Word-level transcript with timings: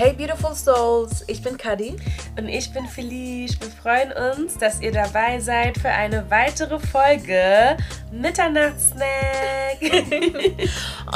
Hey 0.00 0.14
Beautiful 0.14 0.54
Souls, 0.54 1.24
ich 1.26 1.42
bin 1.42 1.58
Kadi. 1.58 1.94
Und 2.38 2.48
ich 2.48 2.72
bin 2.72 2.86
Felice. 2.86 3.60
Wir 3.60 3.68
freuen 3.68 4.12
uns, 4.12 4.56
dass 4.56 4.80
ihr 4.80 4.92
dabei 4.92 5.40
seid 5.40 5.76
für 5.76 5.90
eine 5.90 6.30
weitere 6.30 6.78
Folge 6.78 7.76
Mitternachtssnack. 8.10 9.78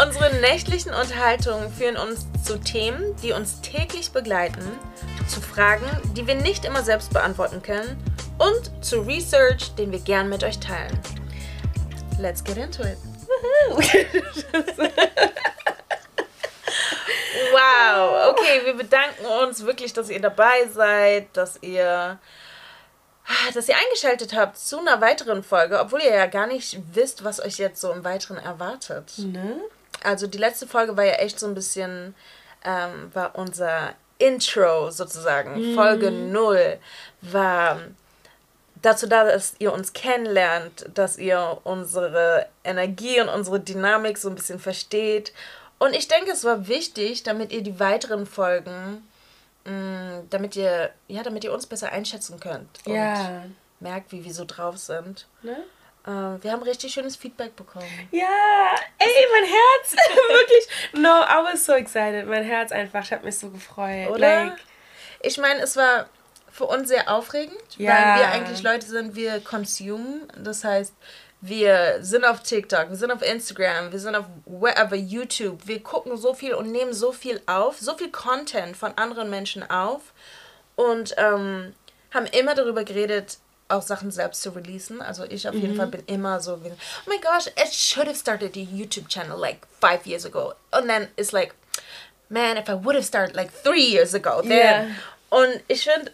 Unsere 0.06 0.34
nächtlichen 0.42 0.92
Unterhaltungen 0.92 1.72
führen 1.72 1.96
uns 1.96 2.26
zu 2.42 2.60
Themen, 2.60 3.16
die 3.22 3.32
uns 3.32 3.62
täglich 3.62 4.10
begleiten, 4.10 4.60
zu 5.28 5.40
Fragen, 5.40 5.86
die 6.14 6.26
wir 6.26 6.34
nicht 6.34 6.66
immer 6.66 6.82
selbst 6.82 7.10
beantworten 7.10 7.62
können 7.62 7.96
und 8.36 8.84
zu 8.84 9.00
Research, 9.00 9.74
den 9.76 9.92
wir 9.92 10.00
gern 10.00 10.28
mit 10.28 10.44
euch 10.44 10.58
teilen. 10.58 10.98
Let's 12.18 12.44
get 12.44 12.58
into 12.58 12.82
it. 12.82 12.98
Wow, 17.54 18.30
okay, 18.30 18.62
wir 18.64 18.74
bedanken 18.74 19.24
uns 19.42 19.64
wirklich, 19.64 19.92
dass 19.92 20.10
ihr 20.10 20.20
dabei 20.20 20.66
seid, 20.72 21.28
dass 21.36 21.58
ihr 21.62 22.18
dass 23.54 23.68
ihr 23.68 23.76
eingeschaltet 23.76 24.34
habt 24.34 24.58
zu 24.58 24.78
einer 24.78 25.00
weiteren 25.00 25.42
Folge, 25.42 25.80
obwohl 25.80 26.02
ihr 26.02 26.14
ja 26.14 26.26
gar 26.26 26.46
nicht 26.46 26.78
wisst, 26.92 27.24
was 27.24 27.40
euch 27.40 27.56
jetzt 27.56 27.80
so 27.80 27.90
im 27.90 28.04
Weiteren 28.04 28.36
erwartet. 28.36 29.14
Ne? 29.18 29.60
Also 30.02 30.26
die 30.26 30.36
letzte 30.36 30.66
Folge 30.66 30.96
war 30.96 31.04
ja 31.04 31.14
echt 31.14 31.40
so 31.40 31.46
ein 31.46 31.54
bisschen, 31.54 32.14
ähm, 32.64 33.10
war 33.14 33.36
unser 33.36 33.94
Intro 34.18 34.90
sozusagen. 34.90 35.70
Mhm. 35.70 35.74
Folge 35.74 36.10
0 36.10 36.78
war 37.22 37.80
dazu 38.82 39.06
da, 39.06 39.24
dass 39.24 39.54
ihr 39.58 39.72
uns 39.72 39.94
kennenlernt, 39.94 40.86
dass 40.92 41.16
ihr 41.16 41.58
unsere 41.64 42.46
Energie 42.62 43.20
und 43.20 43.28
unsere 43.28 43.60
Dynamik 43.60 44.18
so 44.18 44.28
ein 44.28 44.34
bisschen 44.34 44.58
versteht 44.58 45.32
und 45.84 45.94
ich 45.94 46.08
denke, 46.08 46.30
es 46.30 46.44
war 46.44 46.66
wichtig, 46.66 47.22
damit 47.24 47.52
ihr 47.52 47.62
die 47.62 47.78
weiteren 47.78 48.26
Folgen, 48.26 49.06
mh, 49.64 49.72
mm, 49.72 50.26
damit 50.30 50.56
ihr, 50.56 50.90
ja, 51.08 51.22
damit 51.22 51.44
ihr 51.44 51.52
uns 51.52 51.66
besser 51.66 51.92
einschätzen 51.92 52.40
könnt. 52.40 52.68
Und 52.86 52.94
ja. 52.94 53.44
merkt, 53.80 54.10
wie 54.12 54.24
wir 54.24 54.32
so 54.32 54.44
drauf 54.46 54.78
sind. 54.78 55.26
Ne? 55.42 55.56
Uh, 56.06 56.42
wir 56.42 56.52
haben 56.52 56.62
richtig 56.62 56.92
schönes 56.92 57.16
Feedback 57.16 57.56
bekommen. 57.56 57.86
Ja, 58.10 58.74
ey, 58.98 59.26
mein 59.32 59.44
Herz, 59.44 59.96
wirklich. 60.28 61.02
No, 61.02 61.22
I 61.22 61.52
was 61.52 61.64
so 61.64 61.72
excited. 61.72 62.26
Mein 62.26 62.44
Herz 62.44 62.72
einfach, 62.72 63.02
ich 63.02 63.12
habe 63.12 63.24
mich 63.24 63.38
so 63.38 63.50
gefreut. 63.50 64.10
Oder? 64.10 64.44
Like, 64.44 64.58
ich 65.20 65.38
meine, 65.38 65.60
es 65.60 65.76
war 65.76 66.08
für 66.50 66.66
uns 66.66 66.88
sehr 66.88 67.10
aufregend, 67.10 67.58
ja. 67.76 67.92
weil 67.92 68.20
wir 68.20 68.28
eigentlich 68.28 68.62
Leute 68.62 68.86
sind, 68.86 69.16
wir 69.16 69.40
consume. 69.40 70.28
Das 70.36 70.62
heißt, 70.62 70.94
wir 71.46 71.98
sind 72.00 72.24
auf 72.24 72.42
TikTok, 72.42 72.88
wir 72.88 72.96
sind 72.96 73.10
auf 73.10 73.20
Instagram, 73.20 73.92
wir 73.92 73.98
sind 73.98 74.14
auf 74.14 74.24
wherever, 74.46 74.96
YouTube. 74.96 75.66
Wir 75.66 75.82
gucken 75.82 76.16
so 76.16 76.32
viel 76.32 76.54
und 76.54 76.72
nehmen 76.72 76.94
so 76.94 77.12
viel 77.12 77.42
auf, 77.44 77.78
so 77.78 77.94
viel 77.98 78.10
Content 78.10 78.74
von 78.74 78.96
anderen 78.96 79.28
Menschen 79.28 79.68
auf 79.68 80.14
und 80.74 81.14
ähm, 81.18 81.74
haben 82.12 82.26
immer 82.32 82.54
darüber 82.54 82.82
geredet, 82.84 83.36
auch 83.68 83.82
Sachen 83.82 84.10
selbst 84.10 84.40
zu 84.40 84.50
releasen. 84.50 85.02
Also 85.02 85.24
ich 85.24 85.46
auf 85.46 85.54
jeden 85.54 85.74
mhm. 85.74 85.76
Fall 85.76 85.88
bin 85.88 86.02
immer 86.06 86.40
so, 86.40 86.54
oh 86.54 87.10
my 87.10 87.18
gosh, 87.18 87.48
it 87.48 87.74
should 87.74 88.06
have 88.06 88.16
started 88.16 88.56
a 88.56 88.60
YouTube 88.60 89.08
channel 89.08 89.38
like 89.38 89.66
five 89.82 90.06
years 90.06 90.24
ago. 90.24 90.54
And 90.70 90.88
then 90.88 91.08
it's 91.18 91.32
like, 91.32 91.54
man, 92.30 92.56
if 92.56 92.70
I 92.70 92.74
would 92.74 92.96
have 92.96 93.04
started 93.04 93.36
like 93.36 93.52
three 93.52 93.84
years 93.84 94.14
ago, 94.14 94.40
then. 94.40 94.50
Yeah. 94.50 94.94
Und 95.28 95.60
ich 95.68 95.84
finde, 95.84 96.10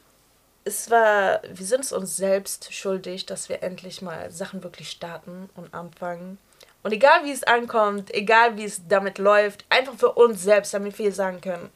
es 0.70 0.88
war, 0.88 1.42
wir 1.52 1.66
sind 1.66 1.80
es 1.80 1.92
uns 1.92 2.16
selbst 2.16 2.72
schuldig, 2.72 3.26
dass 3.26 3.48
wir 3.48 3.62
endlich 3.62 4.02
mal 4.02 4.30
Sachen 4.30 4.62
wirklich 4.62 4.88
starten 4.90 5.50
und 5.56 5.74
anfangen. 5.74 6.38
Und 6.82 6.92
egal 6.92 7.24
wie 7.24 7.32
es 7.32 7.42
ankommt, 7.42 8.14
egal 8.14 8.56
wie 8.56 8.64
es 8.64 8.86
damit 8.88 9.18
läuft, 9.18 9.64
einfach 9.68 9.94
für 9.94 10.12
uns 10.12 10.42
selbst, 10.42 10.72
damit 10.72 10.98
wir 10.98 11.12
sagen 11.12 11.40
können, 11.40 11.70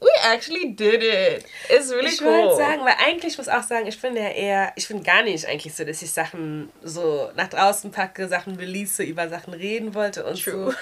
we 0.00 0.08
actually 0.22 0.74
did 0.74 1.02
it. 1.02 1.46
It's 1.70 1.90
really 1.90 2.08
ich 2.08 2.20
cool. 2.20 2.28
Ich 2.28 2.44
würde 2.44 2.56
sagen, 2.56 2.84
weil 2.84 2.96
eigentlich 2.98 3.32
ich 3.32 3.38
muss 3.38 3.48
auch 3.48 3.62
sagen, 3.62 3.86
ich 3.86 3.96
finde 3.96 4.20
ja 4.20 4.28
eher, 4.28 4.72
ich 4.76 4.86
finde 4.86 5.02
gar 5.04 5.22
nicht 5.22 5.46
eigentlich 5.46 5.74
so, 5.74 5.84
dass 5.84 6.02
ich 6.02 6.10
Sachen 6.10 6.70
so 6.82 7.30
nach 7.34 7.48
draußen 7.48 7.90
packe, 7.90 8.28
Sachen 8.28 8.56
release, 8.56 9.02
über 9.02 9.28
Sachen 9.28 9.54
reden 9.54 9.94
wollte 9.94 10.24
und 10.24 10.42
True. 10.42 10.74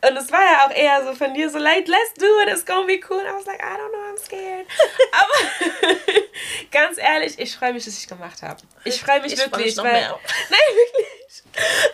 so. 0.00 0.08
Und 0.08 0.16
es 0.16 0.32
war 0.32 0.40
ja 0.40 0.66
auch 0.66 0.74
eher 0.74 1.04
so 1.04 1.14
von 1.14 1.34
dir 1.34 1.50
so, 1.50 1.58
like, 1.58 1.86
let's 1.86 2.14
do 2.18 2.26
it, 2.42 2.48
it's 2.48 2.64
gonna 2.64 2.86
be 2.86 3.00
cool. 3.08 3.18
And 3.18 3.28
I 3.28 3.32
was 3.32 3.46
like, 3.46 3.60
I 3.60 3.76
don't 3.76 3.92
know, 3.92 4.10
I'm 4.10 4.18
scared. 4.18 4.66
Aber 5.12 6.22
ganz 6.70 6.98
ehrlich, 6.98 7.38
ich 7.38 7.54
freue 7.54 7.74
mich, 7.74 7.84
dass 7.84 7.98
ich 7.98 8.06
gemacht 8.06 8.42
habe. 8.42 8.62
Ich 8.84 9.00
freue 9.00 9.20
mich 9.20 9.34
ich 9.34 9.38
wirklich, 9.38 9.74
freu 9.74 9.84
mich 9.84 9.92
weil, 9.92 10.02
nein, 10.50 10.60
wirklich. 10.76 11.42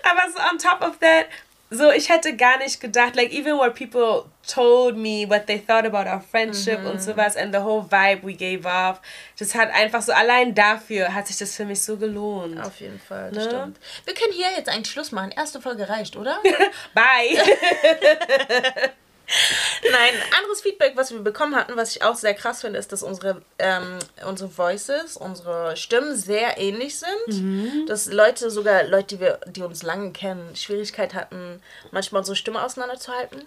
Aber 0.04 0.30
so 0.30 0.38
on 0.38 0.58
top 0.58 0.88
of 0.88 0.98
that, 0.98 1.26
so 1.70 1.90
ich 1.90 2.08
hätte 2.08 2.34
gar 2.36 2.58
nicht 2.58 2.80
gedacht, 2.80 3.14
like 3.16 3.32
even 3.32 3.58
when 3.58 3.72
people 3.74 4.24
told 4.46 4.96
me 4.96 5.28
what 5.28 5.46
they 5.46 5.58
thought 5.58 5.84
about 5.84 6.08
our 6.08 6.20
friendship 6.20 6.80
mhm. 6.80 6.90
und 6.90 7.02
sowas 7.02 7.36
and 7.36 7.54
the 7.54 7.60
whole 7.60 7.82
vibe 7.82 8.22
we 8.22 8.32
gave 8.32 8.66
off, 8.66 9.00
das 9.38 9.54
hat 9.54 9.70
einfach 9.72 10.02
so 10.02 10.12
allein 10.12 10.54
dafür 10.54 11.12
hat 11.14 11.26
sich 11.26 11.38
das 11.38 11.54
für 11.54 11.64
mich 11.64 11.82
so 11.82 11.96
gelohnt. 11.96 12.60
Auf 12.60 12.80
jeden 12.80 12.98
Fall, 12.98 13.30
das 13.32 13.44
ne? 13.44 13.50
stimmt. 13.50 13.80
Wir 14.04 14.14
können 14.14 14.32
hier 14.32 14.50
jetzt 14.56 14.68
einen 14.68 14.84
Schluss 14.84 15.12
machen. 15.12 15.30
Erste 15.30 15.60
Folge 15.60 15.88
reicht, 15.88 16.16
oder? 16.16 16.38
Bye. 16.94 17.38
Nein, 19.90 20.14
anderes 20.38 20.62
Feedback, 20.62 20.92
was 20.96 21.12
wir 21.12 21.20
bekommen 21.20 21.54
hatten, 21.54 21.76
was 21.76 21.94
ich 21.94 22.02
auch 22.02 22.16
sehr 22.16 22.34
krass 22.34 22.62
finde, 22.62 22.78
ist, 22.78 22.92
dass 22.92 23.02
unsere, 23.02 23.42
ähm, 23.58 23.98
unsere 24.26 24.56
Voices, 24.56 25.16
unsere 25.16 25.76
Stimmen 25.76 26.16
sehr 26.16 26.58
ähnlich 26.58 26.98
sind. 26.98 27.26
Mhm. 27.26 27.86
Dass 27.86 28.06
Leute, 28.06 28.50
sogar 28.50 28.84
Leute, 28.84 29.16
die, 29.16 29.20
wir, 29.20 29.40
die 29.46 29.62
uns 29.62 29.82
lange 29.82 30.12
kennen, 30.12 30.56
Schwierigkeit 30.56 31.14
hatten, 31.14 31.62
manchmal 31.90 32.20
unsere 32.20 32.36
Stimme 32.36 32.62
auseinanderzuhalten. 32.64 33.42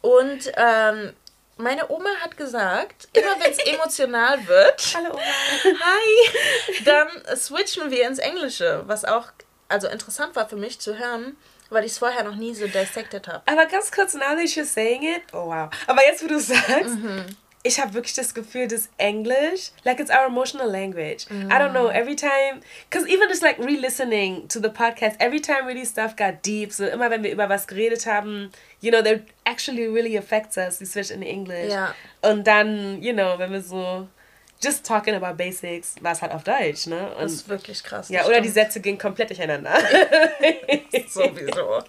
Und 0.00 0.52
ähm, 0.56 1.12
meine 1.56 1.90
Oma 1.90 2.10
hat 2.22 2.36
gesagt, 2.36 3.08
immer 3.12 3.38
wenn 3.40 3.52
es 3.52 3.58
emotional 3.66 4.46
wird, 4.46 4.94
Hallo 4.94 5.12
Oma. 5.12 5.22
Hi, 5.64 6.84
dann 6.84 7.08
switchen 7.36 7.90
wir 7.90 8.06
ins 8.06 8.18
Englische, 8.18 8.82
was 8.86 9.04
auch 9.04 9.26
also 9.68 9.86
interessant 9.86 10.34
war 10.36 10.48
für 10.48 10.56
mich 10.56 10.80
zu 10.80 10.98
hören, 10.98 11.36
weil 11.70 11.84
ich 11.84 11.92
es 11.92 11.98
vorher 11.98 12.24
noch 12.24 12.36
nie 12.36 12.54
so 12.54 12.66
dissected 12.66 13.26
habe. 13.28 13.42
Aber 13.46 13.66
ganz 13.66 13.90
kurz, 13.90 14.14
now 14.14 14.34
that 14.36 14.48
you're 14.48 14.64
saying 14.64 15.02
it, 15.02 15.22
oh 15.32 15.46
wow. 15.46 15.70
Aber 15.86 16.04
jetzt, 16.06 16.22
wo 16.22 16.28
du 16.28 16.38
sagst, 16.38 16.98
mhm. 16.98 17.24
ich 17.62 17.80
habe 17.80 17.94
wirklich 17.94 18.14
das 18.14 18.32
Gefühl, 18.32 18.68
dass 18.68 18.88
Englisch, 18.96 19.72
like 19.84 20.00
it's 20.00 20.10
our 20.10 20.26
emotional 20.26 20.70
language. 20.70 21.26
Mm. 21.28 21.50
I 21.50 21.58
don't 21.58 21.72
know, 21.72 21.88
every 21.88 22.16
time, 22.16 22.60
because 22.88 23.06
even 23.06 23.28
just 23.28 23.42
like 23.42 23.58
re-listening 23.58 24.48
to 24.48 24.60
the 24.60 24.70
podcast, 24.70 25.16
every 25.20 25.40
time 25.40 25.66
really 25.66 25.84
stuff 25.84 26.16
got 26.16 26.42
deep, 26.42 26.72
so 26.72 26.86
immer 26.86 27.10
wenn 27.10 27.22
wir 27.22 27.30
über 27.30 27.48
was 27.48 27.66
geredet 27.66 28.06
haben, 28.06 28.50
you 28.80 28.90
know, 28.90 29.02
that 29.02 29.20
actually 29.44 29.86
really 29.86 30.16
affects 30.16 30.56
us, 30.56 30.80
we 30.80 30.86
switch 30.86 31.10
in 31.10 31.22
English. 31.22 31.70
Ja. 31.70 31.94
Und 32.22 32.46
dann, 32.46 33.02
you 33.02 33.12
know, 33.12 33.38
wenn 33.38 33.52
wir 33.52 33.60
so 33.60 34.08
just 34.62 34.84
talking 34.84 35.14
about 35.14 35.36
basics 35.36 35.94
war 36.00 36.12
es 36.12 36.22
halt 36.22 36.32
auf 36.32 36.44
Deutsch, 36.44 36.86
ne? 36.86 37.14
Und 37.14 37.22
das 37.22 37.32
ist 37.32 37.48
wirklich 37.48 37.82
krass. 37.82 38.08
Ja, 38.08 38.22
oder 38.22 38.34
stimmt. 38.34 38.46
die 38.46 38.50
Sätze 38.50 38.80
gingen 38.80 38.98
komplett 38.98 39.30
durcheinander. 39.30 39.72
Sowieso. 41.08 41.82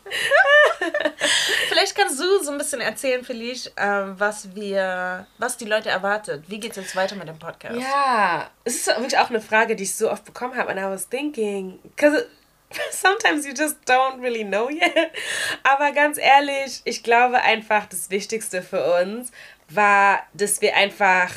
Vielleicht 1.69 1.95
kannst 1.95 2.19
du 2.19 2.43
so 2.43 2.51
ein 2.51 2.57
bisschen 2.57 2.81
erzählen, 2.81 3.23
Felice, 3.23 3.71
äh, 3.75 4.03
was 4.17 4.55
wir, 4.55 5.27
was 5.37 5.57
die 5.57 5.65
Leute 5.65 5.89
erwartet. 5.89 6.45
Wie 6.47 6.59
geht 6.59 6.71
es 6.71 6.77
jetzt 6.77 6.95
weiter 6.95 7.15
mit 7.15 7.27
dem 7.27 7.39
Podcast? 7.39 7.75
Ja, 7.75 8.49
es 8.63 8.75
ist 8.75 8.87
wirklich 8.87 9.17
auch 9.17 9.29
eine 9.29 9.41
Frage, 9.41 9.75
die 9.75 9.83
ich 9.83 9.95
so 9.95 10.09
oft 10.09 10.23
bekommen 10.23 10.55
habe. 10.55 10.69
And 10.69 10.79
I 10.79 10.83
was 10.83 11.09
thinking, 11.09 11.79
because 11.83 12.25
sometimes 12.91 13.45
you 13.45 13.53
just 13.53 13.77
don't 13.85 14.21
really 14.21 14.45
know 14.45 14.69
yet. 14.69 15.11
Aber 15.63 15.91
ganz 15.91 16.17
ehrlich, 16.17 16.81
ich 16.85 17.03
glaube 17.03 17.41
einfach, 17.41 17.85
das 17.87 18.09
Wichtigste 18.09 18.61
für 18.61 19.01
uns 19.01 19.31
war, 19.69 20.21
dass 20.33 20.61
wir 20.61 20.75
einfach 20.75 21.31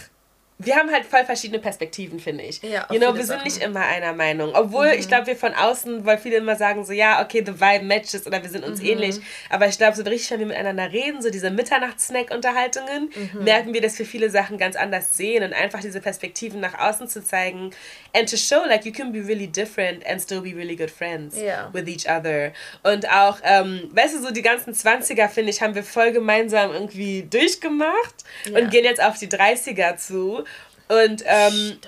wir 0.64 0.76
haben 0.76 0.90
halt 0.90 1.04
voll 1.04 1.24
verschiedene 1.24 1.58
Perspektiven, 1.60 2.20
finde 2.20 2.44
ich. 2.44 2.62
Ja, 2.62 2.86
you 2.90 2.98
know, 2.98 3.14
wir 3.14 3.24
sind 3.24 3.38
Sachen. 3.38 3.44
nicht 3.44 3.62
immer 3.62 3.80
einer 3.80 4.12
Meinung. 4.12 4.52
Obwohl, 4.54 4.88
mhm. 4.88 4.98
ich 4.98 5.08
glaube, 5.08 5.26
wir 5.26 5.36
von 5.36 5.54
außen, 5.54 6.04
weil 6.04 6.18
viele 6.18 6.36
immer 6.36 6.56
sagen 6.56 6.84
so, 6.84 6.92
ja, 6.92 7.22
okay, 7.22 7.42
the 7.44 7.60
vibe 7.60 7.84
matches 7.84 8.26
oder 8.26 8.42
wir 8.42 8.50
sind 8.50 8.64
uns 8.64 8.80
mhm. 8.80 8.88
ähnlich. 8.88 9.16
Aber 9.50 9.66
ich 9.66 9.78
glaube, 9.78 9.96
so 9.96 10.02
richtig, 10.02 10.30
wenn 10.30 10.40
wir 10.40 10.46
miteinander 10.46 10.92
reden, 10.92 11.22
so 11.22 11.30
diese 11.30 11.50
Mitternachts-Snack-Unterhaltungen, 11.50 13.10
mhm. 13.14 13.44
merken 13.44 13.74
wir, 13.74 13.80
dass 13.80 13.98
wir 13.98 14.06
viele 14.06 14.30
Sachen 14.30 14.58
ganz 14.58 14.76
anders 14.76 15.16
sehen 15.16 15.44
und 15.44 15.52
einfach 15.52 15.80
diese 15.80 16.00
Perspektiven 16.00 16.60
nach 16.60 16.78
außen 16.78 17.08
zu 17.08 17.24
zeigen. 17.24 17.70
And 18.16 18.30
to 18.30 18.36
show, 18.36 18.64
like, 18.66 18.84
you 18.84 18.92
can 18.92 19.12
be 19.12 19.20
really 19.26 19.46
different 19.46 20.06
and 20.06 20.20
still 20.20 20.40
be 20.40 20.54
really 20.54 20.76
good 20.76 20.90
friends 20.90 21.36
yeah. 21.36 21.68
with 21.72 21.88
each 21.88 22.08
other. 22.08 22.52
Und 22.82 23.08
auch, 23.10 23.38
ähm, 23.42 23.90
weißt 23.92 24.14
du, 24.14 24.22
so 24.22 24.30
die 24.30 24.42
ganzen 24.42 24.72
20er, 24.72 25.28
finde 25.28 25.50
ich, 25.50 25.60
haben 25.60 25.74
wir 25.74 25.82
voll 25.82 26.12
gemeinsam 26.12 26.72
irgendwie 26.72 27.22
durchgemacht 27.28 28.24
yeah. 28.46 28.58
und 28.58 28.70
gehen 28.70 28.84
jetzt 28.84 29.02
auf 29.02 29.18
die 29.18 29.28
30er 29.28 29.96
zu. 29.96 30.44
Und 30.88 31.22
ähm, 31.26 31.78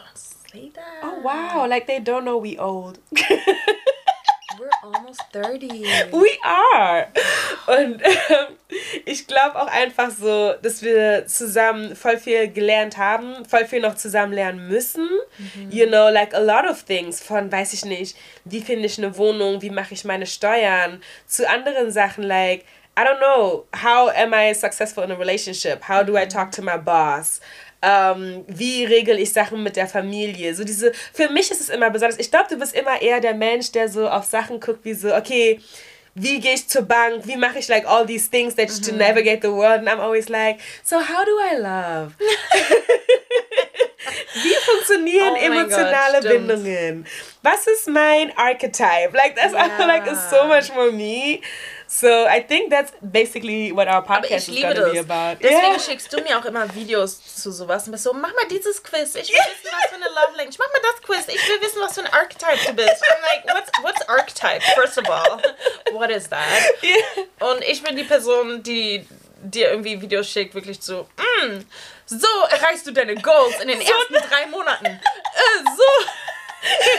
Oh 1.03 1.23
wow, 1.23 1.67
like 1.69 1.87
they 1.87 2.01
don't 2.01 2.23
know 2.23 2.39
we 2.39 2.59
old. 2.59 2.99
We're 4.59 4.71
almost 4.83 5.21
30. 5.33 5.69
We 6.13 6.39
are. 6.43 7.09
Und 7.67 8.03
ähm, 8.03 8.57
ich 9.05 9.27
glaube 9.27 9.61
auch 9.61 9.67
einfach 9.67 10.11
so, 10.11 10.55
dass 10.63 10.83
wir 10.83 11.27
zusammen 11.27 11.95
voll 11.95 12.17
viel 12.17 12.51
gelernt 12.51 12.97
haben, 12.97 13.45
voll 13.45 13.67
viel 13.67 13.81
noch 13.81 13.97
zusammen 13.97 14.33
lernen 14.33 14.67
müssen. 14.69 15.09
Mhm. 15.39 15.71
You 15.71 15.87
know, 15.87 16.09
like 16.09 16.33
a 16.35 16.41
lot 16.41 16.65
of 16.65 16.85
things. 16.85 17.21
Von, 17.21 17.53
weiß 17.53 17.75
ich 17.75 17.85
nicht, 17.85 18.17
wie 18.45 18.63
finde 18.63 18.87
ich 18.87 18.97
eine 18.97 19.19
Wohnung, 19.19 19.61
wie 19.61 19.71
mache 19.71 19.93
ich 19.93 20.05
meine 20.05 20.27
Steuern, 20.27 21.03
zu 21.27 21.47
anderen 21.49 21.91
Sachen, 21.91 22.25
like, 22.25 22.65
I 22.99 23.03
don't 23.03 23.19
know, 23.19 23.67
how 23.75 24.09
am 24.17 24.33
I 24.33 24.55
successful 24.55 25.05
in 25.05 25.11
a 25.11 25.17
relationship? 25.17 25.87
How 25.87 26.03
do 26.03 26.17
I 26.17 26.25
talk 26.25 26.51
to 26.53 26.63
my 26.63 26.79
boss? 26.79 27.43
Ähm, 27.89 28.45
wie 28.49 28.85
regel 28.85 29.17
ich 29.21 29.33
Sachen 29.33 29.63
mit 29.63 29.77
der 29.77 29.87
Familie? 29.87 30.53
So 30.57 30.65
diese, 30.65 30.93
für 31.13 31.29
mich 31.29 31.53
ist 31.53 31.61
es 31.61 31.69
immer 31.69 31.89
besonders. 31.89 32.19
Ich 32.19 32.33
glaube, 32.33 32.47
du 32.51 32.59
bist 32.59 32.75
immer 32.75 33.01
eher 33.01 33.21
der 33.21 33.35
Mensch, 33.35 33.71
der 33.71 33.89
so 33.89 34.09
auf 34.09 34.25
Sachen 34.25 34.59
guckt, 34.59 34.85
wie 34.85 34.95
so, 34.95 35.15
okay, 35.15 35.61
wie 36.17 36.41
gehe 36.41 36.55
ich 36.55 36.67
zur 36.67 36.83
Bank? 36.83 37.27
Wie 37.27 37.37
mache 37.37 37.61
ich 37.61 37.69
like 37.69 37.87
all 37.87 38.05
these 38.05 38.29
things 38.29 38.57
that 38.57 38.71
mhm. 38.71 38.83
to 38.83 38.93
navigate 38.97 39.41
the 39.43 39.53
world? 39.53 39.81
And 39.81 39.89
I'm 39.89 40.01
always 40.01 40.29
like, 40.29 40.59
so 40.83 40.97
how 40.97 41.25
do 41.25 41.39
I 41.39 41.59
love? 41.59 42.15
wie 44.43 44.55
funktionieren 44.55 45.35
oh 45.35 45.45
emotionale 45.45 46.21
God, 46.21 46.31
Bindungen? 46.31 47.07
Was 47.43 47.67
ist 47.67 47.89
mein 47.89 48.37
Archetype? 48.37 49.13
Like 49.13 49.37
that's 49.37 49.53
yeah. 49.53 49.67
I 49.67 49.71
feel 49.77 49.87
like 49.87 50.07
it's 50.07 50.31
so 50.31 50.47
much 50.47 50.73
more 50.75 50.93
me. 50.93 51.41
So 51.89 52.27
I 52.27 52.41
think 52.41 52.71
that's 52.71 52.93
basically 53.01 53.71
what 53.71 53.87
our 53.87 54.03
podcast 54.03 54.49
is 54.49 54.61
gonna 54.61 54.91
be 54.91 54.99
about. 54.99 55.41
Deswegen 55.41 55.73
yeah. 55.73 55.79
schickst 55.79 56.13
du 56.13 56.21
mir 56.21 56.37
auch 56.37 56.45
immer 56.45 56.67
Videos 56.75 57.21
zu 57.37 57.53
sowas 57.53 57.87
und 57.87 57.93
bist 57.93 58.05
so, 58.05 58.13
mach 58.13 58.35
mal 58.35 58.49
dieses 58.51 58.83
Quiz. 58.83 59.15
Ich 59.15 59.29
will 59.29 59.37
wissen, 59.37 59.71
was 59.71 59.91
für 59.91 59.95
eine 59.95 60.07
Love 60.07 60.37
Language. 60.37 60.59
Mach 60.59 60.73
mal 60.73 60.81
das 60.83 61.03
Quiz. 61.03 61.29
Ich 61.29 61.49
will 61.49 61.61
wissen, 61.63 61.81
was 61.81 61.95
für 61.95 62.01
ein 62.01 62.13
Archetype 62.13 62.59
du 62.67 62.73
bist. 62.75 63.03
I'm 63.03 63.23
like, 63.23 63.55
what's, 63.55 63.71
what's 63.83 64.09
Archetype, 64.09 64.63
first 64.75 64.99
of 64.99 65.09
all? 65.09 65.41
What 65.93 66.11
is 66.11 66.29
that? 66.29 66.63
Yeah. 66.83 67.51
Und 67.53 67.63
ich 67.63 67.83
bin 67.83 67.97
die 67.97 68.05
Person, 68.05 68.63
die 68.65 69.07
dir 69.43 69.71
irgendwie 69.71 70.01
Videos 70.01 70.29
schickt, 70.29 70.55
wirklich 70.55 70.79
so, 70.81 71.07
mm, 71.17 71.61
so 72.07 72.27
erreichst 72.51 72.87
du 72.87 72.93
deine 72.93 73.15
Goals 73.17 73.61
in 73.61 73.69
den 73.69 73.81
so 73.81 73.87
ersten 73.87 74.29
drei 74.29 74.47
Monaten. 74.47 74.87
Äh, 75.37 75.65
so. 75.77 76.09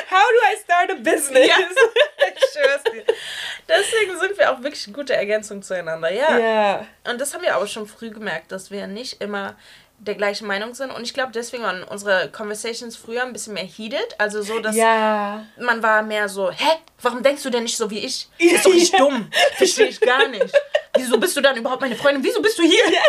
How 0.09 0.25
do 0.29 0.39
I 0.45 0.57
start 0.63 0.91
a 0.91 0.95
business? 0.95 1.47
Ja. 1.47 1.55
ich 2.35 2.43
schwör's 2.53 2.83
dir. 2.83 3.03
Deswegen 3.67 4.19
sind 4.19 4.37
wir 4.37 4.51
auch 4.51 4.61
wirklich 4.61 4.85
eine 4.87 4.95
gute 4.95 5.15
Ergänzung 5.15 5.61
zueinander, 5.61 6.11
ja. 6.13 6.37
Ja. 6.37 6.87
Und 7.09 7.19
das 7.19 7.33
haben 7.33 7.41
wir 7.41 7.55
aber 7.55 7.67
schon 7.67 7.87
früh 7.87 8.11
gemerkt, 8.11 8.51
dass 8.51 8.71
wir 8.71 8.87
nicht 8.87 9.21
immer 9.21 9.55
der 9.99 10.15
gleichen 10.15 10.47
Meinung 10.47 10.75
sind. 10.75 10.91
Und 10.91 11.03
ich 11.03 11.13
glaube, 11.13 11.31
deswegen 11.33 11.63
waren 11.63 11.83
unsere 11.83 12.29
Conversations 12.29 12.95
früher 12.95 13.23
ein 13.23 13.33
bisschen 13.33 13.55
mehr 13.55 13.65
heated. 13.65 14.15
Also 14.19 14.43
so, 14.43 14.59
dass 14.59 14.75
ja. 14.75 15.43
man 15.59 15.81
war 15.81 16.03
mehr 16.03 16.29
so, 16.29 16.51
hä, 16.51 16.77
warum 17.01 17.23
denkst 17.23 17.43
du 17.43 17.49
denn 17.49 17.63
nicht 17.63 17.77
so 17.77 17.89
wie 17.89 17.99
ich? 17.99 18.29
Ist 18.37 18.65
doch 18.65 18.73
nicht 18.73 18.97
dumm. 18.97 19.29
Verstehe 19.55 19.87
ich 19.87 19.99
gar 19.99 20.27
nicht. 20.27 20.53
Wieso 20.97 21.17
bist 21.17 21.35
du 21.37 21.41
dann 21.41 21.57
überhaupt 21.57 21.81
meine 21.81 21.95
Freundin? 21.95 22.23
Wieso 22.23 22.41
bist 22.41 22.57
du 22.57 22.63
hier? 22.63 22.83
Ja, 22.91 23.01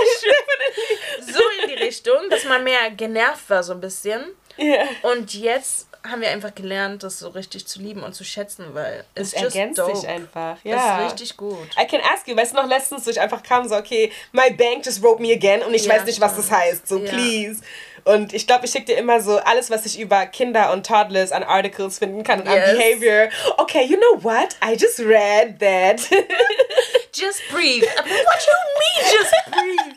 so 1.21 1.41
in 1.63 1.69
die 1.69 1.83
Richtung, 1.83 2.29
dass 2.31 2.45
man 2.45 2.65
mehr 2.65 2.91
genervt 2.91 3.49
war 3.51 3.63
so 3.63 3.73
ein 3.73 3.81
bisschen. 3.81 4.25
Ja. 4.57 4.85
Und 5.03 5.35
jetzt 5.35 5.89
haben 6.05 6.21
wir 6.21 6.31
einfach 6.31 6.55
gelernt, 6.55 7.03
das 7.03 7.19
so 7.19 7.29
richtig 7.29 7.67
zu 7.67 7.81
lieben 7.81 8.03
und 8.03 8.15
zu 8.15 8.25
schätzen, 8.25 8.67
weil 8.73 9.05
es 9.15 9.33
ergänzt 9.33 9.79
dope. 9.79 9.97
sich 9.97 10.09
einfach. 10.09 10.57
Ja. 10.65 10.99
ist 10.99 11.13
richtig 11.13 11.37
gut. 11.37 11.69
I 11.81 11.87
can 11.87 12.01
ask 12.01 12.27
you, 12.27 12.37
weißt 12.37 12.53
du 12.53 12.57
noch 12.57 12.69
letztens, 12.69 13.07
wo 13.07 13.11
ich 13.11 13.21
einfach 13.21 13.43
kam, 13.43 13.69
so, 13.69 13.77
okay, 13.77 14.13
my 14.33 14.51
bank 14.51 14.85
just 14.85 15.03
wrote 15.03 15.21
me 15.21 15.33
again 15.33 15.63
und 15.63 15.75
ich 15.75 15.85
ja, 15.85 15.95
weiß 15.95 16.05
nicht, 16.05 16.17
stimmt. 16.17 16.31
was 16.31 16.37
das 16.37 16.51
heißt, 16.51 16.89
so 16.89 16.99
ja. 16.99 17.11
please. 17.11 17.61
Und 18.09 18.33
ich 18.33 18.47
glaube, 18.47 18.65
ich 18.65 18.73
schicke 18.73 18.87
dir 18.87 18.97
immer 18.97 19.21
so 19.21 19.37
alles, 19.37 19.71
was 19.71 19.85
ich 19.85 20.01
über 20.01 20.25
Kinder 20.25 20.73
und 20.73 20.87
Toddlers 20.87 21.31
an 21.31 21.43
Articles 21.43 21.99
finden 21.99 22.25
kann 22.25 22.41
und 22.41 22.47
yes. 22.47 22.71
an 22.71 22.77
Behavior. 22.77 23.29
Okay, 23.59 23.85
you 23.85 23.99
know 23.99 24.25
what? 24.25 24.57
I 24.65 24.73
just 24.73 24.99
read 24.99 25.61
that. 25.61 26.01
just 27.13 27.43
breathe. 27.51 27.83
What 27.97 28.47
you 28.47 28.57
mean, 28.81 29.13
just 29.13 29.35
breathe? 29.51 29.97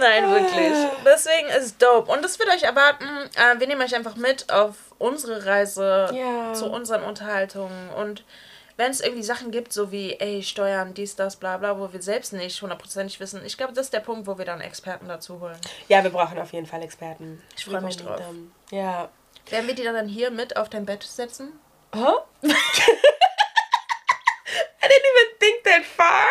Nein, 0.00 0.28
wirklich. 0.32 0.72
Deswegen 1.04 1.48
ist 1.48 1.80
dope. 1.80 2.10
Und 2.10 2.24
das 2.24 2.40
wird 2.40 2.48
euch 2.48 2.64
erwarten. 2.64 3.04
Äh, 3.36 3.60
wir 3.60 3.68
nehmen 3.68 3.82
euch 3.82 3.94
einfach 3.94 4.16
mit 4.16 4.52
auf 4.52 4.74
unsere 4.98 5.46
Reise 5.46 6.08
ja. 6.12 6.54
zu 6.54 6.66
unseren 6.72 7.04
Unterhaltungen. 7.04 7.90
Und 7.90 8.24
wenn 8.78 8.92
es 8.92 9.00
irgendwie 9.00 9.24
Sachen 9.24 9.50
gibt, 9.50 9.72
so 9.72 9.90
wie, 9.90 10.14
ey, 10.20 10.40
Steuern, 10.42 10.94
dies, 10.94 11.16
das, 11.16 11.34
bla 11.34 11.56
bla, 11.56 11.78
wo 11.80 11.92
wir 11.92 12.00
selbst 12.00 12.32
nicht 12.32 12.62
hundertprozentig 12.62 13.18
wissen, 13.18 13.44
ich 13.44 13.58
glaube, 13.58 13.72
das 13.72 13.86
ist 13.86 13.92
der 13.92 13.98
Punkt, 14.00 14.28
wo 14.28 14.38
wir 14.38 14.44
dann 14.44 14.60
Experten 14.60 15.08
dazu 15.08 15.40
holen. 15.40 15.58
Ja, 15.88 16.04
wir 16.04 16.10
brauchen 16.10 16.38
auf 16.38 16.52
jeden 16.52 16.66
Fall 16.66 16.82
Experten. 16.82 17.42
Ich 17.56 17.64
freue 17.64 17.80
mich 17.80 17.96
drauf. 17.96 18.20
Ja. 18.70 19.08
Werden 19.50 19.66
wir 19.66 19.74
die 19.74 19.82
dann 19.82 20.06
hier 20.06 20.30
mit 20.30 20.56
auf 20.56 20.68
dein 20.68 20.86
Bett 20.86 21.02
setzen? 21.02 21.58
Huh? 21.92 22.20
I 22.42 22.48
didn't 24.82 25.06
even 25.10 25.38
think 25.40 25.64
that 25.64 25.84
far. 25.84 26.28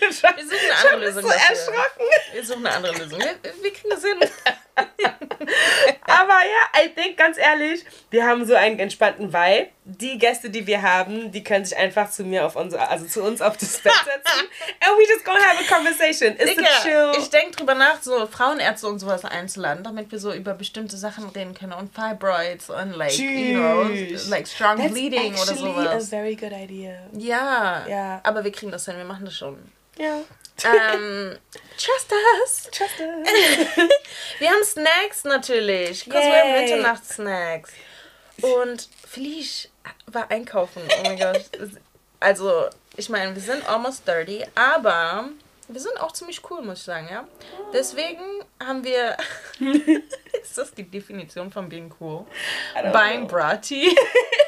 Wir 0.00 0.12
suchen 0.12 0.58
eine 0.70 0.74
andere 0.74 1.00
Lösung. 1.00 1.22
So 1.22 1.28
erschrocken. 1.28 2.04
Wir 2.32 2.44
suchen 2.44 2.66
eine 2.66 2.76
andere 2.76 2.94
Lösung. 2.94 3.18
Wir, 3.18 3.36
wir 3.62 3.72
kriegen 3.72 3.90
das 3.90 4.02
hin. 4.02 4.18
Aber 6.06 6.34
ja, 6.34 6.84
ich 6.84 6.94
denke 6.94 7.14
ganz 7.14 7.38
ehrlich, 7.38 7.84
wir 8.10 8.26
haben 8.26 8.44
so 8.44 8.54
einen 8.54 8.78
entspannten 8.78 9.32
Vibe. 9.32 9.68
Die 9.86 10.18
Gäste, 10.18 10.50
die 10.50 10.66
wir 10.66 10.82
haben, 10.82 11.30
die 11.32 11.44
können 11.44 11.64
sich 11.64 11.76
einfach 11.76 12.10
zu 12.10 12.24
mir 12.24 12.46
auf 12.46 12.56
unsere, 12.56 12.88
also 12.88 13.04
zu 13.06 13.22
uns 13.22 13.42
auf 13.42 13.56
das 13.56 13.80
Bett 13.80 13.92
setzen. 13.92 14.48
And 14.80 14.98
we 14.98 15.06
just 15.08 15.24
gonna 15.24 15.40
have 15.40 15.58
a 15.62 15.74
conversation. 15.74 16.34
It's 16.38 16.54
Digga, 16.54 16.68
chill. 16.82 17.12
Ich 17.18 17.30
denke 17.30 17.56
drüber 17.56 17.74
nach, 17.74 18.00
so 18.02 18.26
Frauenärzte 18.26 18.86
und 18.86 18.98
sowas 18.98 19.24
einzuladen, 19.24 19.84
damit 19.84 20.10
wir 20.10 20.18
so 20.18 20.32
über 20.32 20.54
bestimmte 20.54 20.96
Sachen 20.96 21.28
reden 21.28 21.54
können 21.54 21.72
und 21.72 21.94
Fibroids 21.94 22.70
und 22.70 22.92
like, 22.96 23.12
Jeez. 23.12 23.50
you 23.50 23.58
know, 23.58 24.30
like 24.30 24.46
strong 24.46 24.78
That's 24.78 24.92
bleeding 24.92 25.34
oder 25.34 25.54
sowas. 25.54 26.06
a 26.06 26.16
very 26.16 26.34
good 26.34 26.52
idea. 26.52 26.98
Ja. 27.12 27.86
Ja. 27.86 28.20
Aber 28.22 28.44
wir 28.44 28.52
kriegen 28.52 28.72
das 28.72 28.84
hin, 28.86 28.96
wir 28.96 29.04
machen 29.04 29.24
das 29.24 29.36
schon. 29.36 29.58
Ja. 29.98 30.20
Um, 30.62 31.36
trust 31.76 32.12
us. 32.12 32.68
Trust 32.70 33.00
us. 33.00 33.28
wir 34.38 34.50
haben 34.50 34.64
Snacks 34.64 35.24
natürlich. 35.24 36.04
Because 36.04 36.24
we're 36.24 36.60
Mitternachtssnacks. 36.60 37.72
Und 38.40 38.88
Felice 39.06 39.68
war 40.06 40.30
einkaufen. 40.30 40.82
Oh 40.88 41.02
mein 41.02 41.18
Gott. 41.18 41.44
Also, 42.20 42.68
ich 42.96 43.08
meine, 43.08 43.34
wir 43.34 43.42
sind 43.42 43.68
almost 43.68 44.06
30, 44.06 44.46
aber 44.54 45.28
wir 45.68 45.80
sind 45.80 46.00
auch 46.00 46.12
ziemlich 46.12 46.40
cool, 46.50 46.62
muss 46.62 46.78
ich 46.78 46.84
sagen, 46.84 47.08
ja. 47.10 47.26
Deswegen 47.72 48.22
haben 48.62 48.84
wir. 48.84 49.16
ist 50.42 50.58
das 50.58 50.72
die 50.72 50.84
Definition 50.84 51.50
von 51.50 51.68
being 51.68 51.92
cool? 52.00 52.26
Buying 52.92 53.26
Brati. 53.26 53.96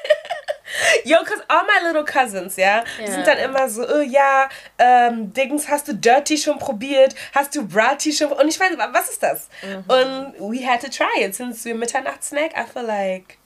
Yo, 1.05 1.19
cause 1.19 1.43
all 1.49 1.63
my 1.65 1.87
little 1.87 2.05
cousins, 2.05 2.57
ja, 2.57 2.85
yeah. 2.99 3.11
sind 3.11 3.27
dann 3.27 3.39
immer 3.39 3.69
so, 3.69 3.83
oh, 3.87 4.01
ja, 4.01 4.49
ähm, 4.79 5.33
Dings, 5.33 5.69
hast 5.69 5.89
du 5.89 5.95
Dirty 5.95 6.37
schon 6.37 6.59
probiert? 6.59 7.15
Hast 7.35 7.55
du 7.55 7.67
Bratty 7.67 8.13
schon? 8.13 8.33
Und 8.33 8.49
ich 8.49 8.59
meine, 8.59 8.77
was 8.79 9.11
ist 9.11 9.23
das? 9.23 9.49
Mhm. 9.63 9.85
Und 9.89 10.53
we 10.53 10.67
had 10.67 10.81
to 10.81 10.89
try 10.89 11.25
it, 11.25 11.35
since 11.35 11.65
wir 11.65 11.75
Mitternachtssnack, 11.75 12.53
I 12.57 12.65
feel 12.71 12.85
like... 12.85 13.39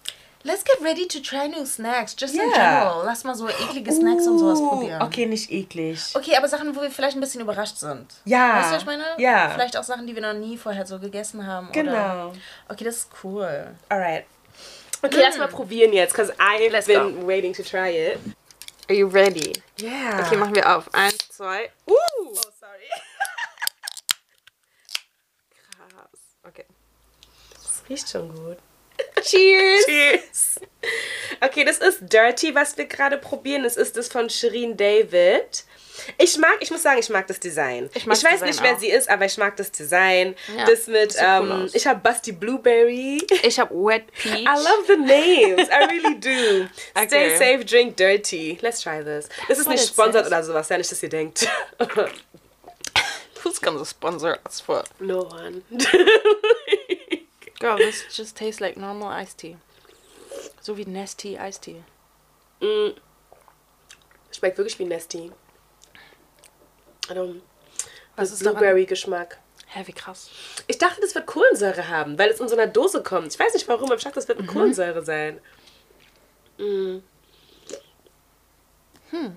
Let's 0.43 0.65
get 0.65 0.81
ready 0.81 1.07
to 1.07 1.21
try 1.21 1.49
new 1.49 1.67
snacks, 1.67 2.17
just 2.19 2.35
yeah. 2.35 2.45
in 2.45 2.53
general. 2.53 3.05
Lass 3.05 3.25
mal 3.25 3.35
so 3.35 3.47
eklige 3.47 3.93
Snacks 3.93 4.27
uh, 4.27 4.31
und 4.31 4.39
sowas 4.39 4.59
probieren. 4.59 5.03
Okay, 5.03 5.27
nicht 5.27 5.53
eklig. 5.53 6.01
Okay, 6.15 6.35
aber 6.35 6.49
Sachen, 6.49 6.75
wo 6.75 6.81
wir 6.81 6.91
vielleicht 6.91 7.15
ein 7.15 7.21
bisschen 7.21 7.43
überrascht 7.43 7.77
sind. 7.77 8.07
Ja. 8.25 8.57
Weißt 8.57 8.71
du, 8.71 8.75
was 8.77 8.83
ich 8.83 8.87
meine? 8.87 9.05
Ja. 9.19 9.51
Vielleicht 9.51 9.77
auch 9.77 9.85
Sachen, 9.85 10.07
die 10.07 10.15
wir 10.15 10.23
noch 10.23 10.33
nie 10.33 10.57
vorher 10.57 10.87
so 10.87 10.99
gegessen 10.99 11.47
haben. 11.47 11.69
Genau. 11.73 11.93
Oder? 11.93 12.33
Okay, 12.71 12.85
das 12.85 12.97
ist 12.97 13.11
cool. 13.23 13.67
Alright. 13.91 14.25
Okay, 15.03 15.17
mm. 15.17 15.21
lass 15.21 15.39
mal 15.39 15.49
probieren 15.49 15.93
jetzt, 15.93 16.13
because 16.13 16.33
I've 16.39 16.71
let's 16.71 16.87
been 16.87 17.21
go. 17.21 17.27
waiting 17.27 17.53
to 17.55 17.63
try 17.63 17.91
it. 17.91 18.19
Are 18.89 18.95
you 18.95 19.07
ready? 19.07 19.53
Yeah. 19.79 20.25
Okay, 20.27 20.37
machen 20.37 20.55
wir 20.55 20.77
auf. 20.77 20.93
Eins, 20.93 21.17
zwei. 21.29 21.71
Uh! 21.87 21.95
Oh, 21.95 22.35
sorry. 22.35 22.91
Krass. 25.77 26.21
Okay. 26.47 26.65
Das 27.55 27.83
riecht 27.89 28.09
schon 28.11 28.35
gut. 28.35 28.59
Cheers! 29.23 29.87
Cheers! 29.87 30.61
Okay, 31.41 31.65
das 31.65 31.79
ist 31.79 32.01
Dirty, 32.13 32.55
was 32.55 32.77
wir 32.77 32.87
gerade 32.87 33.17
probieren. 33.17 33.63
Das 33.63 33.77
ist 33.77 33.97
das 33.97 34.09
von 34.09 34.29
Shireen 34.29 34.77
David. 34.77 35.65
Ich 36.19 36.37
mag, 36.39 36.57
ich 36.61 36.71
muss 36.71 36.83
sagen, 36.83 36.99
ich 36.99 37.09
mag 37.09 37.27
das 37.27 37.41
Design. 37.41 37.91
Ich, 37.95 38.07
ich 38.07 38.09
weiß 38.09 38.21
Design 38.21 38.49
nicht, 38.49 38.63
wer 38.63 38.75
auch. 38.75 38.79
sie 38.79 38.91
ist, 38.91 39.09
aber 39.09 39.25
ich 39.25 39.37
mag 39.39 39.57
das 39.57 39.71
Design. 39.73 40.35
Ja, 40.57 40.67
das 40.67 40.87
mit, 40.87 41.17
ähm, 41.19 41.51
cool 41.51 41.71
ich 41.73 41.87
habe 41.87 42.01
Busty 42.01 42.33
Blueberry. 42.33 43.27
Ich 43.43 43.59
habe 43.59 43.75
Wet 43.75 44.13
Peach. 44.13 44.41
I 44.41 44.45
love 44.45 44.85
the 44.87 44.97
names. 44.97 45.69
I 45.69 45.85
really 45.89 46.19
do. 46.19 46.69
okay. 46.95 47.07
Stay 47.07 47.37
safe, 47.37 47.65
drink 47.65 47.97
dirty. 47.97 48.59
Let's 48.61 48.83
try 48.83 49.03
this. 49.03 49.29
Das 49.49 49.59
ist 49.59 49.67
What 49.67 49.75
nicht 49.75 49.89
sponsert 49.89 50.27
oder 50.27 50.43
sowas, 50.43 50.69
ja 50.69 50.79
nicht, 50.79 50.91
dass 50.91 51.03
ihr 51.03 51.09
denkt. 51.09 51.47
Who's 53.43 53.61
gonna 53.61 53.85
sponsor 53.85 54.39
us 54.45 54.61
for? 54.61 54.85
No 54.99 55.23
one. 55.23 55.63
Girl, 57.59 57.77
this 57.79 58.05
just 58.15 58.37
tastes 58.37 58.61
like 58.61 58.77
normal 58.77 59.09
iced 59.09 59.39
tea. 59.39 59.57
So 60.61 60.77
wie 60.77 60.85
Nestea 60.85 61.41
Iced 61.41 61.63
Tea. 61.63 61.83
Mm. 62.61 62.95
Schmeckt 64.31 64.59
wirklich 64.59 64.79
wie 64.79 64.85
Nestea. 67.15 67.43
Was 68.17 68.33
ist 68.33 68.41
Blueberry-Geschmack. 68.41 69.39
Hä, 69.67 69.83
wie 69.87 69.93
krass. 69.93 70.31
Ich 70.67 70.79
dachte, 70.79 71.01
das 71.01 71.15
wird 71.15 71.27
Kohlensäure 71.27 71.89
haben, 71.89 72.19
weil 72.19 72.31
es 72.31 72.41
in 72.41 72.49
so 72.49 72.57
einer 72.57 72.67
Dose 72.67 73.03
kommt. 73.03 73.33
Ich 73.33 73.39
weiß 73.39 73.55
nicht 73.55 73.69
warum, 73.69 73.87
aber 73.87 73.97
ich 73.97 74.03
dachte, 74.03 74.17
das 74.17 74.27
wird 74.27 74.39
mit 74.39 74.49
mhm. 74.49 74.53
Kohlensäure 74.53 75.05
sein. 75.05 75.41
Mm. 76.59 76.99
Hm. 79.11 79.37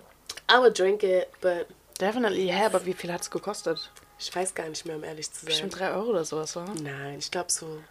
I 0.52 0.58
would 0.58 0.78
drink 0.78 1.04
it, 1.04 1.28
but. 1.40 1.68
Definitely, 2.00 2.48
hä, 2.48 2.66
aber 2.66 2.84
wie 2.86 2.94
viel 2.94 3.14
hat 3.14 3.22
es 3.22 3.30
gekostet? 3.30 3.92
Ich 4.20 4.36
weiß 4.36 4.56
gar 4.56 4.68
nicht 4.68 4.86
mehr, 4.86 4.96
um 4.96 5.04
ehrlich 5.04 5.32
zu 5.32 5.42
sein. 5.42 5.46
Bestimmt 5.46 5.80
3 5.80 5.94
Euro 5.94 6.10
oder 6.10 6.26
sowas, 6.26 6.58
oder? 6.58 6.74
Nein, 6.82 7.20
ich 7.20 7.30
glaube 7.30 7.52
so. 7.52 7.84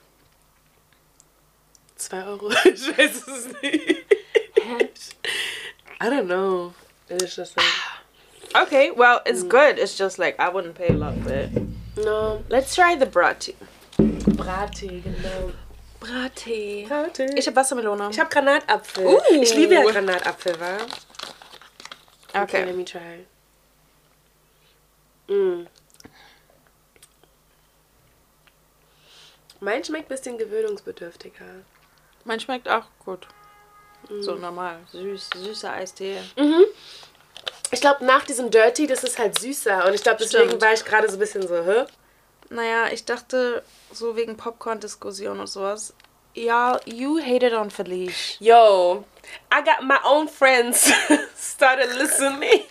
2 1.96 2.24
Euro? 2.24 2.50
ich 2.64 2.98
weiß 2.98 3.26
es 3.28 3.62
nicht. 3.62 4.04
Hä? 4.60 4.88
I 6.00 6.04
don't 6.04 6.24
know. 6.24 6.74
Das 7.06 7.34
so? 7.34 7.44
Okay, 8.54 8.90
well, 8.90 9.20
it's 9.24 9.42
mm. 9.42 9.48
good. 9.48 9.78
It's 9.78 9.96
just 9.96 10.18
like 10.18 10.38
I 10.38 10.48
wouldn't 10.48 10.74
pay 10.74 10.88
a 10.88 10.92
lot 10.92 11.16
for 11.18 11.32
it. 11.32 11.50
No. 11.96 12.42
Let's 12.48 12.74
try 12.74 12.96
the 12.96 13.06
Brattee. 13.06 13.54
Brattee, 13.96 15.02
genau. 15.02 15.52
Brattee. 16.00 16.86
Brattee. 16.88 17.38
Ich 17.38 17.46
habe 17.46 17.56
Wassermelone. 17.56 18.10
Ich 18.10 18.18
habe 18.18 18.30
Granatapfel. 18.30 19.06
Uh. 19.06 19.20
Ich 19.30 19.54
liebe 19.54 19.74
ja 19.74 19.84
Granatapfel, 19.84 20.58
wa? 20.60 20.76
Okay. 22.30 22.42
okay, 22.42 22.64
let 22.64 22.76
me 22.76 22.84
try. 22.84 23.26
Mm. 25.28 25.66
Mein 29.60 29.84
schmeckt 29.84 30.06
ein 30.06 30.16
bisschen 30.16 30.38
gewöhnungsbedürftiger. 30.38 31.62
Mein 32.24 32.40
schmeckt 32.40 32.68
auch 32.68 32.84
gut. 33.04 33.28
Mm. 34.08 34.22
So 34.22 34.34
normal. 34.34 34.78
Süß, 34.90 35.30
süßer 35.36 35.72
Eistee. 35.72 36.20
Mhm. 36.36 36.64
Ich 37.72 37.80
glaube, 37.80 38.04
nach 38.04 38.24
diesem 38.24 38.50
Dirty, 38.50 38.86
das 38.86 39.02
ist 39.02 39.18
halt 39.18 39.38
süßer. 39.38 39.86
Und 39.86 39.94
ich 39.94 40.02
glaube, 40.02 40.18
deswegen 40.20 40.48
Stimmt. 40.48 40.62
war 40.62 40.72
ich 40.72 40.84
gerade 40.84 41.08
so 41.08 41.16
ein 41.16 41.18
bisschen 41.18 41.46
so, 41.48 41.56
hä? 41.64 41.86
Naja, 42.50 42.88
ich 42.92 43.06
dachte, 43.06 43.62
so 43.90 44.14
wegen 44.14 44.36
Popcorn-Diskussion 44.36 45.40
und 45.40 45.46
sowas. 45.46 45.94
Ja, 46.34 46.78
you 46.84 47.18
hated 47.18 47.54
on 47.54 47.70
Felice. 47.70 48.36
Yo, 48.40 49.04
I 49.52 49.62
got 49.64 49.82
my 49.86 49.96
own 50.04 50.28
friends 50.28 50.92
started 51.36 51.94
listening. 51.96 52.62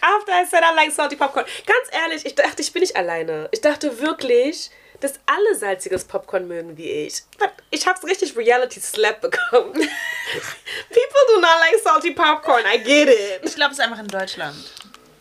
After 0.00 0.32
I 0.32 0.44
said 0.46 0.62
I 0.62 0.74
like 0.74 0.92
salty 0.92 1.16
popcorn. 1.16 1.46
Ganz 1.66 2.02
ehrlich, 2.02 2.24
ich 2.24 2.34
dachte, 2.34 2.62
ich 2.62 2.72
bin 2.72 2.80
nicht 2.80 2.96
alleine. 2.96 3.48
Ich 3.50 3.60
dachte 3.60 4.00
wirklich, 4.00 4.70
dass 5.00 5.14
alle 5.26 5.54
salziges 5.54 6.04
Popcorn 6.04 6.48
mögen 6.48 6.76
wie 6.76 6.90
ich. 6.90 7.22
Ich 7.70 7.86
hab's 7.86 8.04
richtig 8.04 8.36
Reality 8.36 8.80
Slap 8.80 9.20
bekommen. 9.20 9.72
People 9.72 11.22
do 11.28 11.40
not 11.40 11.60
like 11.60 11.80
salty 11.82 12.12
popcorn. 12.12 12.64
I 12.66 12.78
get 12.78 13.08
it. 13.08 13.40
Ich 13.42 13.54
glaube, 13.54 13.72
es 13.72 13.78
ist 13.78 13.84
einfach 13.84 14.00
in 14.00 14.08
Deutschland. 14.08 14.56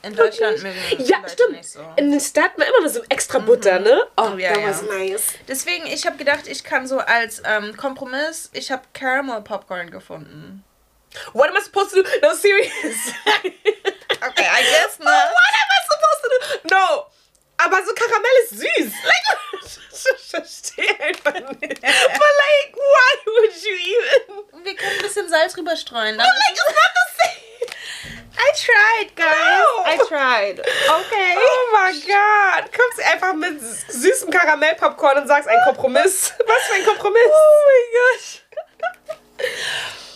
In 0.04 0.16
Deutschland 0.16 0.62
mögen 0.64 0.78
Ja, 1.00 1.18
stimmt. 1.28 1.66
So. 1.66 1.80
In 1.98 2.12
den 2.12 2.20
Staaten 2.20 2.62
war 2.62 2.68
immer 2.68 2.90
so 2.90 3.02
extra 3.10 3.40
Butter, 3.40 3.80
mhm. 3.80 3.86
ne? 3.86 4.02
Oh, 4.16 4.32
oh 4.34 4.38
ja, 4.38 4.54
that 4.54 4.62
ja. 4.62 4.70
was 4.70 4.82
nice. 4.84 5.34
Deswegen, 5.48 5.86
ich 5.88 6.06
habe 6.06 6.18
gedacht, 6.18 6.48
ich 6.48 6.64
kann 6.64 6.88
so 6.88 7.00
als 7.00 7.42
ähm, 7.46 7.76
Kompromiss, 7.76 8.50
ich 8.54 8.72
habe 8.72 8.84
Caramel 8.94 9.42
Popcorn 9.42 9.92
gefunden. 9.92 10.64
What 11.34 11.50
am 11.50 11.58
I 11.58 11.62
supposed 11.62 11.92
to 11.92 12.04
do? 12.04 12.10
No, 12.22 12.34
serious. 12.34 12.72
okay, 13.26 14.48
I 14.48 14.62
guess 14.62 15.00
not. 15.00 15.08
What 15.38 15.54
am 15.54 15.70
I 15.72 15.82
supposed 15.90 16.22
to 16.24 16.30
do? 16.30 16.76
No. 16.76 17.06
Aber 17.68 17.84
so 17.84 17.94
Karamell 17.94 18.32
ist 18.46 18.60
süß. 18.60 18.94
Like, 19.04 19.62
ich 19.92 20.30
verstehe 20.30 21.00
einfach 21.02 21.34
nicht. 21.34 21.82
But 21.82 22.34
like, 22.44 22.76
why 22.76 23.14
would 23.26 23.54
you 23.62 23.76
even? 23.76 24.64
Wir 24.64 24.76
können 24.76 24.96
ein 24.96 25.02
bisschen 25.02 25.28
Salz 25.28 25.58
rüberstreuen. 25.58 26.16
But 26.16 26.26
like, 26.26 26.52
it's 26.54 26.66
not 26.66 26.92
the 26.96 27.08
same. 27.18 27.48
I 28.40 28.52
tried, 28.56 29.16
guys. 29.18 29.36
No. 29.36 29.84
I 29.86 29.98
tried. 30.08 30.60
Okay. 30.62 31.36
Oh 31.36 31.72
my 31.74 31.92
God. 31.92 32.72
Kommst 32.72 33.02
einfach 33.12 33.34
mit 33.34 33.60
süßem 33.62 34.32
Karamellpopcorn 34.32 35.18
und 35.18 35.28
sagst 35.28 35.50
ein 35.50 35.60
Kompromiss. 35.66 36.32
Was 36.46 36.64
für 36.68 36.74
ein 36.76 36.86
Kompromiss? 36.86 37.22
Oh 37.28 37.66
mein 37.66 37.86
Gott. 37.94 39.48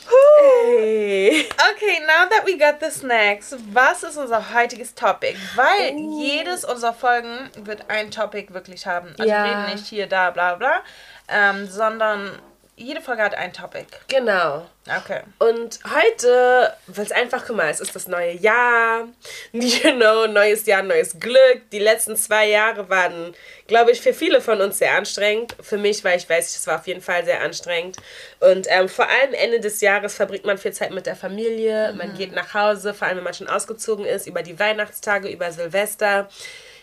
Hey. 0.09 1.47
Okay, 1.71 1.99
now 2.07 2.27
that 2.29 2.43
we 2.45 2.57
got 2.57 2.79
the 2.79 2.89
snacks, 2.89 3.55
was 3.71 4.03
ist 4.03 4.17
unser 4.17 4.53
heutiges 4.53 4.93
Topic? 4.93 5.35
Weil 5.55 5.93
uh. 5.93 6.21
jedes 6.21 6.63
unserer 6.63 6.93
Folgen 6.93 7.49
wird 7.57 7.89
ein 7.89 8.11
Topic 8.11 8.53
wirklich 8.53 8.85
haben. 8.85 9.13
Also 9.17 9.31
ja. 9.31 9.43
wir 9.43 9.51
reden 9.51 9.75
nicht 9.75 9.87
hier, 9.87 10.07
da, 10.07 10.31
bla 10.31 10.55
bla, 10.55 10.81
ähm, 11.27 11.67
sondern 11.67 12.39
jede 12.77 13.01
Folge 13.01 13.21
hat 13.21 13.35
ein 13.35 13.53
Topic. 13.53 13.85
Genau. 14.07 14.65
Okay. 14.87 15.21
Und 15.39 15.79
heute, 15.85 16.73
weil 16.87 17.05
es 17.05 17.11
einfach, 17.11 17.45
guck 17.45 17.55
mal, 17.55 17.69
es 17.69 17.79
ist 17.79 17.95
das 17.95 18.07
neue 18.07 18.33
Jahr. 18.33 19.07
You 19.51 19.91
know, 19.93 20.25
neues 20.25 20.65
Jahr, 20.65 20.81
neues 20.81 21.19
Glück. 21.19 21.69
Die 21.71 21.79
letzten 21.79 22.15
zwei 22.15 22.47
Jahre 22.47 22.89
waren, 22.89 23.35
glaube 23.67 23.91
ich, 23.91 24.01
für 24.01 24.13
viele 24.13 24.41
von 24.41 24.61
uns 24.61 24.79
sehr 24.79 24.95
anstrengend. 24.95 25.55
Für 25.61 25.77
mich, 25.77 26.03
weil 26.03 26.17
ich 26.17 26.29
weiß, 26.29 26.55
es 26.55 26.65
war 26.65 26.79
auf 26.79 26.87
jeden 26.87 27.01
Fall 27.01 27.23
sehr 27.25 27.41
anstrengend. 27.41 27.97
Und 28.39 28.67
ähm, 28.69 28.89
vor 28.89 29.07
allem 29.07 29.33
Ende 29.33 29.59
des 29.59 29.81
Jahres 29.81 30.15
verbringt 30.15 30.45
man 30.45 30.57
viel 30.57 30.73
Zeit 30.73 30.91
mit 30.91 31.05
der 31.05 31.15
Familie. 31.15 31.91
Mhm. 31.91 31.97
Man 31.97 32.17
geht 32.17 32.31
nach 32.31 32.53
Hause, 32.53 32.93
vor 32.93 33.07
allem 33.07 33.17
wenn 33.17 33.23
man 33.23 33.33
schon 33.33 33.47
ausgezogen 33.47 34.05
ist, 34.05 34.27
über 34.27 34.41
die 34.41 34.57
Weihnachtstage, 34.57 35.29
über 35.29 35.51
Silvester. 35.51 36.29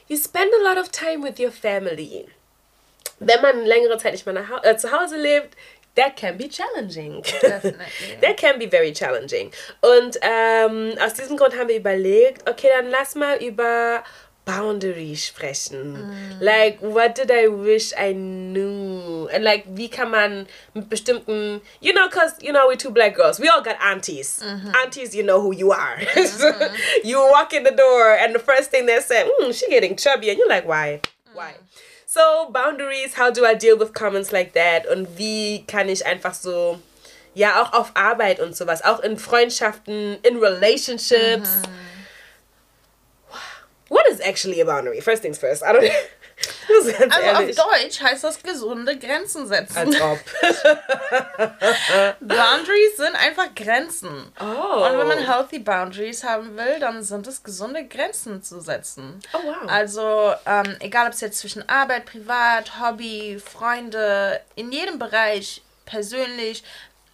You 0.07 0.16
spend 0.16 0.50
a 0.61 0.73
lot 0.73 0.78
of 0.78 0.90
time 0.90 1.23
with 1.23 1.38
your 1.40 1.52
family 1.52 2.28
wenn 3.21 3.40
man 3.40 3.64
längere 3.64 3.99
Zeit 3.99 4.12
nicht 4.12 4.26
mehr 4.26 4.35
nach, 4.35 4.62
äh, 4.62 4.76
zu 4.76 4.92
Hause 4.92 5.16
lebt, 5.16 5.57
that 5.98 6.16
can 6.16 6.36
be 6.36 6.48
challenging. 6.48 7.22
Definitely. 7.42 7.86
that 8.20 8.36
can 8.36 8.58
be 8.58 8.66
very 8.66 8.92
challenging. 8.92 9.52
Und 9.82 10.16
ähm, 10.22 10.94
aus 11.00 11.14
diesem 11.14 11.36
Grund 11.36 11.56
haben 11.56 11.68
wir 11.68 11.76
überlegt, 11.76 12.48
okay, 12.48 12.68
dann 12.70 12.88
lass 12.90 13.14
mal 13.16 13.36
über 13.42 14.04
Boundaries 14.44 15.26
sprechen. 15.26 15.92
Mm. 15.92 16.40
Like, 16.40 16.78
what 16.80 17.14
did 17.16 17.30
I 17.30 17.48
wish 17.48 17.92
I 17.92 18.14
knew? 18.14 19.28
And 19.30 19.44
like, 19.44 19.64
wie 19.66 19.88
kann 19.88 20.10
man 20.10 20.46
mit 20.72 20.88
bestimmten, 20.88 21.60
you 21.80 21.92
know, 21.92 22.08
because, 22.08 22.34
you 22.40 22.52
know, 22.52 22.66
we're 22.68 22.76
two 22.76 22.90
black 22.90 23.14
girls. 23.14 23.38
We 23.38 23.48
all 23.48 23.62
got 23.62 23.76
aunties. 23.80 24.40
Mm 24.42 24.60
-hmm. 24.60 24.74
Aunties, 24.76 25.14
you 25.14 25.22
know 25.22 25.40
who 25.40 25.52
you 25.52 25.72
are. 25.72 25.98
Mm 26.16 26.24
-hmm. 26.24 26.70
you 27.04 27.18
walk 27.30 27.52
in 27.52 27.64
the 27.64 27.74
door 27.74 28.18
and 28.22 28.32
the 28.32 28.40
first 28.40 28.70
thing 28.70 28.86
they 28.86 29.00
say, 29.00 29.24
mm, 29.24 29.52
she 29.52 29.66
getting 29.68 29.96
chubby. 29.96 30.30
And 30.30 30.38
you're 30.38 30.54
like, 30.54 30.66
why? 30.66 31.00
Why? 31.34 31.52
So, 32.10 32.48
Boundaries, 32.50 33.12
how 33.12 33.30
do 33.30 33.44
I 33.44 33.52
deal 33.52 33.76
with 33.76 33.92
comments 33.92 34.32
like 34.32 34.54
that? 34.54 34.86
Und 34.86 35.18
wie 35.18 35.64
kann 35.66 35.90
ich 35.90 36.06
einfach 36.06 36.32
so, 36.32 36.80
ja, 37.34 37.60
auch 37.60 37.74
auf 37.74 37.90
Arbeit 37.92 38.40
und 38.40 38.56
sowas, 38.56 38.82
auch 38.82 39.00
in 39.00 39.18
Freundschaften, 39.18 40.16
in 40.22 40.38
Relationships. 40.38 41.50
Mhm. 41.56 41.70
What 43.90 44.08
is 44.10 44.20
actually 44.20 44.58
a 44.62 44.64
boundary? 44.64 45.02
First 45.02 45.20
things 45.20 45.36
first. 45.36 45.62
I 45.62 45.66
don't 45.66 45.92
also 46.68 46.90
ehrlich. 46.90 47.59
auf 47.59 47.66
Deutsch 47.66 48.00
heißt 48.00 48.25
das 48.25 48.42
gesunde 48.42 48.99
Grenzen 48.99 49.47
setzen. 49.47 49.76
Als 49.76 50.00
ob. 50.00 50.18
Boundaries 52.21 52.97
sind 52.97 53.14
einfach 53.16 53.54
Grenzen. 53.54 54.33
Oh. 54.40 54.85
Und 54.85 54.99
wenn 54.99 55.09
man 55.09 55.18
healthy 55.18 55.59
Boundaries 55.59 56.25
haben 56.25 56.57
will, 56.57 56.78
dann 56.80 57.02
sind 57.02 57.26
es 57.26 57.42
gesunde 57.42 57.87
Grenzen 57.87 58.42
zu 58.42 58.61
setzen. 58.61 59.21
Oh 59.33 59.38
wow. 59.45 59.68
Also 59.68 60.35
ähm, 60.47 60.76
egal 60.80 61.09
ob 61.09 61.14
es 61.14 61.21
jetzt 61.21 61.38
zwischen 61.38 61.68
Arbeit, 61.68 62.07
Privat, 62.07 62.80
Hobby, 62.80 63.40
Freunde, 63.45 64.40
in 64.54 64.71
jedem 64.71 64.99
Bereich, 64.99 65.62
persönlich, 65.87 66.62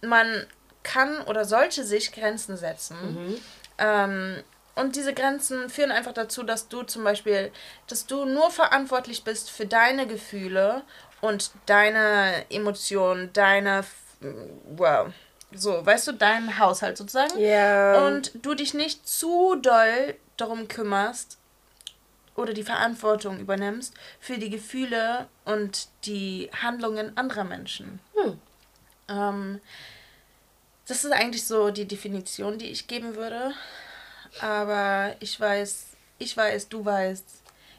man 0.01 0.45
kann 0.83 1.21
oder 1.21 1.45
sollte 1.45 1.83
sich 1.83 2.11
Grenzen 2.11 2.57
setzen. 2.57 2.97
Mhm. 2.99 3.41
Ähm, 3.77 4.43
und 4.75 4.95
diese 4.95 5.13
Grenzen 5.13 5.69
führen 5.69 5.91
einfach 5.91 6.13
dazu, 6.13 6.43
dass 6.43 6.67
du 6.67 6.83
zum 6.83 7.03
Beispiel, 7.03 7.51
dass 7.87 8.05
du 8.05 8.25
nur 8.25 8.51
verantwortlich 8.51 9.23
bist 9.23 9.49
für 9.49 9.65
deine 9.65 10.05
Gefühle 10.05 10.83
und 11.21 11.51
deine 11.65 12.45
Emotionen, 12.49 13.31
deine, 13.33 13.85
wow, 14.75 15.07
so, 15.53 15.85
weißt 15.85 16.09
du, 16.09 16.11
deinen 16.11 16.59
Haushalt 16.59 16.97
sozusagen. 16.97 17.39
Ja. 17.39 17.93
Yeah. 17.93 18.07
Und 18.07 18.31
du 18.35 18.53
dich 18.53 18.73
nicht 18.73 19.07
zu 19.07 19.55
doll 19.55 20.15
darum 20.35 20.67
kümmerst 20.67 21.37
oder 22.35 22.53
die 22.53 22.63
Verantwortung 22.63 23.39
übernimmst 23.39 23.93
für 24.19 24.37
die 24.37 24.49
Gefühle 24.49 25.29
und 25.45 25.87
die 26.03 26.49
Handlungen 26.61 27.15
anderer 27.15 27.45
Menschen. 27.45 27.99
Hm. 28.15 28.39
Ähm, 29.07 29.61
das 30.87 31.05
ist 31.05 31.13
eigentlich 31.13 31.45
so 31.45 31.71
die 31.71 31.87
Definition, 31.87 32.57
die 32.57 32.69
ich 32.69 32.87
geben 32.87 33.15
würde. 33.15 33.53
Aber 34.41 35.15
ich 35.19 35.39
weiß, 35.39 35.85
ich 36.19 36.35
weiß, 36.35 36.69
du 36.69 36.83
weißt. 36.85 37.23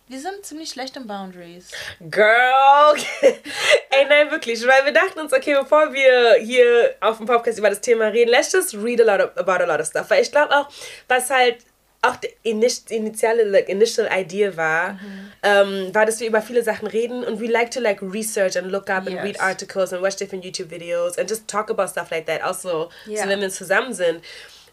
Wir 0.09 0.21
sind 0.21 0.47
ziemlich 0.47 0.71
schlecht 0.71 0.97
in 0.97 1.09
Boundaries. 1.09 1.73
Girl! 2.11 2.95
Ey, 3.23 4.05
nein, 4.09 4.31
wirklich. 4.31 4.65
Weil 4.65 4.85
wir 4.85 4.93
dachten 4.93 5.19
uns, 5.19 5.33
okay, 5.33 5.57
bevor 5.61 5.93
wir 5.93 6.37
hier 6.41 6.95
auf 7.01 7.17
dem 7.17 7.27
Podcast 7.27 7.59
über 7.59 7.71
das 7.71 7.81
Thema 7.81 8.07
reden, 8.07 8.31
let's 8.31 8.53
just 8.53 8.75
read 8.75 9.01
a 9.01 9.05
lot 9.05 9.21
of, 9.21 9.37
about 9.37 9.65
a 9.65 9.67
lot 9.67 9.81
of 9.81 9.87
stuff. 9.87 10.09
Weil 10.09 10.23
ich 10.23 10.31
glaube 10.31 10.55
auch, 10.55 10.69
was 11.09 11.29
halt 11.29 11.57
auch 12.03 12.15
die 12.17 12.31
initiale 12.45 13.43
like, 13.45 13.69
initial 13.69 14.09
idea 14.13 14.57
war, 14.57 14.93
mhm. 14.93 15.33
ähm, 15.43 15.95
war, 15.95 16.07
dass 16.07 16.21
wir 16.21 16.29
über 16.29 16.41
viele 16.41 16.63
Sachen 16.63 16.87
reden 16.87 17.25
und 17.25 17.41
we 17.41 17.47
like 17.47 17.73
to 17.73 17.81
like 17.81 18.01
research 18.01 18.57
and 18.57 18.71
look 18.71 18.89
up 18.89 19.09
yes. 19.09 19.15
and 19.15 19.25
read 19.25 19.41
articles 19.41 19.93
and 19.93 20.03
watch 20.03 20.15
different 20.15 20.45
YouTube 20.45 20.71
videos 20.71 21.19
and 21.19 21.29
just 21.29 21.49
talk 21.49 21.69
about 21.69 21.89
stuff 21.89 22.11
like 22.13 22.27
that. 22.27 22.43
Also, 22.43 22.91
yeah. 23.09 23.25
so 23.25 23.29
wenn 23.29 23.41
wir 23.41 23.51
zusammen 23.51 23.93
sind. 23.93 24.21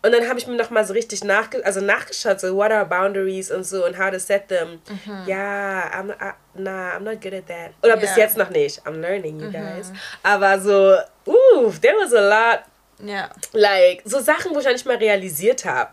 Und 0.05 0.11
dann 0.11 0.27
habe 0.27 0.37
ich 0.37 0.47
mir 0.47 0.57
noch 0.57 0.69
mal 0.69 0.83
so 0.85 0.93
richtig 0.93 1.23
nachge 1.23 1.65
also 1.65 1.79
nachgeschaut, 1.79 2.41
so 2.41 2.53
what 2.57 2.71
are 2.71 2.85
boundaries 2.85 3.49
und 3.49 3.63
so 3.63 3.85
und 3.85 3.97
how 3.97 4.11
to 4.11 4.19
set 4.19 4.49
them. 4.49 4.81
Mhm. 4.89 5.23
Ja, 5.27 5.89
I'm, 5.93 6.11
I, 6.11 6.33
nah, 6.55 6.97
I'm 6.97 7.03
not 7.03 7.21
good 7.21 7.33
at 7.33 7.47
that. 7.47 7.71
Oder 7.81 7.93
yeah. 7.93 7.95
bis 7.95 8.15
jetzt 8.17 8.35
noch 8.35 8.49
nicht. 8.49 8.85
I'm 8.85 8.99
learning, 8.99 9.39
you 9.39 9.47
mhm. 9.47 9.53
guys. 9.53 9.93
Aber 10.21 10.59
so, 10.59 10.97
uh, 11.25 11.71
there 11.81 11.95
was 11.95 12.13
a 12.13 12.19
lot. 12.19 12.63
Yeah. 13.01 13.29
Like, 13.53 14.01
so 14.03 14.19
Sachen, 14.19 14.53
wo 14.53 14.59
ich 14.59 14.65
noch 14.65 14.73
nicht 14.73 14.85
mal 14.85 14.97
realisiert 14.97 15.63
habe. 15.63 15.91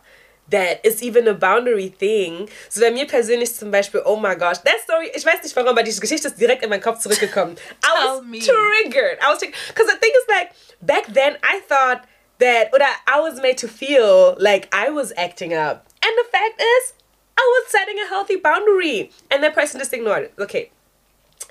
That 0.50 0.84
is 0.84 1.00
even 1.02 1.28
a 1.28 1.32
boundary 1.32 1.90
thing. 1.90 2.48
So 2.68 2.80
bei 2.80 2.90
mir 2.90 3.06
persönlich 3.06 3.54
zum 3.54 3.70
Beispiel, 3.70 4.02
oh 4.04 4.16
my 4.16 4.34
gosh, 4.34 4.58
that 4.64 4.80
story, 4.82 5.08
ich 5.14 5.24
weiß 5.24 5.44
nicht 5.44 5.54
warum, 5.54 5.68
aber 5.70 5.84
diese 5.84 6.00
Geschichte 6.00 6.26
ist 6.26 6.40
direkt 6.40 6.64
in 6.64 6.70
meinen 6.70 6.82
Kopf 6.82 6.98
zurückgekommen. 6.98 7.56
I 7.84 8.06
was 8.06 8.22
me. 8.24 8.40
triggered. 8.40 9.20
I 9.22 9.30
was 9.30 9.38
triggered. 9.38 9.54
Because 9.68 9.86
the 9.86 9.98
thing 10.00 10.10
is 10.10 10.26
like, 10.26 10.50
back 10.80 11.04
then 11.14 11.36
I 11.44 11.60
thought 11.68 12.02
that 12.40 12.70
or 12.72 12.78
that 12.78 13.02
I 13.06 13.20
was 13.20 13.40
made 13.40 13.58
to 13.58 13.68
feel 13.68 14.36
like 14.38 14.68
I 14.74 14.90
was 14.90 15.12
acting 15.16 15.54
up. 15.54 15.86
And 16.02 16.12
the 16.18 16.28
fact 16.30 16.60
is, 16.60 16.92
I 17.38 17.42
was 17.42 17.70
setting 17.70 17.98
a 17.98 18.08
healthy 18.08 18.36
boundary. 18.36 19.10
And 19.30 19.42
that 19.42 19.54
person 19.54 19.80
just 19.80 19.92
ignored 19.92 20.24
it. 20.24 20.34
Okay. 20.38 20.70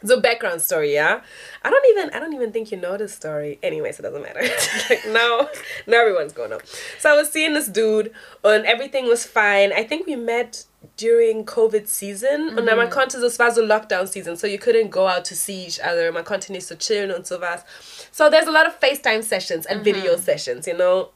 So 0.05 0.22
background 0.22 0.62
story, 0.62 0.93
yeah. 0.93 1.22
I 1.63 1.69
don't 1.69 1.86
even 1.89 2.10
I 2.12 2.19
don't 2.19 2.34
even 2.34 2.51
think 2.51 2.72
you 2.72 2.77
know 2.77 2.96
this 2.96 3.13
story. 3.13 3.60
Anyways, 3.62 4.00
it 4.00 4.03
doesn't 4.03 4.22
matter. 4.22 4.41
like 4.89 5.05
now, 5.08 5.50
now 5.88 6.00
everyone's 6.01 6.31
going 6.31 6.53
up. 6.53 6.62
So 7.00 7.12
I 7.12 7.17
was 7.17 7.29
seeing 7.29 7.53
this 7.53 7.67
dude, 7.67 8.13
and 8.43 8.65
everything 8.65 9.08
was 9.08 9.25
fine. 9.25 9.74
I 9.74 9.84
think 9.84 10.08
we 10.08 10.15
met 10.15 10.65
during 10.98 11.46
COVID 11.46 11.88
season. 11.88 12.50
Mm-hmm. 12.50 12.58
Und 12.58 12.66
man 12.66 12.90
konnte, 12.90 13.18
es 13.18 13.40
war 13.40 13.52
so 13.52 13.62
Lockdown 13.62 14.08
season, 14.08 14.36
so 14.38 14.48
you 14.48 14.58
couldn't 14.58 14.90
go 14.90 15.08
out 15.08 15.26
to 15.26 15.36
see 15.36 15.66
each 15.66 15.80
other. 15.82 16.12
Man 16.12 16.24
konnte 16.24 16.52
nicht 16.52 16.68
so 16.68 16.76
chillen 16.76 17.12
und 17.12 17.26
sowas. 17.26 17.64
So 18.12 18.30
there's 18.30 18.48
a 18.48 18.52
lot 18.52 18.68
of 18.68 18.80
FaceTime 18.80 19.24
sessions 19.24 19.66
and 19.66 19.82
mm-hmm. 19.82 19.96
video 19.96 20.18
sessions, 20.18 20.68
you 20.68 20.76
know 20.76 21.10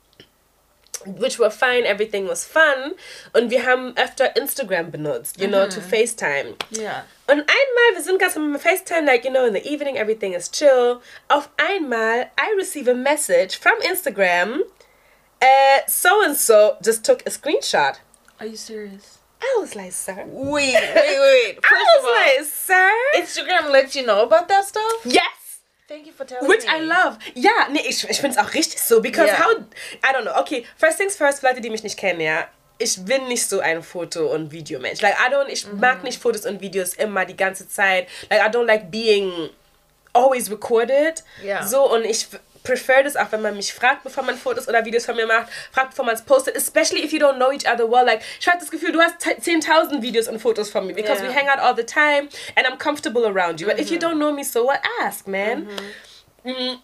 which 1.05 1.39
were 1.39 1.49
fine, 1.49 1.85
everything 1.85 2.27
was 2.27 2.45
fun. 2.45 2.93
Und 3.33 3.49
wir 3.49 3.65
haben 3.65 3.93
öfter 3.97 4.35
Instagram 4.35 4.91
benutzt, 4.91 5.39
you 5.39 5.47
know, 5.47 5.67
to 5.67 5.79
mhm. 5.79 5.85
FaceTime. 5.85 6.55
Yeah. 6.71 7.03
Und 7.27 7.39
einmal, 7.39 7.95
wir 7.95 8.01
sind 8.01 8.19
ganz 8.19 8.35
am 8.35 8.57
FaceTime, 8.57 9.05
like, 9.05 9.25
you 9.25 9.31
know, 9.31 9.45
in 9.45 9.53
the 9.53 9.65
evening, 9.67 9.97
everything 9.97 10.33
is 10.33 10.49
chill. 10.49 11.01
Auf 11.29 11.49
einmal, 11.57 12.31
I 12.37 12.53
receive 12.57 12.87
a 12.87 12.93
message 12.93 13.57
from 13.57 13.73
Instagram. 13.81 14.61
Uh, 15.41 15.79
so 15.87 16.23
and 16.23 16.37
so 16.37 16.77
just 16.81 17.03
took 17.03 17.21
a 17.25 17.29
screenshot. 17.29 17.97
Are 18.39 18.45
you 18.45 18.55
serious? 18.55 19.19
I 19.43 19.57
was 19.59 19.75
like, 19.75 19.91
sir. 19.91 20.25
Wait, 20.27 20.73
wait, 20.73 21.19
wait. 21.19 21.55
First 21.65 21.81
I 21.81 21.97
was 21.97 22.05
all, 22.05 22.11
like, 22.11 22.45
sir. 22.45 22.91
Instagram 23.15 23.71
lets 23.71 23.95
you 23.95 24.05
know 24.05 24.23
about 24.23 24.47
that 24.47 24.65
stuff? 24.65 25.01
Yes. 25.05 25.23
Thank 25.87 26.07
you 26.07 26.13
for 26.13 26.25
telling 26.25 26.47
Which 26.47 26.63
me. 26.63 26.71
I 26.71 26.79
love. 26.79 27.19
Ja, 27.35 27.67
nee, 27.69 27.81
ich, 27.81 28.09
ich 28.09 28.19
finde 28.19 28.37
es 28.37 28.43
auch 28.43 28.53
richtig 28.53 28.79
so. 28.79 29.01
Because 29.01 29.27
yeah. 29.27 29.43
how. 29.43 29.51
I 30.03 30.13
don't 30.13 30.23
know. 30.23 30.35
Okay, 30.39 30.65
first 30.77 30.97
things 30.97 31.15
first, 31.15 31.43
Leute, 31.43 31.61
die 31.61 31.69
mich 31.69 31.83
nicht 31.83 31.97
kennen, 31.97 32.21
ja. 32.21 32.47
Ich 32.79 33.03
bin 33.05 33.27
nicht 33.27 33.47
so 33.47 33.59
ein 33.59 33.83
Foto- 33.83 34.33
und 34.33 34.51
Videomensch. 34.51 35.01
Like, 35.01 35.15
I 35.19 35.31
don't, 35.31 35.47
ich 35.47 35.67
mhm. 35.67 35.79
mag 35.79 36.03
nicht 36.03 36.21
Fotos 36.21 36.45
und 36.45 36.61
Videos 36.61 36.93
immer 36.95 37.25
die 37.25 37.37
ganze 37.37 37.67
Zeit. 37.67 38.07
Like, 38.29 38.41
I 38.41 38.49
don't 38.49 38.65
like 38.65 38.89
being 38.89 39.49
always 40.13 40.49
recorded. 40.49 41.23
Ja. 41.43 41.65
So, 41.65 41.91
und 41.91 42.05
ich 42.05 42.27
prefer 42.63 43.03
das 43.03 43.15
auch, 43.15 43.31
wenn 43.31 43.41
man 43.41 43.55
mich 43.55 43.73
fragt, 43.73 44.03
bevor 44.03 44.23
man 44.23 44.37
Fotos 44.37 44.67
oder 44.67 44.83
Videos 44.85 45.05
von 45.05 45.15
mir 45.15 45.27
macht, 45.27 45.47
fragt, 45.71 45.91
bevor 45.91 46.05
man 46.05 46.15
es 46.15 46.21
postet, 46.21 46.55
especially 46.55 47.03
if 47.03 47.11
you 47.11 47.19
don't 47.19 47.35
know 47.35 47.51
each 47.51 47.67
other 47.67 47.89
well. 47.89 48.05
Like, 48.05 48.21
ich 48.39 48.47
habe 48.47 48.57
das 48.59 48.71
Gefühl, 48.71 48.91
du 48.91 49.01
hast 49.01 49.21
10.000 49.21 50.01
Videos 50.01 50.27
und 50.27 50.39
Fotos 50.39 50.69
von 50.69 50.87
mir, 50.87 50.93
because 50.93 51.21
yeah. 51.21 51.29
we 51.29 51.35
hang 51.35 51.49
out 51.49 51.59
all 51.59 51.75
the 51.75 51.83
time 51.83 52.29
and 52.55 52.65
I'm 52.65 52.77
comfortable 52.77 53.25
around 53.25 53.59
you. 53.59 53.67
But 53.67 53.79
if 53.79 53.89
you 53.91 53.97
mhm. 53.97 54.03
don't 54.03 54.17
know 54.17 54.31
me, 54.31 54.43
so 54.43 54.65
what? 54.65 54.79
Ask, 55.03 55.27
man. 55.27 55.67
Mhm. 56.43 56.51
Mm. 56.51 56.79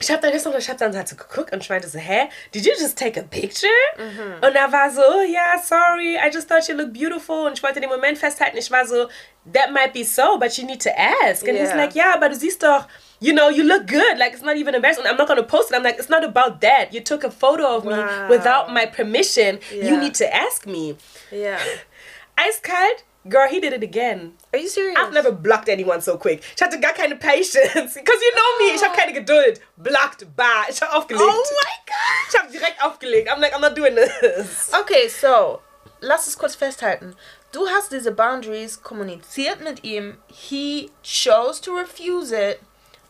Ich 0.00 0.10
habe 0.10 0.20
dann 0.20 0.34
noch, 0.34 0.58
ich 0.58 0.68
habe 0.68 0.78
dann 0.78 0.94
halt 0.94 1.08
so 1.08 1.16
geguckt 1.16 1.52
und 1.52 1.62
ich 1.62 1.70
meinte 1.70 1.88
so, 1.88 1.98
hä, 1.98 2.28
did 2.52 2.66
you 2.66 2.72
just 2.78 2.98
take 2.98 3.18
a 3.18 3.22
picture? 3.22 3.70
Mhm. 3.96 4.46
Und 4.46 4.54
er 4.54 4.70
war 4.70 4.90
so, 4.90 5.00
oh, 5.00 5.22
yeah, 5.22 5.56
sorry, 5.58 6.16
I 6.16 6.30
just 6.30 6.48
thought 6.48 6.68
you 6.68 6.74
looked 6.74 6.92
beautiful. 6.92 7.46
Und 7.46 7.56
ich 7.56 7.62
wollte 7.62 7.80
den 7.80 7.88
Moment 7.88 8.18
festhalten. 8.18 8.58
Ich 8.58 8.70
war 8.70 8.84
so, 8.86 9.08
that 9.52 9.70
might 9.72 9.92
be 9.94 10.04
so, 10.04 10.36
but 10.38 10.58
you 10.58 10.66
need 10.66 10.82
to 10.82 10.90
ask. 10.90 11.46
And 11.48 11.56
yeah. 11.56 11.64
he's 11.64 11.74
like, 11.74 11.94
yeah, 11.94 12.12
aber 12.12 12.28
du 12.28 12.34
siehst 12.34 12.62
doch, 12.62 12.86
you 13.20 13.32
know, 13.32 13.48
you 13.48 13.64
look 13.64 13.86
good. 13.86 14.18
Like, 14.18 14.32
it's 14.32 14.42
not 14.42 14.56
even 14.56 14.74
embarrassing. 14.74 15.04
I'm 15.06 15.16
not 15.16 15.28
going 15.28 15.40
to 15.40 15.46
post 15.46 15.70
it. 15.70 15.76
I'm 15.76 15.82
like, 15.82 15.98
it's 15.98 16.10
not 16.10 16.24
about 16.24 16.60
that. 16.60 16.92
You 16.92 17.00
took 17.00 17.24
a 17.24 17.30
photo 17.30 17.76
of 17.76 17.84
wow. 17.84 18.28
me 18.28 18.28
without 18.28 18.72
my 18.72 18.86
permission. 18.86 19.60
Yeah. 19.72 19.90
You 19.90 20.00
need 20.00 20.14
to 20.16 20.34
ask 20.34 20.66
me. 20.66 20.96
Yeah. 21.30 21.60
Eiskalt, 22.38 23.04
girl, 23.28 23.48
he 23.48 23.60
did 23.60 23.72
it 23.72 23.82
again. 23.82 24.32
Are 24.52 24.58
you 24.58 24.68
serious? 24.68 24.98
I've 24.98 25.12
never 25.12 25.32
blocked 25.32 25.68
anyone 25.68 26.00
so 26.00 26.16
quick. 26.16 26.42
Ich 26.56 26.62
hatte 26.62 26.80
kind 26.80 27.12
of 27.12 27.20
Patience. 27.20 27.94
Because 27.94 28.20
you 28.20 28.32
know 28.34 28.58
me, 28.58 28.74
ich 28.74 28.82
habe 28.82 28.94
keine 28.96 29.12
Geduld. 29.12 29.60
Blocked, 29.78 30.26
bah. 30.36 30.64
Ich 30.68 30.80
habe 30.82 30.92
aufgelegt. 30.92 31.24
Oh 31.24 31.44
my 31.62 31.76
God. 31.86 32.28
Ich 32.28 32.38
habe 32.38 32.52
direkt 32.52 32.82
aufgelegt. 32.82 33.28
I'm 33.30 33.40
like, 33.40 33.54
I'm 33.54 33.60
not 33.60 33.74
doing 33.74 33.94
this. 33.94 34.70
Okay, 34.80 35.08
so, 35.08 35.60
lass 36.00 36.26
es 36.26 36.36
kurz 36.36 36.56
festhalten. 36.56 37.14
Du 37.52 37.68
hast 37.68 37.92
diese 37.92 38.10
Boundaries 38.10 38.82
kommuniziert 38.82 39.60
mit 39.60 39.84
ihm. 39.84 40.18
He 40.26 40.90
chose 41.02 41.62
to 41.62 41.72
refuse 41.72 42.32
it. 42.32 42.58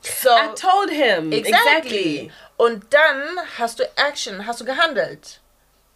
So, 0.04 0.30
I 0.30 0.54
told 0.54 0.90
him. 0.90 1.32
Exactly. 1.32 2.20
exactly. 2.20 2.32
Und 2.56 2.92
dann 2.92 3.38
hast 3.58 3.78
du 3.78 3.84
Action, 3.96 4.46
hast 4.46 4.60
du 4.60 4.64
gehandelt. 4.64 5.40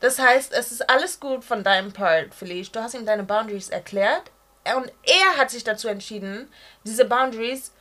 Das 0.00 0.18
heißt, 0.18 0.52
es 0.52 0.72
ist 0.72 0.88
alles 0.88 1.18
gut 1.18 1.44
von 1.44 1.64
deinem 1.64 1.92
Part, 1.92 2.34
Felice. 2.34 2.70
Du 2.70 2.80
hast 2.80 2.94
ihm 2.94 3.04
deine 3.04 3.24
Boundaries 3.24 3.68
erklärt. 3.68 4.30
Und 4.76 4.92
er 5.02 5.36
hat 5.38 5.50
sich 5.50 5.64
dazu 5.64 5.88
entschieden, 5.88 6.52
diese 6.84 7.04
Boundaries 7.04 7.72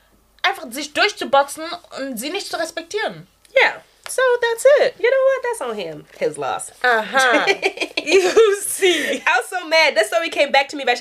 einfach 0.41 0.71
sich 0.71 0.93
durchzuboxen 0.93 1.65
und 1.99 2.17
sie 2.17 2.29
nicht 2.29 2.47
zu 2.49 2.57
respektieren. 2.57 3.27
Yeah. 3.61 3.83
So 4.09 4.21
that's 4.41 4.65
it. 4.79 4.95
You 4.99 5.09
know 5.11 5.23
what? 5.25 5.43
That's 5.43 5.61
on 5.61 5.75
him. 5.75 6.05
His 6.17 6.37
loss. 6.37 6.71
Aha. 6.83 7.45
you 8.03 8.61
see. 8.61 9.21
I 9.25 9.37
was 9.37 9.47
so 9.49 9.67
mad. 9.67 9.95
That's 9.95 10.11
why 10.11 10.23
he 10.23 10.29
came 10.29 10.51
back 10.51 10.69
to 10.69 10.77
me. 10.77 10.85
Weil 10.85 10.95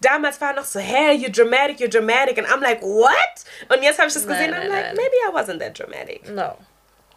damals 0.00 0.40
war 0.40 0.52
noch 0.52 0.64
so, 0.64 0.80
hey, 0.80 1.14
you're 1.14 1.30
dramatic, 1.30 1.80
you're 1.80 1.88
dramatic. 1.88 2.38
And 2.38 2.46
I'm 2.46 2.60
like, 2.60 2.82
what? 2.82 3.44
Und 3.70 3.82
jetzt 3.82 3.98
habe 3.98 4.08
ich 4.08 4.14
das 4.14 4.26
gesehen. 4.26 4.50
Nein, 4.50 4.66
I'm 4.66 4.68
like, 4.68 4.96
maybe 4.96 5.16
I 5.26 5.30
wasn't 5.32 5.60
that 5.60 5.74
dramatic. 5.74 6.28
No. 6.28 6.58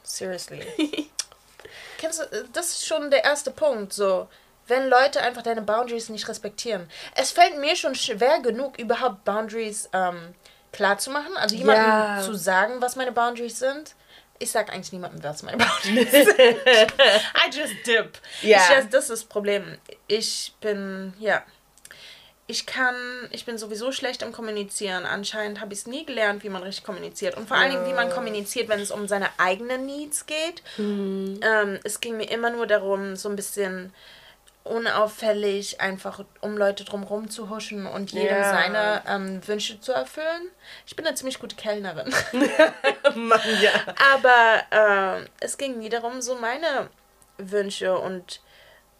Seriously. 0.04 0.66
Kennst 1.98 2.20
du, 2.20 2.48
das 2.54 2.70
ist 2.70 2.88
schon 2.88 3.12
der 3.12 3.24
erste 3.24 3.52
Punkt. 3.52 3.94
So, 3.94 4.28
wenn 4.68 4.88
Leute 4.88 5.22
einfach 5.22 5.42
deine 5.42 5.62
Boundaries 5.62 6.10
nicht 6.10 6.28
respektieren. 6.28 6.90
Es 7.16 7.32
fällt 7.32 7.58
mir 7.60 7.76
schon 7.76 7.96
schwer 7.96 8.40
genug, 8.40 8.80
überhaupt 8.80 9.26
Boundaries 9.26 9.90
ähm, 9.94 10.34
klar 10.72 10.98
zu 10.98 11.12
machen. 11.12 11.36
Also 11.36 11.56
jemandem 11.56 11.86
ja. 11.86 12.22
zu 12.22 12.34
sagen, 12.34 12.82
was 12.82 12.96
meine 12.96 13.12
Boundaries 13.12 13.60
sind 13.60 13.94
ich 14.42 14.52
sag 14.52 14.72
eigentlich 14.74 14.92
niemandem, 14.92 15.24
was 15.24 15.44
meine 15.44 15.58
Boundaries 15.58 16.12
sind. 16.12 16.40
I 16.40 17.50
just 17.52 17.86
dip. 17.86 18.18
Ja. 18.42 18.58
Ich, 18.58 18.76
das, 18.76 18.90
das 18.90 19.04
ist 19.04 19.10
das 19.10 19.24
Problem. 19.26 19.78
Ich 20.08 20.54
bin, 20.62 21.14
ja. 21.20 21.44
Ich 22.48 22.66
kann, 22.66 22.96
ich 23.32 23.46
bin 23.46 23.58
sowieso 23.58 23.94
schlecht 23.94 24.24
im 24.24 24.34
Kommunizieren. 24.34 25.06
Anscheinend 25.06 25.62
habe 25.62 25.74
ich 25.74 25.80
es 25.80 25.88
nie 25.88 26.06
gelernt, 26.06 26.44
wie 26.44 26.50
man 26.50 26.64
richtig 26.64 26.84
kommuniziert. 26.84 27.38
Und 27.38 27.48
vor 27.48 27.56
allen 27.56 27.72
Dingen, 27.72 27.86
wie 27.88 27.94
man 27.94 28.10
kommuniziert, 28.10 28.68
wenn 28.68 28.82
es 28.82 28.92
um 28.92 29.08
seine 29.08 29.30
eigenen 29.38 29.86
Needs 29.86 30.26
geht. 30.26 30.62
Mhm. 30.78 31.40
Ähm, 31.42 31.80
es 31.84 32.02
ging 32.02 32.18
mir 32.18 32.30
immer 32.30 32.50
nur 32.50 32.68
darum, 32.68 33.16
so 33.16 33.30
ein 33.30 33.38
bisschen 33.38 33.94
unauffällig, 34.64 35.82
einfach 35.82 36.24
um 36.42 36.56
Leute 36.56 36.84
drumherum 36.84 37.30
zu 37.30 37.50
huschen 37.50 37.88
und 37.88 38.12
jedem 38.12 38.38
ja. 38.38 38.50
seine 38.50 39.04
ähm, 39.08 39.48
Wünsche 39.48 39.80
zu 39.82 39.92
erfüllen. 39.92 40.50
Ich 40.86 40.96
bin 40.96 41.06
eine 41.06 41.16
ziemlich 41.16 41.40
gute 41.40 41.56
Kellnerin. 41.56 42.14
Mann, 43.16 43.42
ja. 43.60 43.72
Aber 44.14 45.20
äh, 45.20 45.28
es 45.40 45.58
ging 45.58 45.80
nie 45.80 45.90
darum, 45.90 46.22
so 46.22 46.36
meine 46.36 46.90
Wünsche 47.38 47.98
und 47.98 48.42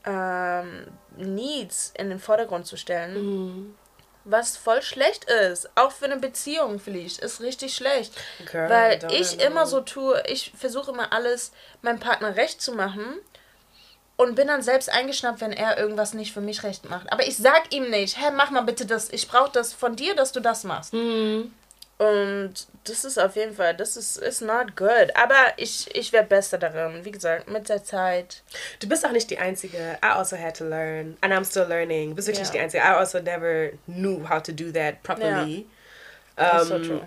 ähm, 0.04 0.88
Needs 1.18 1.94
in 1.96 2.10
den 2.10 2.20
Vordergrund 2.20 2.66
zu 2.66 2.76
stellen. 2.76 3.14
Mhm. 3.14 3.76
Was 4.24 4.56
voll 4.56 4.82
schlecht 4.82 5.26
ist. 5.26 5.70
Auch 5.76 5.92
für 5.92 6.06
eine 6.06 6.18
Beziehung, 6.18 6.80
vielleicht. 6.80 7.20
Ist 7.20 7.42
richtig 7.42 7.76
schlecht. 7.76 8.14
Girl, 8.52 8.70
Weil 8.70 9.00
ich 9.12 9.40
immer 9.42 9.66
so 9.66 9.82
tue, 9.82 10.22
ich 10.28 10.54
versuche 10.56 10.92
immer 10.92 11.12
alles 11.12 11.52
meinem 11.82 12.00
Partner 12.00 12.36
recht 12.36 12.62
zu 12.62 12.74
machen 12.74 13.20
und 14.22 14.36
bin 14.36 14.48
dann 14.48 14.62
selbst 14.62 14.92
eingeschnappt, 14.92 15.42
wenn 15.42 15.52
er 15.52 15.80
irgendwas 15.80 16.14
nicht 16.14 16.32
für 16.32 16.42
mich 16.42 16.62
recht 16.62 16.88
macht. 16.88 17.12
Aber 17.12 17.28
ich 17.28 17.38
sag 17.38 17.74
ihm 17.74 17.90
nicht, 17.90 18.18
hä, 18.18 18.32
mach 18.32 18.52
mal 18.52 18.62
bitte 18.62 18.86
das, 18.86 19.10
ich 19.10 19.28
brauche 19.28 19.52
das 19.52 19.74
von 19.74 19.96
dir, 19.96 20.16
dass 20.16 20.32
du 20.32 20.40
das 20.40 20.64
machst. 20.64 20.94
Mhm. 20.94 21.52
Und 21.98 22.54
das 22.84 23.04
ist 23.04 23.18
auf 23.20 23.36
jeden 23.36 23.56
Fall, 23.56 23.76
das 23.76 23.98
ist 23.98 24.18
is 24.18 24.42
not 24.42 24.76
good. 24.76 25.16
Aber 25.16 25.54
ich, 25.58 25.88
ich 25.96 26.14
werde 26.14 26.28
besser 26.28 26.60
darin, 26.60 27.04
wie 27.04 27.12
gesagt, 27.12 27.50
mit 27.50 27.68
der 27.68 27.84
Zeit. 27.84 28.44
Du 28.80 28.88
bist 28.88 29.06
auch 29.06 29.12
nicht 29.12 29.30
die 29.32 29.40
Einzige. 29.40 29.98
I 30.04 30.08
also 30.08 30.38
had 30.38 30.56
to 30.58 30.66
learn. 30.66 31.18
And 31.22 31.34
I'm 31.34 31.46
still 31.46 31.66
learning. 31.68 32.10
Du 32.10 32.16
bist 32.16 32.28
wirklich 32.28 32.48
yeah. 32.48 32.54
die 32.54 32.60
Einzige. 32.60 32.84
I 32.84 32.94
also 32.94 33.20
never 33.20 33.72
knew 33.88 34.28
how 34.28 34.42
to 34.42 34.52
do 34.52 34.72
that 34.72 35.02
properly. 35.02 35.66
Yeah. 36.38 36.62
Um, 36.62 36.68
so 36.68 36.80
true. 36.80 37.02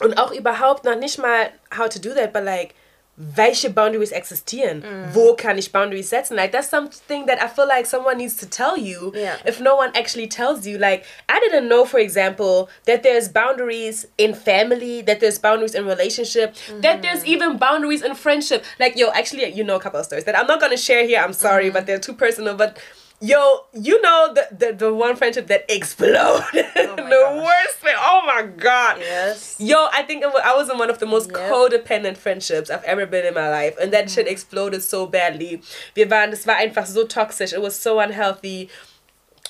Und 0.00 0.18
auch 0.18 0.32
überhaupt 0.32 0.84
noch 0.84 0.96
nicht 0.96 1.18
mal 1.18 1.50
how 1.76 1.88
to 1.88 1.98
do 1.98 2.10
that, 2.14 2.32
but 2.32 2.44
like 2.44 2.74
welche 3.16 3.70
Boundaries 3.70 4.12
existieren. 4.12 4.82
Mm. 4.82 5.14
Wo 5.14 5.34
kann 5.34 5.56
ich 5.58 5.72
Boundaries 5.72 6.10
setzen? 6.10 6.36
Like 6.36 6.52
that's 6.52 6.68
something 6.68 7.26
that 7.26 7.42
I 7.42 7.48
feel 7.48 7.66
like 7.66 7.86
someone 7.86 8.18
needs 8.18 8.36
to 8.36 8.46
tell 8.46 8.76
you. 8.76 9.12
Yeah. 9.14 9.36
If 9.44 9.60
no 9.60 9.76
one 9.76 9.90
actually 9.94 10.28
tells 10.28 10.66
you, 10.66 10.78
like 10.78 11.04
I 11.28 11.40
didn't 11.40 11.68
know, 11.68 11.84
for 11.86 11.98
example, 11.98 12.68
that 12.84 13.02
there's 13.02 13.28
boundaries 13.28 14.06
in 14.18 14.34
family, 14.34 15.02
that 15.02 15.20
there's 15.20 15.38
boundaries 15.38 15.74
in 15.74 15.86
relationship, 15.86 16.54
mm-hmm. 16.54 16.80
that 16.82 17.02
there's 17.02 17.24
even 17.24 17.56
boundaries 17.56 18.02
in 18.02 18.14
friendship. 18.14 18.64
Like 18.78 18.96
yo, 18.96 19.10
actually, 19.12 19.50
you 19.52 19.64
know 19.64 19.76
a 19.76 19.80
couple 19.80 20.00
of 20.00 20.06
stories 20.06 20.24
that 20.24 20.38
I'm 20.38 20.46
not 20.46 20.60
gonna 20.60 20.76
share 20.76 21.06
here. 21.06 21.20
I'm 21.20 21.32
sorry, 21.32 21.66
mm-hmm. 21.66 21.72
but 21.72 21.86
they're 21.86 21.98
too 21.98 22.14
personal. 22.14 22.54
But 22.54 22.78
Yo, 23.20 23.64
you 23.72 24.00
know 24.02 24.34
the, 24.34 24.46
the 24.54 24.72
the 24.74 24.92
one 24.92 25.16
friendship 25.16 25.46
that 25.46 25.64
exploded 25.70 26.16
oh 26.76 26.96
the 26.96 26.96
gosh. 26.96 27.44
worst 27.44 27.76
thing. 27.78 27.94
Oh 27.96 28.22
my 28.26 28.42
god. 28.42 28.98
Yes. 29.00 29.56
Yo, 29.58 29.88
I 29.90 30.02
think 30.02 30.22
was, 30.22 30.42
I 30.44 30.54
was 30.54 30.68
in 30.68 30.76
one 30.76 30.90
of 30.90 30.98
the 30.98 31.06
most 31.06 31.30
yep. 31.30 31.50
codependent 31.50 32.18
friendships 32.18 32.68
I've 32.68 32.84
ever 32.84 33.06
been 33.06 33.24
in 33.24 33.32
my 33.32 33.48
life, 33.48 33.74
and 33.80 33.90
that 33.94 34.06
mm. 34.06 34.14
shit 34.14 34.28
exploded 34.28 34.82
so 34.82 35.06
badly. 35.06 35.62
Wir 35.94 36.10
waren, 36.10 36.30
das 36.30 36.46
war 36.46 36.56
einfach 36.56 36.86
so 36.86 37.06
toxisch. 37.06 37.54
It 37.54 37.62
was 37.62 37.74
so 37.78 38.00
unhealthy. 38.00 38.68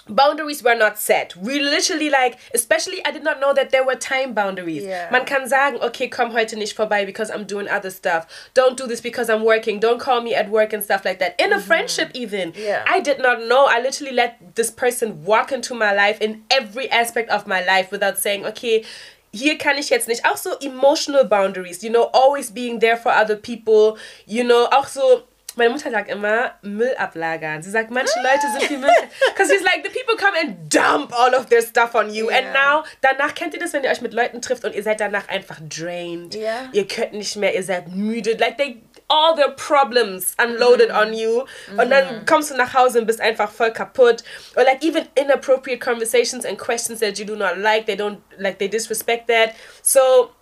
Boundaries 0.09 0.63
were 0.63 0.75
not 0.75 0.99
set. 0.99 1.37
We 1.37 1.61
literally 1.61 2.11
like, 2.11 2.39
especially 2.55 3.05
I 3.05 3.11
did 3.11 3.25
not 3.25 3.41
know 3.41 3.53
that 3.55 3.71
there 3.71 3.85
were 3.85 3.95
time 3.95 4.35
boundaries. 4.35 4.85
Yeah. 4.85 5.09
Man 5.11 5.25
kann 5.25 5.49
sagen, 5.49 5.81
okay, 5.83 6.09
komm 6.09 6.33
heute 6.33 6.57
nicht 6.57 6.77
vorbei 6.77 7.05
because 7.05 7.31
I'm 7.31 7.45
doing 7.45 7.69
other 7.69 7.91
stuff. 7.91 8.27
Don't 8.55 8.77
do 8.77 8.87
this 8.87 9.01
because 9.01 9.29
I'm 9.29 9.45
working. 9.45 9.81
Don't 9.81 9.99
call 9.99 10.21
me 10.21 10.35
at 10.35 10.49
work 10.51 10.73
and 10.73 10.83
stuff 10.83 11.05
like 11.05 11.19
that. 11.19 11.35
In 11.41 11.53
a 11.53 11.57
mm-hmm. 11.57 11.67
friendship 11.67 12.11
even. 12.15 12.53
Yeah. 12.57 12.85
I 12.89 13.01
did 13.01 13.19
not 13.19 13.43
know. 13.43 13.67
I 13.69 13.81
literally 13.81 14.13
let 14.13 14.55
this 14.55 14.71
person 14.71 15.25
walk 15.25 15.53
into 15.53 15.75
my 15.75 15.93
life 15.93 16.21
in 16.21 16.45
every 16.51 16.91
aspect 16.91 17.31
of 17.31 17.47
my 17.47 17.65
life 17.65 17.91
without 17.91 18.19
saying, 18.19 18.47
okay, 18.47 18.85
hier 19.33 19.59
kann 19.59 19.77
ich 19.77 19.91
jetzt 19.91 20.09
nicht. 20.09 20.25
Auch 20.25 20.37
so 20.37 20.57
emotional 20.61 21.25
boundaries, 21.25 21.83
you 21.83 21.91
know, 21.91 22.11
always 22.15 22.51
being 22.51 22.79
there 22.79 22.97
for 22.97 23.13
other 23.13 23.37
people, 23.37 23.99
you 24.27 24.43
know, 24.43 24.69
auch 24.73 24.87
so 24.87 25.25
Meine 25.57 25.71
Mutter 25.71 25.91
sagt 25.91 26.11
immer 26.11 26.53
Müll 26.61 26.95
ablagern. 26.99 27.63
Sie 27.63 27.71
sagt, 27.71 27.91
manche 27.91 28.19
Leute 28.23 28.59
sind 28.59 28.71
wie 28.71 28.77
Müll. 28.77 28.91
Because 29.29 29.51
she's 29.51 29.63
like, 29.63 29.83
the 29.83 29.91
people 29.91 30.17
come 30.17 30.35
and 30.41 30.73
dump 30.73 31.19
all 31.19 31.35
of 31.35 31.47
their 31.47 31.63
stuff 31.63 31.95
on 31.95 32.11
you. 32.13 32.29
Yeah. 32.31 32.39
And 32.39 32.53
now, 32.53 32.85
danach 33.01 33.35
kennt 33.35 33.55
ihr 33.55 33.61
das, 33.61 33.73
wenn 33.73 33.83
ihr 33.83 33.91
euch 33.91 34.03
mit 34.03 34.13
Leuten 34.13 34.43
trifft 34.43 34.65
und 34.65 34.75
ihr 34.75 34.83
seid 34.83 35.01
danach 35.01 35.29
einfach 35.29 35.59
drained. 35.67 36.35
Yeah. 36.35 36.69
Ihr 36.73 36.87
könnt 36.87 37.15
nicht 37.15 37.37
mehr, 37.37 37.55
ihr 37.55 37.63
seid 37.63 37.89
müde. 37.89 38.37
Like 38.39 38.59
they 38.59 38.83
all 39.09 39.35
their 39.35 39.51
problems 39.51 40.35
unloaded 40.39 40.91
mm. 40.91 40.97
on 40.97 41.15
you. 41.15 41.45
Mm. 41.73 41.79
Und 41.79 41.91
dann 41.91 42.21
mhm. 42.21 42.27
kommst 42.27 42.51
du 42.51 42.57
nach 42.57 42.75
Hause 42.75 43.01
und 43.01 43.07
bist 43.07 43.21
einfach 43.21 43.51
voll 43.51 43.73
kaputt. 43.73 44.25
Or 44.57 44.65
like 44.65 44.85
even 44.85 45.09
inappropriate 45.15 45.81
conversations 45.81 46.45
and 46.45 46.59
questions 46.59 47.01
that 47.01 47.19
you 47.19 47.25
do 47.25 47.37
not 47.37 47.57
like, 47.57 47.87
they 47.87 47.97
don't, 47.97 48.19
like 48.39 48.59
they 48.59 48.69
disrespect 48.69 49.29
that. 49.29 49.55
So 49.81 50.33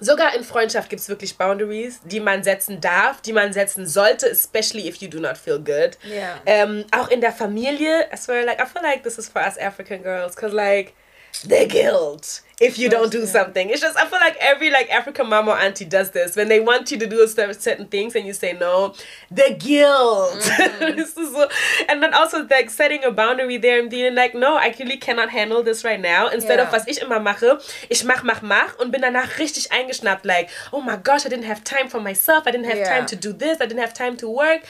Sogar 0.00 0.34
in 0.34 0.44
Freundschaft 0.44 0.88
gibt 0.88 1.00
es 1.00 1.08
wirklich 1.08 1.36
Boundaries, 1.36 2.00
die 2.04 2.20
man 2.20 2.42
setzen 2.42 2.80
darf, 2.80 3.20
die 3.20 3.32
man 3.32 3.52
setzen 3.52 3.86
sollte, 3.86 4.28
especially 4.30 4.88
if 4.88 4.96
you 4.96 5.08
do 5.08 5.20
not 5.20 5.36
feel 5.36 5.58
good. 5.58 5.98
Yeah. 6.04 6.40
Ähm, 6.46 6.84
auch 6.90 7.08
in 7.08 7.20
der 7.20 7.32
Familie, 7.32 8.08
I 8.12 8.16
swear, 8.16 8.44
like, 8.44 8.60
I 8.60 8.66
feel 8.66 8.82
like 8.82 9.02
this 9.02 9.18
is 9.18 9.28
for 9.28 9.42
us 9.42 9.58
African 9.58 10.02
girls, 10.02 10.34
because, 10.34 10.54
like, 10.54 10.94
the 11.44 11.66
guilt 11.66 12.42
if 12.60 12.78
you 12.78 12.90
don't 12.90 13.10
do 13.10 13.24
something. 13.24 13.70
It's 13.70 13.80
just 13.80 13.96
I 13.96 14.06
feel 14.06 14.20
like 14.20 14.36
every 14.38 14.70
like 14.70 14.90
African 14.90 15.28
mom 15.30 15.48
or 15.48 15.56
auntie 15.56 15.86
does 15.86 16.10
this 16.10 16.36
when 16.36 16.48
they 16.48 16.60
want 16.60 16.90
you 16.90 16.98
to 16.98 17.06
do 17.06 17.26
certain 17.26 17.86
things 17.86 18.14
and 18.14 18.26
you 18.26 18.34
say 18.34 18.52
no. 18.52 18.94
The 19.30 19.56
guilt. 19.58 20.50
Mm. 20.80 21.06
so, 21.06 21.48
and 21.88 22.02
then 22.02 22.12
also 22.14 22.46
like 22.46 22.70
setting 22.70 23.04
a 23.04 23.10
boundary 23.10 23.56
there 23.56 23.80
and 23.80 23.90
being 23.90 24.14
like, 24.14 24.34
no, 24.34 24.56
I 24.56 24.74
really 24.78 24.96
cannot 24.96 25.30
handle 25.30 25.62
this 25.62 25.84
right 25.84 26.00
now. 26.00 26.28
Instead 26.28 26.58
yeah. 26.58 26.66
of 26.66 26.72
was 26.72 26.86
ich 26.86 27.00
immer 27.00 27.20
mache, 27.20 27.60
ich 27.88 28.04
mach, 28.04 28.22
mach, 28.22 28.42
mach 28.42 28.78
und 28.78 28.90
bin 28.90 29.02
danach 29.02 29.38
richtig 29.38 29.70
eingeschnappt. 29.72 30.24
Like, 30.24 30.48
oh 30.72 30.80
my 30.80 30.96
gosh, 30.96 31.24
I 31.26 31.28
didn't 31.28 31.46
have 31.46 31.64
time 31.64 31.88
for 31.88 32.00
myself. 32.00 32.46
I 32.46 32.50
didn't 32.50 32.66
have 32.66 32.78
yeah. 32.78 32.96
time 32.96 33.06
to 33.06 33.16
do 33.16 33.32
this. 33.32 33.60
I 33.60 33.66
didn't 33.66 33.80
have 33.80 33.94
time 33.94 34.16
to 34.18 34.28
work. 34.28 34.62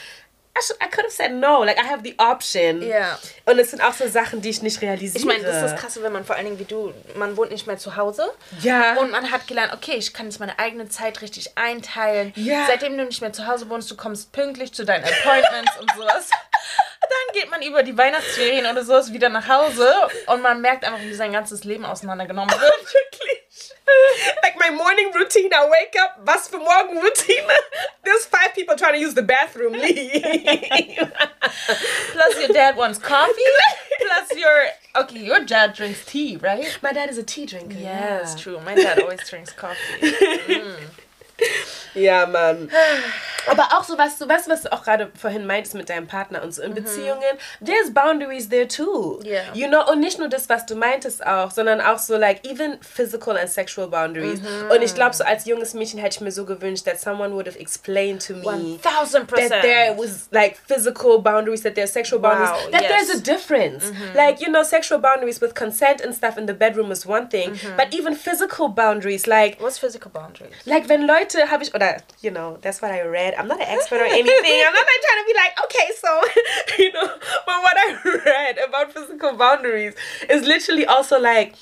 I, 0.57 0.61
should, 0.61 0.77
I 0.81 0.87
could 0.87 1.05
have 1.05 1.13
said 1.13 1.33
no. 1.33 1.63
Like, 1.63 1.77
I 1.77 1.87
have 1.87 2.03
the 2.03 2.13
option. 2.17 2.81
Ja. 2.81 3.17
Und 3.45 3.57
es 3.57 3.71
sind 3.71 3.81
auch 3.81 3.93
so 3.93 4.07
Sachen, 4.07 4.41
die 4.41 4.49
ich 4.49 4.61
nicht 4.61 4.81
realisiere. 4.81 5.17
Ich 5.17 5.25
meine, 5.25 5.43
das 5.43 5.55
ist 5.55 5.61
das 5.61 5.79
Krasse, 5.79 6.03
wenn 6.03 6.11
man 6.11 6.25
vor 6.25 6.35
allen 6.35 6.45
Dingen 6.45 6.59
wie 6.59 6.65
du, 6.65 6.93
man 7.15 7.37
wohnt 7.37 7.51
nicht 7.51 7.67
mehr 7.67 7.77
zu 7.77 7.95
Hause. 7.95 8.31
Ja. 8.61 8.97
Und 8.97 9.11
man 9.11 9.31
hat 9.31 9.47
gelernt, 9.47 9.73
okay, 9.73 9.95
ich 9.95 10.13
kann 10.13 10.25
jetzt 10.25 10.39
meine 10.39 10.59
eigene 10.59 10.89
Zeit 10.89 11.21
richtig 11.21 11.57
einteilen. 11.57 12.33
Ja. 12.35 12.65
Seitdem 12.67 12.97
du 12.97 13.05
nicht 13.05 13.21
mehr 13.21 13.31
zu 13.33 13.47
Hause 13.47 13.69
wohnst, 13.69 13.89
du 13.89 13.95
kommst 13.95 14.31
pünktlich 14.33 14.73
zu 14.73 14.83
deinen 14.83 15.05
Appointments 15.05 15.71
und 15.79 15.91
sowas. 15.95 16.29
Dann 17.01 17.41
geht 17.41 17.49
man 17.49 17.61
über 17.61 17.83
die 17.83 17.97
Weihnachtsferien 17.97 18.65
oder 18.65 18.83
sowas 18.83 19.11
wieder 19.11 19.29
nach 19.29 19.47
Hause 19.47 19.91
und 20.27 20.41
man 20.41 20.61
merkt 20.61 20.85
einfach, 20.85 21.01
wie 21.01 21.13
sein 21.13 21.33
ganzes 21.33 21.63
Leben 21.63 21.85
auseinandergenommen 21.85 22.51
wird. 22.51 22.61
Wirklich. 22.93 23.41
like 24.43 24.53
my 24.57 24.69
morning 24.69 25.11
routine, 25.13 25.53
I 25.53 25.69
wake 25.69 25.95
up, 25.99 26.25
was 26.25 26.47
for 26.47 26.57
morgen 26.57 26.97
routine? 26.97 27.43
There's 28.03 28.25
five 28.25 28.53
people 28.53 28.75
trying 28.75 28.93
to 28.93 28.99
use 28.99 29.13
the 29.13 29.23
bathroom. 29.23 29.73
Leave. 29.81 30.21
Plus 30.21 32.39
your 32.39 32.49
dad 32.49 32.75
wants 32.77 32.99
coffee. 32.99 33.33
Plus 33.99 34.37
your 34.37 34.65
okay, 34.95 35.23
your 35.23 35.43
dad 35.45 35.73
drinks 35.73 36.05
tea, 36.05 36.37
right? 36.37 36.77
My 36.81 36.93
dad 36.93 37.09
is 37.09 37.17
a 37.17 37.23
tea 37.23 37.45
drinker. 37.45 37.73
Yes, 37.73 37.83
yeah. 37.83 38.17
That's 38.17 38.41
true. 38.41 38.59
My 38.61 38.75
dad 38.75 38.99
always 38.99 39.27
drinks 39.29 39.51
coffee. 39.53 39.77
Mm. 40.01 40.75
Ja, 41.95 42.25
Mann. 42.25 42.69
Aber 43.47 43.63
auch 43.73 43.83
so, 43.83 43.95
du, 43.95 43.99
weißt 43.99 44.49
was 44.49 44.61
du 44.63 44.71
auch 44.71 44.83
gerade 44.83 45.11
vorhin 45.19 45.45
meintest 45.45 45.75
mit 45.75 45.89
deinem 45.89 46.07
Partner 46.07 46.43
und 46.43 46.53
so 46.53 46.61
in 46.61 46.71
mhm. 46.71 46.75
Beziehungen, 46.75 47.37
there's 47.63 47.93
boundaries 47.93 48.49
there 48.49 48.67
too. 48.67 49.19
Yeah. 49.23 49.43
You 49.53 49.67
know, 49.67 49.89
und 49.89 49.99
nicht 49.99 50.19
nur 50.19 50.27
das, 50.27 50.49
was 50.49 50.65
du 50.65 50.75
meintest 50.75 51.25
auch, 51.25 51.51
sondern 51.51 51.81
auch 51.81 51.99
so 51.99 52.17
like 52.17 52.45
even 52.45 52.77
physical 52.81 53.37
and 53.37 53.49
sexual 53.49 53.87
boundaries. 53.87 54.41
Mhm. 54.41 54.71
Und 54.71 54.81
ich 54.81 54.93
glaube, 54.93 55.15
so 55.15 55.23
als 55.23 55.45
junges 55.45 55.73
Mädchen 55.73 55.99
hätte 55.99 56.17
ich 56.17 56.21
mir 56.21 56.31
so 56.31 56.45
gewünscht, 56.45 56.85
that 56.85 56.99
someone 56.99 57.33
would 57.33 57.47
have 57.47 57.57
explained 57.57 58.25
to 58.25 58.33
me 58.33 58.79
1000%. 58.81 59.49
that 59.49 59.61
there 59.61 59.95
was 59.97 60.27
like 60.31 60.57
physical 60.57 61.19
boundaries, 61.19 61.63
that 61.63 61.75
there's 61.75 61.91
sexual 61.91 62.19
boundaries, 62.19 62.49
wow, 62.51 62.71
that 62.71 62.81
yes. 62.81 63.07
there's 63.07 63.19
a 63.19 63.23
difference. 63.23 63.91
Mhm. 63.91 64.15
Like, 64.15 64.41
you 64.41 64.49
know, 64.49 64.63
sexual 64.63 64.99
boundaries 64.99 65.41
with 65.41 65.53
consent 65.53 66.01
and 66.01 66.13
stuff 66.13 66.37
in 66.37 66.45
the 66.45 66.53
bedroom 66.53 66.91
is 66.91 67.05
one 67.05 67.27
thing, 67.27 67.51
mhm. 67.51 67.77
but 67.77 67.93
even 67.93 68.15
physical 68.15 68.67
boundaries, 68.67 69.27
like. 69.27 69.59
What's 69.59 69.79
physical 69.79 70.11
boundaries? 70.11 70.53
Like, 70.65 70.87
wenn 70.89 71.07
Leute, 71.07 71.49
habe 71.49 71.63
ich, 71.63 71.73
oder, 71.73 71.97
you 72.21 72.31
know, 72.31 72.57
that's 72.61 72.81
what 72.81 72.91
I 72.91 73.01
read. 73.01 73.30
I'm 73.37 73.47
not 73.47 73.59
an 73.59 73.67
expert 73.67 74.01
or 74.01 74.05
anything. 74.05 74.63
I'm 74.67 74.73
not 74.73 74.85
like, 74.85 75.01
trying 75.05 75.21
to 75.21 75.27
be 75.27 75.35
like, 75.35 75.53
okay, 75.65 75.87
so, 75.97 76.21
you 76.83 76.91
know, 76.93 77.07
but 77.45 77.61
what 77.61 77.77
I 77.77 77.97
read 78.25 78.57
about 78.67 78.93
physical 78.93 79.33
boundaries 79.35 79.95
is 80.29 80.45
literally 80.45 80.85
also 80.85 81.19
like, 81.19 81.55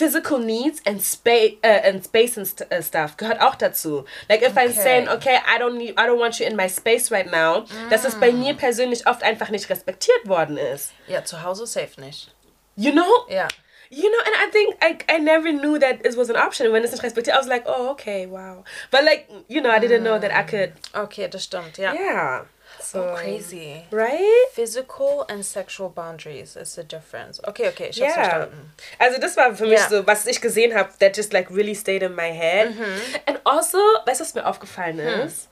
physical 0.00 0.38
needs 0.38 0.80
and 0.86 1.02
space 1.02 1.58
uh, 1.62 1.66
and 1.66 2.02
space 2.02 2.38
and 2.38 2.46
st 2.46 2.62
uh, 2.72 2.80
stuff 2.80 3.18
gehört 3.18 3.40
auch 3.40 3.56
dazu. 3.56 4.06
Like 4.30 4.40
if 4.40 4.52
okay. 4.52 4.64
I'm 4.64 4.72
saying, 4.72 5.08
okay, 5.08 5.38
I 5.46 5.58
don't 5.58 5.76
need, 5.76 5.92
I 5.98 6.06
don't 6.06 6.18
want 6.18 6.40
you 6.40 6.46
in 6.46 6.56
my 6.56 6.68
space 6.68 7.10
right 7.10 7.30
now, 7.30 7.66
mm. 7.66 7.90
dass 7.90 8.04
es 8.06 8.14
bei 8.14 8.32
mir 8.32 8.54
persönlich 8.54 9.06
oft 9.06 9.22
einfach 9.22 9.50
nicht 9.50 9.68
respektiert 9.68 10.26
worden 10.26 10.56
ist. 10.56 10.92
Ja, 11.06 11.22
zu 11.24 11.42
Hause 11.42 11.66
safe 11.66 12.00
nicht. 12.00 12.34
You 12.76 12.92
know? 12.92 13.26
Ja. 13.28 13.48
You 13.92 14.08
know, 14.08 14.18
and 14.24 14.36
I 14.36 14.48
think 14.52 14.76
I, 14.80 14.98
I 15.08 15.18
never 15.18 15.52
knew 15.52 15.76
that 15.80 16.06
it 16.06 16.16
was 16.16 16.30
an 16.30 16.36
option. 16.36 16.70
When 16.70 16.84
it's 16.84 16.92
not 16.92 17.02
respected, 17.02 17.34
I 17.34 17.38
was 17.38 17.48
like, 17.48 17.64
oh, 17.66 17.90
okay, 17.90 18.24
wow. 18.24 18.62
But 18.92 19.04
like, 19.04 19.28
you 19.48 19.60
know, 19.60 19.70
I 19.70 19.80
didn't 19.80 20.04
know 20.04 20.16
that 20.16 20.32
I 20.32 20.44
could. 20.44 20.74
Okay, 20.94 21.26
das 21.26 21.42
stimmt, 21.42 21.76
ja. 21.76 21.92
Yeah. 21.92 22.44
So 22.80 23.10
oh, 23.10 23.16
crazy. 23.16 23.84
Right? 23.90 24.46
Physical 24.52 25.26
and 25.28 25.44
sexual 25.44 25.88
boundaries 25.88 26.56
is 26.56 26.76
the 26.76 26.84
difference. 26.84 27.40
Okay, 27.48 27.68
okay, 27.68 27.88
ich 27.88 28.00
hab's 28.00 28.16
yeah. 28.16 28.28
verstanden. 28.28 28.72
Also 29.00 29.20
das 29.20 29.36
war 29.36 29.54
für 29.56 29.66
mich 29.66 29.80
yeah. 29.80 29.88
so, 29.88 30.06
was 30.06 30.26
ich 30.26 30.40
gesehen 30.40 30.72
habe, 30.72 30.90
that 31.00 31.16
just 31.16 31.32
like 31.32 31.50
really 31.50 31.74
stayed 31.74 32.04
in 32.04 32.14
my 32.14 32.30
head. 32.30 32.76
Mhm. 32.76 33.00
And 33.26 33.40
also, 33.44 33.78
weißt 34.06 34.20
du, 34.20 34.24
was 34.24 34.34
mir 34.34 34.46
aufgefallen 34.46 34.98
hm. 34.98 35.26
ist? 35.26 35.48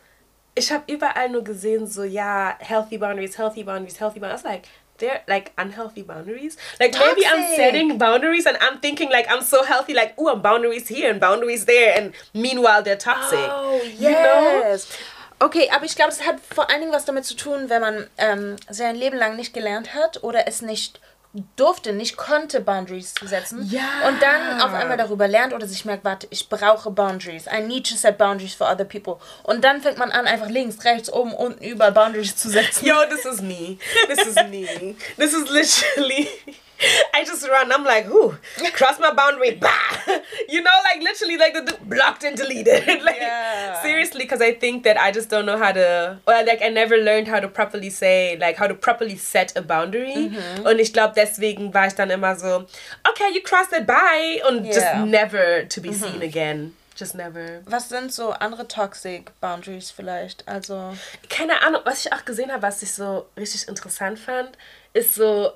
Ich 0.55 0.71
habe 0.73 0.85
überall 0.93 1.29
nur 1.29 1.43
gesehen, 1.43 1.87
so, 1.87 2.05
ja, 2.05 2.57
healthy 2.61 2.99
boundaries, 2.99 3.37
healthy 3.37 3.65
boundaries, 3.65 3.99
healthy 3.99 4.21
boundaries. 4.21 4.43
I 4.43 4.49
was 4.49 4.53
like, 4.53 4.69
they're 4.99 5.23
like 5.27 5.53
unhealthy 5.57 6.03
boundaries. 6.03 6.57
Like 6.79 6.93
Toxic. 6.93 7.17
maybe 7.17 7.27
I'm 7.27 7.57
setting 7.57 7.99
boundaries 7.99 8.47
and 8.47 8.57
I'm 8.61 8.79
thinking 8.79 9.11
like 9.11 9.27
I'm 9.31 9.43
so 9.43 9.65
healthy, 9.65 9.95
like 9.95 10.15
oh 10.19 10.33
I'm 10.33 10.43
boundaries 10.43 10.89
here 10.89 11.11
and 11.11 11.21
boundaries 11.21 11.65
there, 11.65 11.99
and 11.99 12.13
meanwhile 12.35 12.83
they're 12.83 12.97
toxic. 12.97 13.39
Oh 13.41 13.81
yes. 13.83 14.01
You 14.01 14.11
know? 14.11 14.79
Okay, 15.41 15.69
aber 15.71 15.85
ich 15.85 15.95
glaube, 15.95 16.11
es 16.11 16.27
hat 16.27 16.41
vor 16.41 16.69
allen 16.69 16.81
Dingen 16.81 16.93
was 16.93 17.05
damit 17.05 17.25
zu 17.25 17.37
tun, 17.37 17.71
wenn 17.71 17.81
man 17.81 18.11
ähm, 18.19 18.57
sein 18.69 18.97
Leben 18.97 19.17
lang 19.17 19.37
nicht 19.37 19.55
gelernt 19.55 19.95
hat 19.95 20.25
oder 20.25 20.49
es 20.49 20.63
nicht 20.63 21.01
durfte, 21.57 21.93
nicht 21.93 22.17
konnte, 22.17 22.61
Boundaries 22.61 23.15
zu 23.15 23.27
setzen. 23.27 23.69
Ja. 23.71 24.09
Und 24.09 24.21
dann 24.23 24.61
auf 24.61 24.73
einmal 24.73 24.97
darüber 24.97 25.29
lernt 25.29 25.53
oder 25.53 25.67
sich 25.67 25.85
merkt, 25.85 26.05
warte, 26.05 26.27
ich 26.31 26.49
brauche 26.49 26.91
Boundaries. 26.91 27.47
I 27.47 27.61
need 27.61 27.89
to 27.89 27.97
set 27.97 28.17
boundaries 28.19 28.55
for 28.55 28.71
other 28.71 28.85
people. 28.85 29.17
Und 29.43 29.63
dann 29.63 29.83
fängt 29.83 29.99
man 29.99 30.11
an, 30.11 30.27
einfach 30.27 30.49
links, 30.49 30.85
rechts, 30.85 31.13
oben, 31.13 31.35
unten, 31.35 31.63
überall 31.63 31.93
Boundaries 31.93 32.37
zu 32.37 32.49
setzen. 32.49 32.87
Yo, 32.87 32.95
this 33.11 33.25
is 33.25 33.43
me. 33.43 33.79
This 34.09 34.27
is 34.27 34.37
me. 34.51 34.97
This 35.17 35.35
is 35.35 35.49
literally... 35.51 36.29
I 37.15 37.25
just 37.25 37.47
run. 37.49 37.73
I'm 37.73 37.85
like, 37.85 38.09
whoo, 38.09 38.37
cross 38.73 39.01
my 39.01 39.13
boundary, 39.13 39.53
bah. 39.53 39.69
You 40.49 40.63
know, 40.63 40.71
like 40.85 41.03
literally, 41.03 41.37
like 41.37 41.55
the 41.55 41.77
blocked 41.85 42.25
and 42.25 42.37
deleted. 42.37 42.87
like 43.03 43.17
yeah. 43.17 43.83
seriously, 43.83 44.25
because 44.25 44.41
I 44.41 44.53
think 44.53 44.85
that 44.85 44.99
I 44.99 45.11
just 45.11 45.29
don't 45.29 45.47
know 45.47 45.59
how 45.59 45.73
to, 45.73 46.19
or 46.27 46.33
like 46.45 46.63
I 46.63 46.69
never 46.69 46.97
learned 46.97 47.29
how 47.29 47.41
to 47.41 47.49
properly 47.49 47.91
say, 47.91 48.37
like 48.39 48.57
how 48.57 48.67
to 48.67 48.75
properly 48.75 49.17
set 49.17 49.57
a 49.57 49.63
boundary. 49.63 50.15
Mhm. 50.15 50.65
Und 50.65 50.79
ich 50.79 50.93
glaube, 50.93 51.15
deswegen 51.17 51.75
war 51.75 51.87
ich 51.87 51.95
dann 51.95 52.11
immer 52.11 52.37
so, 52.37 52.67
okay, 53.09 53.31
you 53.35 53.41
crossed 53.43 53.73
it, 53.73 53.87
bye, 53.87 54.41
und 54.49 54.65
yeah. 54.65 54.73
just 54.73 54.97
never 55.07 55.65
to 55.69 55.81
be 55.81 55.91
mhm. 55.91 55.95
seen 55.95 56.23
again. 56.23 56.75
Just 56.95 57.15
never. 57.15 57.63
Was 57.67 57.89
sind 57.89 58.13
so 58.13 58.33
andere 58.33 58.67
toxic 58.67 59.31
boundaries 59.41 59.93
vielleicht? 59.93 60.47
Also 60.49 60.97
keine 61.29 61.63
Ahnung. 61.63 61.83
Was 61.85 62.05
ich 62.05 62.13
auch 62.13 62.25
gesehen 62.25 62.51
habe, 62.51 62.63
was 62.63 62.83
ich 62.83 62.93
so 62.93 63.27
richtig 63.37 63.69
interessant 63.69 64.19
fand, 64.19 64.59
ist 64.95 65.15
so 65.15 65.53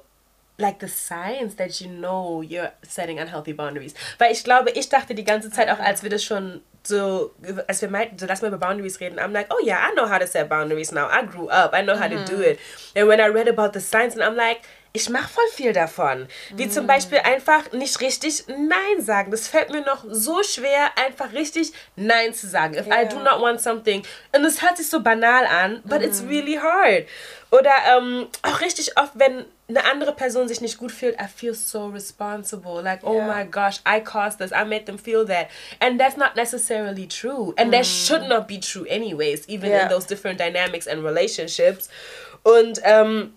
like 0.59 0.79
the 0.81 0.89
signs 0.89 1.57
that 1.57 1.81
you 1.81 1.89
know 1.89 2.43
you're 2.43 2.73
setting 2.83 3.19
unhealthy 3.19 3.53
boundaries. 3.53 3.95
Weil 4.19 4.33
ich 4.33 4.45
glaube, 4.45 4.71
ich 4.71 4.89
dachte 4.89 5.15
die 5.15 5.25
ganze 5.25 5.51
Zeit 5.51 5.69
auch, 5.71 5.79
als 5.79 6.03
wir 6.03 6.11
das 6.11 6.25
schon 6.25 6.61
so, 6.85 7.35
als 7.69 7.81
wir 7.81 7.89
meinten, 7.89 8.19
so 8.19 8.27
lass 8.27 8.43
mal 8.43 8.49
über 8.49 8.59
Boundaries 8.59 8.99
reden, 9.01 9.19
I'm 9.19 9.33
like, 9.33 9.47
oh 9.51 9.65
yeah, 9.65 9.79
I 9.79 9.95
know 9.95 10.09
how 10.09 10.19
to 10.19 10.27
set 10.27 10.49
boundaries 10.49 10.91
now. 10.93 11.09
I 11.09 11.25
grew 11.25 11.49
up. 11.49 11.73
I 11.75 11.83
know 11.83 11.95
how 11.95 12.09
mm 12.09 12.17
-hmm. 12.17 12.27
to 12.27 12.33
do 12.33 12.39
mm-hmm. 12.39 12.53
it. 12.53 12.59
And 12.97 13.09
when 13.09 13.21
I 13.21 13.29
read 13.33 13.49
about 13.49 13.73
the 13.73 13.81
signs 13.81 14.17
and 14.17 14.23
I'm 14.23 14.37
like, 14.37 14.61
ich 14.95 15.09
mache 15.09 15.29
voll 15.29 15.49
viel 15.55 15.73
davon. 15.73 16.29
Wie 16.55 16.69
zum 16.69 16.87
Beispiel 16.87 17.19
einfach 17.19 17.73
nicht 17.73 18.01
richtig 18.01 18.45
Nein 18.49 19.01
sagen. 19.01 19.31
Das 19.31 19.49
fällt 19.49 19.71
mir 19.71 19.81
noch 19.81 20.05
so 20.07 20.43
schwer, 20.43 20.91
einfach 20.97 21.33
richtig 21.33 21.73
Nein 21.97 22.35
zu 22.35 22.47
sagen. 22.47 22.75
If 22.75 22.87
yeah. 22.87 23.03
I 23.03 23.09
do 23.09 23.19
not 23.19 23.41
want 23.41 23.61
something. 23.61 24.03
Und 24.37 24.45
es 24.45 24.61
hört 24.61 24.77
sich 24.77 24.91
so 24.91 25.01
banal 25.01 25.47
an, 25.47 25.81
but 25.85 26.01
mm. 26.01 26.05
it's 26.05 26.23
really 26.23 26.57
hard. 26.57 27.07
Oder 27.51 27.73
ähm, 27.97 28.29
auch 28.43 28.61
richtig 28.61 28.99
oft, 28.99 29.13
wenn 29.15 29.47
eine 29.69 29.85
andere 29.91 30.13
Person 30.13 30.47
sich 30.47 30.61
nicht 30.61 30.77
gut 30.77 30.93
fühlt, 30.93 31.19
I 31.19 31.27
feel 31.27 31.55
so 31.55 31.87
responsible. 31.87 32.83
Like, 32.83 33.01
oh 33.03 33.23
my 33.23 33.45
gosh, 33.45 33.81
I 33.87 34.01
caused 34.01 34.41
this. 34.41 34.53
I 34.53 34.65
made 34.65 34.85
them 34.85 34.99
feel 34.99 35.25
that. 35.27 35.49
And 35.81 35.99
that's 35.99 36.19
not 36.19 36.37
necessarily 36.37 37.07
true. 37.07 37.55
And 37.57 37.69
mm. 37.69 37.73
that 37.73 37.87
should 37.87 38.29
not 38.29 38.47
be 38.47 38.61
true 38.61 38.85
anyways, 38.87 39.49
even 39.49 39.71
yeah. 39.71 39.85
in 39.85 39.89
those 39.89 40.07
different 40.07 40.39
dynamics 40.39 40.87
and 40.87 41.03
relationships. 41.03 41.89
Und 42.43 42.81
ähm, 42.85 43.33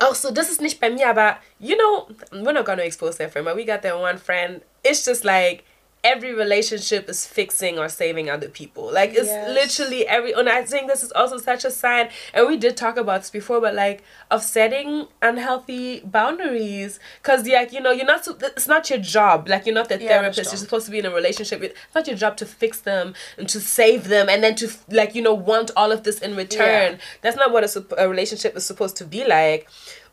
auch 0.00 0.14
so, 0.14 0.30
das 0.30 0.50
ist 0.50 0.60
nicht 0.60 0.80
bei 0.80 0.90
mir, 0.90 1.08
aber 1.08 1.38
you 1.58 1.76
know, 1.76 2.08
we're 2.30 2.52
not 2.52 2.64
gonna 2.64 2.82
expose 2.82 3.18
that 3.18 3.32
friend, 3.32 3.46
but 3.46 3.56
we 3.56 3.64
got 3.64 3.82
that 3.82 3.96
one 3.96 4.18
friend. 4.18 4.62
It's 4.82 5.04
just 5.04 5.24
like 5.24 5.64
every 6.08 6.32
relationship 6.34 7.08
is 7.08 7.26
fixing 7.26 7.78
or 7.78 7.88
saving 7.88 8.30
other 8.30 8.48
people. 8.48 8.90
Like 8.90 9.10
it's 9.10 9.26
yes. 9.26 9.48
literally 9.48 10.06
every 10.06 10.32
and 10.32 10.48
I 10.48 10.62
think 10.64 10.88
this 10.88 11.02
is 11.02 11.12
also 11.12 11.36
such 11.36 11.64
a 11.64 11.70
sign 11.70 12.08
and 12.32 12.48
we 12.48 12.56
did 12.56 12.76
talk 12.76 12.96
about 12.96 13.20
this 13.20 13.30
before, 13.30 13.60
but 13.60 13.74
like 13.74 14.02
of 14.30 14.42
setting 14.42 15.06
unhealthy 15.20 16.00
boundaries. 16.00 16.98
Cause 17.22 17.46
like, 17.46 17.72
you 17.72 17.80
know, 17.80 17.92
you're 17.92 18.06
not 18.06 18.26
it's 18.42 18.68
not 18.68 18.88
your 18.88 18.98
job. 18.98 19.48
Like 19.48 19.66
you're 19.66 19.74
not 19.74 19.90
the 19.90 20.00
yeah, 20.00 20.08
therapist. 20.08 20.50
You're 20.50 20.58
supposed 20.58 20.86
to 20.86 20.92
be 20.92 20.98
in 20.98 21.06
a 21.06 21.10
relationship 21.10 21.60
with 21.60 21.72
it's 21.72 21.94
not 21.94 22.06
your 22.06 22.16
job 22.16 22.36
to 22.38 22.46
fix 22.46 22.80
them 22.80 23.14
and 23.36 23.48
to 23.50 23.60
save 23.60 24.08
them 24.08 24.28
and 24.30 24.42
then 24.42 24.54
to 24.56 24.70
like, 24.88 25.14
you 25.14 25.22
know, 25.22 25.34
want 25.34 25.70
all 25.76 25.92
of 25.92 26.04
this 26.04 26.20
in 26.20 26.36
return. 26.36 26.92
Yeah. 26.92 26.98
That's 27.20 27.36
not 27.36 27.52
what 27.52 27.64
a, 27.64 27.86
a 27.98 28.08
relationship 28.08 28.56
is 28.56 28.64
supposed 28.64 28.96
to 28.96 29.04
be 29.04 29.26
like. 29.26 29.68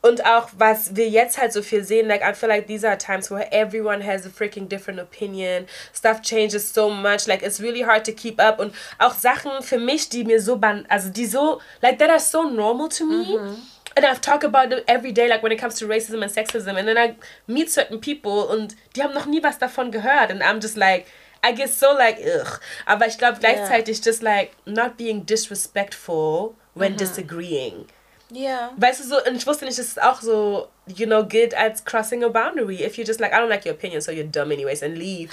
Und 0.05 0.23
auch, 0.23 0.49
was 0.55 0.95
wir 0.95 1.09
jetzt 1.09 1.39
halt 1.39 1.51
so 1.51 1.63
viel 1.63 1.83
sehen, 1.83 2.07
like, 2.07 2.21
I 2.21 2.35
feel 2.35 2.47
like 2.47 2.67
these 2.67 2.87
are 2.87 2.95
times 2.95 3.31
where 3.31 3.51
everyone 3.51 4.05
has 4.05 4.23
a 4.23 4.29
freaking 4.29 4.69
different 4.69 4.99
opinion. 4.99 5.65
Stuff 5.95 6.21
changes 6.21 6.71
so 6.71 6.91
much. 6.91 7.25
Like, 7.25 7.41
it's 7.41 7.59
really 7.59 7.81
hard 7.81 8.05
to 8.05 8.11
keep 8.11 8.39
up. 8.39 8.59
Und 8.59 8.75
auch 8.99 9.15
Sachen 9.15 9.63
für 9.63 9.79
mich, 9.79 10.07
die 10.09 10.23
mir 10.23 10.39
so, 10.39 10.57
ban 10.57 10.85
also 10.89 11.09
die 11.09 11.25
so, 11.25 11.59
like, 11.81 11.97
that 11.97 12.11
are 12.11 12.19
so 12.19 12.47
normal 12.47 12.87
to 12.89 13.03
me. 13.03 13.35
Mhm. 13.35 13.57
And 13.95 14.05
I've 14.05 14.21
talked 14.21 14.43
about 14.43 14.71
it 14.71 14.83
every 14.85 15.11
day, 15.11 15.27
like 15.27 15.41
when 15.41 15.51
it 15.51 15.59
comes 15.59 15.79
to 15.79 15.87
racism 15.87 16.21
and 16.21 16.31
sexism. 16.31 16.77
And 16.77 16.87
then 16.87 16.99
I 16.99 17.15
meet 17.47 17.71
certain 17.71 17.99
people 17.99 18.43
und 18.47 18.75
die 18.93 19.01
haben 19.01 19.15
noch 19.15 19.25
nie 19.25 19.41
was 19.41 19.57
davon 19.57 19.89
gehört. 19.89 20.29
And 20.29 20.43
I'm 20.43 20.61
just 20.61 20.77
like, 20.77 21.07
I 21.43 21.51
get 21.51 21.73
so 21.73 21.93
like, 21.93 22.19
ugh. 22.19 22.59
Aber 22.85 23.07
ich 23.07 23.17
glaube 23.17 23.39
gleichzeitig 23.39 23.97
yeah. 23.97 24.03
just 24.03 24.21
like 24.21 24.51
not 24.65 24.97
being 24.97 25.25
disrespectful 25.25 26.53
when 26.75 26.93
mhm. 26.93 26.97
disagreeing. 26.97 27.87
Ja. 28.31 28.71
Weißt 28.77 29.01
du 29.01 29.07
so, 29.07 29.23
und 29.23 29.35
ich 29.35 29.45
wusste 29.45 29.65
nicht, 29.65 29.77
dass 29.77 29.87
es 29.87 29.97
auch 29.97 30.21
so, 30.21 30.67
you 30.87 31.05
know, 31.05 31.25
gilt 31.25 31.55
als 31.55 31.83
crossing 31.85 32.23
a 32.23 32.29
boundary. 32.29 32.83
If 32.83 32.95
you're 32.97 33.05
just 33.05 33.19
like, 33.19 33.31
I 33.31 33.35
don't 33.35 33.49
like 33.49 33.65
your 33.65 33.73
opinion, 33.73 34.01
so 34.01 34.11
you're 34.11 34.29
dumb 34.29 34.51
anyways 34.51 34.81
and 34.83 34.97
leave. 34.97 35.31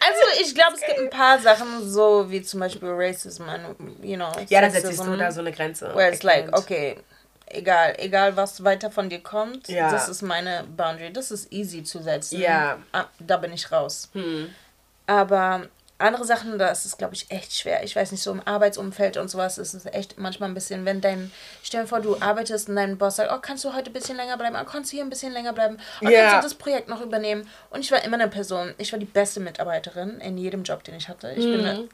also 0.00 0.22
ich 0.40 0.54
glaube, 0.54 0.74
es 0.74 0.80
gibt 0.80 0.98
ein 0.98 1.10
paar 1.10 1.38
Sachen, 1.38 1.88
so 1.88 2.30
wie 2.30 2.42
zum 2.42 2.60
Beispiel 2.60 2.88
Racism 2.90 3.44
und, 3.44 4.02
you 4.02 4.16
know, 4.16 4.32
Ja, 4.48 4.60
da 4.62 4.70
setzt 4.70 4.98
du 4.98 5.16
da 5.16 5.30
so 5.30 5.40
eine 5.40 5.52
Grenze. 5.52 5.94
Where 5.94 6.10
it's 6.10 6.22
like, 6.22 6.56
okay, 6.56 6.96
egal, 7.46 7.94
egal 7.98 8.36
was 8.36 8.64
weiter 8.64 8.90
von 8.90 9.08
dir 9.08 9.20
kommt, 9.20 9.68
ja. 9.68 9.90
das 9.90 10.08
ist 10.08 10.22
meine 10.22 10.64
Boundary. 10.76 11.12
Das 11.12 11.30
ist 11.30 11.52
easy 11.52 11.84
zu 11.84 12.02
setzen. 12.02 12.40
Ja. 12.40 12.78
Ah, 12.92 13.06
da 13.18 13.36
bin 13.36 13.52
ich 13.52 13.70
raus. 13.70 14.08
Hm. 14.12 14.54
Aber 15.06 15.68
andere 15.98 16.24
Sachen, 16.24 16.58
da 16.58 16.68
ist 16.68 16.84
es, 16.84 16.98
glaube 16.98 17.14
ich, 17.14 17.30
echt 17.30 17.54
schwer. 17.54 17.82
Ich 17.82 17.96
weiß 17.96 18.12
nicht, 18.12 18.22
so 18.22 18.30
im 18.30 18.42
Arbeitsumfeld 18.46 19.16
und 19.16 19.28
sowas 19.28 19.56
ist 19.56 19.72
es 19.72 19.86
echt 19.86 20.18
manchmal 20.18 20.50
ein 20.50 20.54
bisschen, 20.54 20.84
wenn 20.84 21.00
dein, 21.00 21.32
stell 21.62 21.82
dir 21.82 21.88
vor, 21.88 22.00
du 22.00 22.20
arbeitest 22.20 22.68
und 22.68 22.76
dein 22.76 22.98
Boss 22.98 23.16
sagt, 23.16 23.30
oh, 23.32 23.38
kannst 23.40 23.64
du 23.64 23.72
heute 23.72 23.90
ein 23.90 23.94
bisschen 23.94 24.16
länger 24.16 24.36
bleiben? 24.36 24.56
Oh, 24.60 24.64
kannst 24.64 24.92
du 24.92 24.96
hier 24.96 25.04
ein 25.04 25.10
bisschen 25.10 25.32
länger 25.32 25.54
bleiben? 25.54 25.78
Oh, 26.02 26.06
yeah. 26.06 26.32
kannst 26.32 26.44
du 26.44 26.48
das 26.50 26.58
Projekt 26.58 26.88
noch 26.88 27.00
übernehmen? 27.00 27.48
Und 27.70 27.80
ich 27.80 27.90
war 27.90 28.04
immer 28.04 28.16
eine 28.16 28.28
Person, 28.28 28.74
ich 28.76 28.92
war 28.92 28.98
die 28.98 29.06
beste 29.06 29.40
Mitarbeiterin 29.40 30.20
in 30.20 30.36
jedem 30.36 30.64
Job, 30.64 30.84
den 30.84 30.96
ich 30.96 31.08
hatte. 31.08 31.32
Ich 31.32 31.46
mhm. 31.46 31.52
bin 31.52 31.66
eine, 31.66 31.88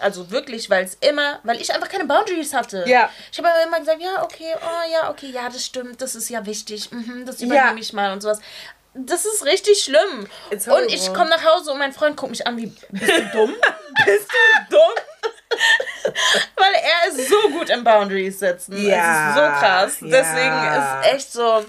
also 0.00 0.30
wirklich, 0.30 0.70
weil 0.70 0.84
es 0.84 0.96
immer, 1.00 1.40
weil 1.42 1.60
ich 1.60 1.74
einfach 1.74 1.88
keine 1.88 2.04
Boundaries 2.04 2.54
hatte. 2.54 2.84
Ja. 2.86 3.10
Ich 3.32 3.38
habe 3.38 3.48
immer 3.66 3.80
gesagt, 3.80 4.00
ja, 4.00 4.22
okay, 4.22 4.54
oh 4.56 4.92
ja, 4.92 5.10
okay, 5.10 5.30
ja, 5.30 5.48
das 5.48 5.64
stimmt, 5.64 6.00
das 6.00 6.14
ist 6.14 6.28
ja 6.28 6.46
wichtig, 6.46 6.92
mhm, 6.92 7.26
das 7.26 7.40
übernehme 7.40 7.70
ja. 7.70 7.76
ich 7.76 7.92
mal 7.92 8.12
und 8.12 8.22
sowas 8.22 8.40
das 9.06 9.24
ist 9.24 9.44
richtig 9.44 9.82
schlimm. 9.82 10.28
Und 10.50 10.92
ich 10.92 11.12
komme 11.14 11.30
nach 11.30 11.44
Hause 11.44 11.72
und 11.72 11.78
mein 11.78 11.92
Freund 11.92 12.16
guckt 12.16 12.30
mich 12.30 12.46
an 12.46 12.56
wie, 12.56 12.66
bist 12.66 13.10
du 13.10 13.22
dumm? 13.32 13.54
bist 14.04 14.28
du 14.28 14.76
dumm? 14.76 14.92
Weil 16.56 16.72
er 16.74 17.08
ist 17.08 17.28
so 17.28 17.40
gut 17.50 17.70
im 17.70 17.84
Boundaries 17.84 18.38
setzen. 18.38 18.76
Ja. 18.86 19.30
Es 19.30 19.30
ist 19.30 19.34
so 19.34 19.66
krass. 19.66 19.96
Ja. 20.00 20.08
Deswegen 20.08 20.76
ist 20.76 21.14
echt 21.14 21.32
so, 21.32 21.64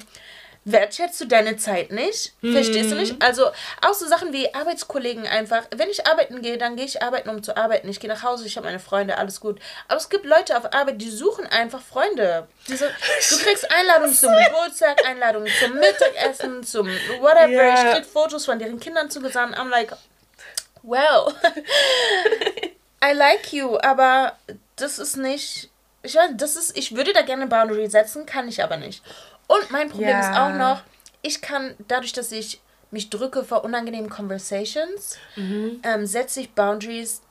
wertschätzt 0.71 1.19
du 1.21 1.25
deine 1.25 1.57
Zeit 1.57 1.91
nicht? 1.91 2.33
Mhm. 2.41 2.53
Verstehst 2.53 2.91
du 2.91 2.95
nicht? 2.95 3.21
Also 3.21 3.47
auch 3.81 3.93
so 3.93 4.07
Sachen 4.07 4.33
wie 4.33 4.53
Arbeitskollegen 4.53 5.27
einfach. 5.27 5.63
Wenn 5.75 5.89
ich 5.89 6.07
arbeiten 6.07 6.41
gehe, 6.41 6.57
dann 6.57 6.75
gehe 6.75 6.85
ich 6.85 7.01
arbeiten, 7.01 7.29
um 7.29 7.43
zu 7.43 7.55
arbeiten. 7.57 7.89
Ich 7.89 7.99
gehe 7.99 8.09
nach 8.09 8.23
Hause, 8.23 8.45
ich 8.45 8.57
habe 8.57 8.67
meine 8.67 8.79
Freunde, 8.79 9.17
alles 9.17 9.39
gut. 9.39 9.59
Aber 9.87 9.97
es 9.97 10.09
gibt 10.09 10.25
Leute 10.25 10.57
auf 10.57 10.73
Arbeit, 10.73 11.01
die 11.01 11.09
suchen 11.09 11.45
einfach 11.47 11.81
Freunde. 11.81 12.47
Diese, 12.67 12.87
du 13.29 13.37
kriegst 13.37 13.69
Einladungen 13.71 14.15
zum 14.15 14.31
Geburtstag, 14.31 15.05
Einladungen 15.05 15.51
zum 15.59 15.73
Mittagessen, 15.75 16.63
zum 16.63 16.87
whatever. 17.19 17.49
Yeah. 17.49 17.73
Ich 17.73 17.95
krieg 17.95 18.05
Fotos 18.05 18.45
von 18.45 18.59
deren 18.59 18.79
Kindern 18.79 19.09
zugesandt. 19.09 19.57
I'm 19.57 19.69
like, 19.69 19.93
well, 20.83 21.33
I 23.03 23.13
like 23.13 23.53
you, 23.53 23.77
aber 23.81 24.37
das 24.75 24.99
ist 24.99 25.17
nicht. 25.17 25.69
Ich 26.01 26.15
weiß, 26.15 26.31
das 26.35 26.55
ist, 26.55 26.77
ich 26.77 26.95
würde 26.95 27.11
da 27.13 27.21
gerne 27.21 27.47
Boundary 27.47 27.89
setzen, 27.89 28.25
kann 28.25 28.47
ich 28.47 28.63
aber 28.63 28.77
nicht. 28.77 29.03
Und 29.49 29.71
mein 29.71 29.89
Problem 29.89 30.09
ja. 30.09 30.19
ist 30.19 30.37
auch 30.37 30.53
noch, 30.53 30.83
ich 31.23 31.41
kann 31.41 31.75
dadurch, 31.87 32.13
dass 32.13 32.31
ich 32.31 32.61
mich 32.91 33.09
drücke 33.09 33.43
vor 33.43 33.63
unangenehmen 33.63 34.09
Conversations, 34.09 35.17
mhm. 35.35 35.81
ähm, 35.83 36.05
setze 36.05 36.41
ich 36.41 36.51
Boundaries, 36.51 37.21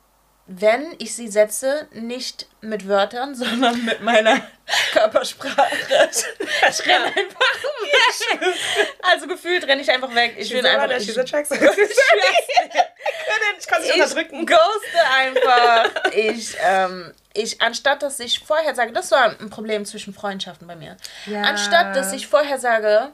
wenn 0.49 0.97
ich 0.99 1.15
sie 1.15 1.29
setze, 1.29 1.87
nicht 1.93 2.49
mit 2.61 2.89
Wörtern, 2.89 3.35
sondern 3.37 3.85
mit 3.85 4.03
meiner 4.03 4.41
Körpersprache. 4.93 5.69
Ich 6.69 6.87
renne 6.87 7.05
einfach 7.05 7.41
weg. 7.83 8.55
Also 9.03 9.29
gefühlt 9.29 9.65
renne 9.69 9.83
ich 9.83 9.91
einfach 9.91 10.13
weg. 10.13 10.35
Ich 10.39 10.51
will 10.51 10.67
einfach. 10.67 10.91
Ich, 10.97 11.09
ich, 11.09 11.17
ich 11.17 11.33
kann 13.67 13.83
sich 13.83 13.95
unterdrücken. 13.95 14.45
ghoste 14.45 15.07
einfach. 15.15 16.13
Ich, 16.13 16.57
ähm, 16.61 17.15
ich, 17.39 17.61
anstatt 17.61 18.03
dass 18.03 18.19
ich 18.21 18.41
vorher 18.41 18.75
sage, 18.75 18.93
das 18.93 19.11
war 19.11 19.39
ein 19.39 19.51
Problem 19.51 19.85
zwischen 19.85 20.13
Freundschaften 20.13 20.67
bei 20.67 20.77
mir. 20.77 20.97
Ja. 21.27 21.43
Anstatt 21.43 21.95
dass 21.95 22.13
ich 22.13 22.27
vorher 22.27 22.59
sage, 22.59 23.11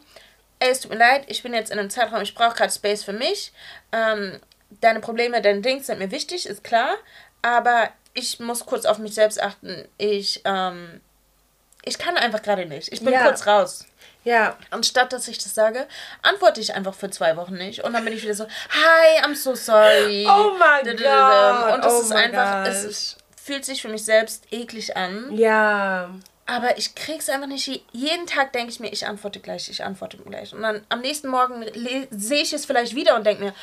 ey, 0.61 0.71
es 0.71 0.81
tut 0.81 0.93
mir 0.93 0.99
leid, 0.99 1.25
ich 1.27 1.43
bin 1.43 1.53
jetzt 1.53 1.71
in 1.71 1.79
einem 1.79 1.91
Zeitraum, 1.91 2.23
ich 2.23 2.35
brauche 2.35 2.57
gerade 2.57 2.73
Space 2.73 3.05
für 3.05 3.13
mich. 3.13 3.53
Ähm, 3.93 4.41
deine 4.81 5.01
Probleme, 5.01 5.43
deine 5.43 5.61
Dings 5.61 5.87
sind 5.87 5.99
mir 5.99 6.11
wichtig, 6.11 6.47
ist 6.47 6.65
klar. 6.65 6.95
Aber 7.43 7.91
ich 8.15 8.41
muss 8.41 8.65
kurz 8.65 8.87
auf 8.87 8.99
mich 8.99 9.15
selbst 9.15 9.43
achten. 9.43 9.87
Ich, 9.99 10.41
ähm, 10.45 11.01
ich 11.85 11.99
kann 11.99 12.17
einfach 12.17 12.41
gerade 12.41 12.65
nicht. 12.65 12.91
Ich 12.93 13.01
bin 13.01 13.13
ja. 13.13 13.25
kurz 13.25 13.47
raus. 13.47 13.85
Ja. 14.23 14.57
Anstatt 14.71 15.13
dass 15.13 15.29
ich 15.29 15.37
das 15.37 15.55
sage, 15.55 15.87
antworte 16.23 16.63
ich 16.63 16.75
einfach 16.75 16.95
für 16.95 17.11
zwei 17.11 17.37
Wochen 17.37 17.55
nicht. 17.55 17.85
Und 17.85 17.93
dann 17.93 18.05
bin 18.05 18.15
ich 18.15 18.23
wieder 18.23 18.35
so, 18.35 18.45
hi, 18.45 19.23
I'm 19.23 19.35
so 19.35 19.55
sorry. 19.55 20.27
Oh 20.27 20.53
mein 20.59 20.97
Gott. 20.97 21.75
Und 21.75 21.85
das 21.85 21.93
oh 21.93 22.01
ist 22.01 22.13
einfach, 22.13 22.67
es 22.67 23.19
fühlt 23.45 23.67
sich 23.67 23.83
für 23.83 23.89
mich 23.89 24.05
selbst 24.05 24.47
eklig 24.53 24.97
an. 24.97 25.37
Ja. 25.37 26.09
Aber 26.47 26.79
ich 26.79 26.95
krieg's 26.95 27.29
einfach 27.29 27.47
nicht. 27.47 27.85
Jeden 27.93 28.27
Tag 28.27 28.53
denke 28.55 28.71
ich 28.71 28.81
mir, 28.81 28.91
ich 28.91 29.07
antworte 29.07 29.41
gleich, 29.41 29.69
ich 29.69 29.85
antworte 29.85 30.17
gleich. 30.17 30.55
Und 30.55 30.63
dann 30.63 30.85
am 30.89 31.01
nächsten 31.01 31.29
Morgen 31.29 31.65
sehe 32.11 32.43
ich 32.43 32.55
es 32.55 32.65
vielleicht 32.65 32.95
wieder 32.95 33.17
und 33.17 33.27
denke 33.27 33.45
mir, 33.45 33.55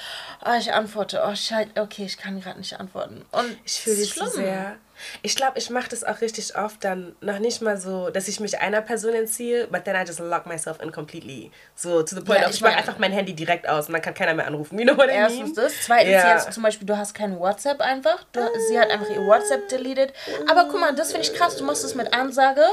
oh, 0.45 0.53
ich 0.57 0.71
antworte, 0.71 1.23
oh, 1.25 1.35
scheiße, 1.35 1.71
okay, 1.79 2.05
ich 2.05 2.17
kann 2.17 2.39
gerade 2.41 2.59
nicht 2.59 2.79
antworten. 2.79 3.25
Und 3.31 3.57
ich 3.65 3.81
fühle 3.81 3.97
dich 3.97 4.13
so 4.13 4.27
sehr. 4.27 4.77
Ich 5.21 5.35
glaube, 5.35 5.57
ich 5.57 5.69
mache 5.69 5.89
das 5.89 6.03
auch 6.03 6.21
richtig 6.21 6.55
oft 6.55 6.83
dann 6.83 7.15
noch 7.21 7.39
nicht 7.39 7.61
mal 7.61 7.77
so, 7.77 8.09
dass 8.09 8.27
ich 8.27 8.39
mich 8.39 8.59
einer 8.59 8.81
Person 8.81 9.13
entziehe, 9.13 9.67
but 9.67 9.85
then 9.85 9.95
I 9.95 10.05
just 10.05 10.19
lock 10.19 10.45
myself 10.45 10.81
in 10.81 10.91
completely. 10.91 11.51
So 11.75 12.03
to 12.03 12.15
the 12.15 12.21
point, 12.21 12.41
ja, 12.41 12.49
ich, 12.49 12.55
ich 12.55 12.61
mache 12.61 12.75
einfach 12.75 12.97
mein 12.97 13.11
Handy 13.11 13.33
direkt 13.33 13.67
aus 13.67 13.87
und 13.87 13.93
dann 13.93 14.01
kann 14.01 14.13
keiner 14.13 14.33
mehr 14.33 14.47
anrufen. 14.47 14.77
You 14.79 14.85
know 14.85 14.97
what 14.97 15.05
I 15.05 15.13
mean? 15.13 15.21
Erstens 15.21 15.53
das. 15.53 15.73
Zweitens 15.85 16.13
ja. 16.13 16.33
jetzt 16.33 16.53
zum 16.53 16.63
Beispiel, 16.63 16.87
du 16.87 16.97
hast 16.97 17.13
kein 17.13 17.39
WhatsApp 17.39 17.81
einfach. 17.81 18.23
Du, 18.31 18.41
sie 18.69 18.79
hat 18.79 18.89
einfach 18.89 19.09
ihr 19.09 19.25
WhatsApp 19.25 19.67
deleted. 19.69 20.13
Aber 20.49 20.65
guck 20.65 20.79
mal, 20.79 20.93
das 20.95 21.11
finde 21.11 21.27
ich 21.27 21.33
krass. 21.33 21.57
Du 21.57 21.63
machst 21.63 21.83
es 21.83 21.95
mit 21.95 22.13
Ansage. 22.13 22.63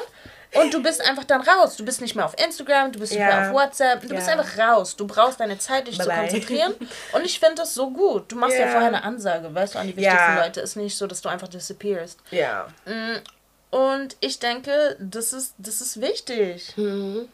Und 0.55 0.73
du 0.73 0.83
bist 0.83 1.01
einfach 1.05 1.25
dann 1.25 1.43
raus. 1.43 1.77
Du 1.77 1.85
bist 1.85 2.01
nicht 2.01 2.15
mehr 2.15 2.25
auf 2.25 2.35
Instagram, 2.43 2.93
du 2.93 2.99
bist 2.99 3.13
nicht 3.13 3.21
ja. 3.21 3.27
mehr 3.27 3.49
auf 3.49 3.55
WhatsApp. 3.55 4.01
Du 4.03 4.09
ja. 4.09 4.15
bist 4.15 4.29
einfach 4.29 4.59
raus. 4.59 4.97
Du 4.97 5.07
brauchst 5.07 5.41
deine 5.41 5.59
Zeit, 5.59 5.87
dich 5.87 5.99
bye 5.99 6.07
zu 6.07 6.13
konzentrieren. 6.13 6.75
Und 7.13 7.25
ich 7.25 7.39
finde 7.39 7.57
das 7.57 7.75
so 7.75 7.91
gut. 7.91 8.33
Du 8.33 8.37
machst 8.37 8.57
ja. 8.57 8.67
ja. 8.67 8.73
vorher 8.73 8.89
eine 8.89 9.05
Ansage, 9.05 9.55
weißt 9.55 9.75
du, 9.75 9.79
an 9.79 9.87
die 9.87 9.97
wichtigsten 9.97 10.37
Leute. 10.37 10.61
Ist 10.61 10.77
nicht 10.77 10.97
so, 10.97 11.07
dass 11.07 11.21
du 11.21 11.29
einfach 11.29 11.49
disappearst. 11.49 12.19
Ja. 12.31 12.69
Mm, 12.87 13.19
und 13.71 14.17
ich 14.21 14.39
denke, 14.39 14.97
das 14.99 15.33
ist, 15.33 15.55
das 15.59 15.81
ist 15.81 16.01
wichtig. 16.01 16.73
Mhm. 16.77 17.29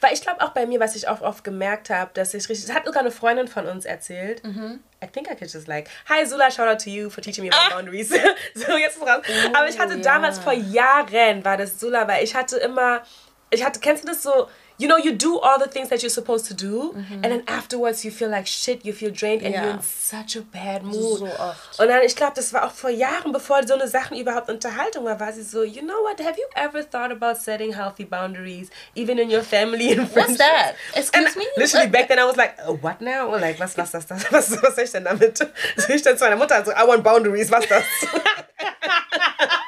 Weil 0.00 0.14
ich 0.14 0.22
glaube 0.22 0.40
auch 0.42 0.50
bei 0.50 0.66
mir, 0.66 0.80
was 0.80 0.96
ich 0.96 1.08
auch 1.08 1.20
oft 1.20 1.44
gemerkt 1.44 1.90
habe, 1.90 2.10
dass 2.14 2.34
ich 2.34 2.48
richtig. 2.48 2.66
Das 2.66 2.74
hat 2.74 2.86
sogar 2.86 3.00
eine 3.00 3.10
Freundin 3.10 3.48
von 3.48 3.66
uns 3.66 3.84
erzählt. 3.84 4.42
Mhm. 4.44 4.80
I 5.02 5.06
think 5.06 5.30
I 5.30 5.34
could 5.36 5.52
just 5.52 5.68
like, 5.68 5.88
hi 6.08 6.24
Zula, 6.24 6.50
shout 6.50 6.66
out 6.66 6.82
to 6.82 6.90
you 6.90 7.10
for 7.10 7.22
teaching 7.22 7.44
me 7.44 7.50
about 7.50 7.72
ah. 7.72 7.76
boundaries. 7.76 8.08
so, 8.54 8.76
jetzt 8.76 8.96
ist 8.96 9.02
raus. 9.02 9.22
Oh, 9.26 9.56
Aber 9.56 9.68
ich 9.68 9.78
hatte 9.78 9.94
yeah. 9.94 10.02
damals 10.02 10.38
vor 10.38 10.52
Jahren, 10.52 11.44
war 11.44 11.56
das 11.56 11.78
Zula, 11.78 12.08
weil 12.08 12.24
ich 12.24 12.34
hatte 12.34 12.56
immer, 12.56 13.02
ich 13.50 13.64
hatte, 13.64 13.80
kennst 13.80 14.04
du 14.04 14.08
das 14.08 14.22
so, 14.22 14.48
you 14.78 14.86
know, 14.86 14.96
you 14.96 15.12
do 15.12 15.38
all 15.38 15.58
the 15.58 15.66
things 15.66 15.88
that 15.88 16.02
you're 16.02 16.10
supposed 16.10 16.46
to 16.46 16.54
do, 16.54 16.94
mhm. 16.94 17.20
and 17.22 17.24
then 17.24 17.42
afterwards 17.48 18.04
you 18.04 18.10
feel 18.10 18.30
like 18.30 18.46
shit, 18.46 18.86
you 18.86 18.92
feel 18.92 19.10
drained, 19.10 19.42
and 19.42 19.52
yeah. 19.52 19.64
you're 19.64 19.74
in 19.74 19.82
such 19.82 20.36
a 20.36 20.42
bad 20.42 20.84
mood. 20.84 21.18
So 21.18 21.26
oft. 21.26 21.80
Und 21.80 21.88
dann, 21.88 22.02
ich 22.02 22.14
glaube, 22.14 22.34
das 22.36 22.52
war 22.52 22.64
auch 22.64 22.70
vor 22.70 22.90
Jahren, 22.90 23.32
bevor 23.32 23.66
so 23.66 23.74
eine 23.74 23.88
Sachen 23.88 24.16
überhaupt 24.16 24.48
Unterhaltung 24.48 25.04
war, 25.04 25.18
war 25.18 25.32
sie 25.32 25.42
so, 25.42 25.64
you 25.64 25.82
know 25.82 26.00
what, 26.04 26.20
have 26.20 26.38
you 26.38 26.46
ever 26.54 26.88
thought 26.88 27.10
about 27.10 27.40
setting 27.40 27.74
healthy 27.74 28.04
boundaries, 28.04 28.70
even 28.94 29.18
in 29.18 29.30
your 29.30 29.42
family 29.42 29.92
and 29.92 30.08
friends? 30.08 30.30
What's 30.30 30.38
that? 30.38 30.74
Excuse 30.94 31.26
and 31.26 31.36
me? 31.36 31.44
Literally 31.56 31.88
back 31.88 32.08
then 32.08 32.18
I 32.18 32.24
was 32.24 32.36
like, 32.36 32.56
oh, 32.64 32.78
what 32.80 33.00
now? 33.00 33.32
Und 33.32 33.40
like, 33.40 33.58
was, 33.58 33.76
was, 33.76 33.90
das, 33.90 34.06
das, 34.06 34.30
was, 34.30 34.62
was 34.62 34.74
soll 34.76 34.84
ich 34.84 34.92
denn 34.92 35.04
damit? 35.04 35.38
So 35.76 35.92
ich 35.92 36.02
dann 36.02 36.16
zu 36.16 36.24
meiner 36.24 36.36
Mutter 36.36 36.64
so, 36.64 36.72
I 36.72 36.86
want 36.86 37.02
boundaries, 37.02 37.50
was 37.50 37.66
das? 37.66 37.84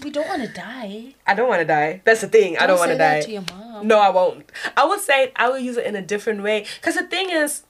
we 0.00 0.10
don't 0.10 0.28
want 0.28 0.42
to 0.42 0.48
die. 0.48 1.14
I 1.26 1.34
don't 1.34 1.48
want 1.48 1.60
to 1.60 1.66
die. 1.66 2.00
That's 2.04 2.20
the 2.20 2.28
thing. 2.28 2.54
Don't 2.54 2.62
I 2.62 2.66
don't 2.66 2.78
want 2.78 2.92
to 2.92 2.98
die. 2.98 3.20
To 3.22 3.30
your 3.30 3.44
mom. 3.50 3.86
No, 3.86 3.98
I 3.98 4.10
won't. 4.10 4.50
I 4.76 4.84
would 4.84 5.00
say 5.00 5.32
I 5.36 5.50
would 5.50 5.62
use 5.62 5.76
it 5.76 5.86
in 5.86 5.96
a 5.96 6.02
different 6.02 6.42
way. 6.42 6.66
Cause 6.82 6.94
the 6.94 7.04
thing 7.04 7.30
is, 7.30 7.62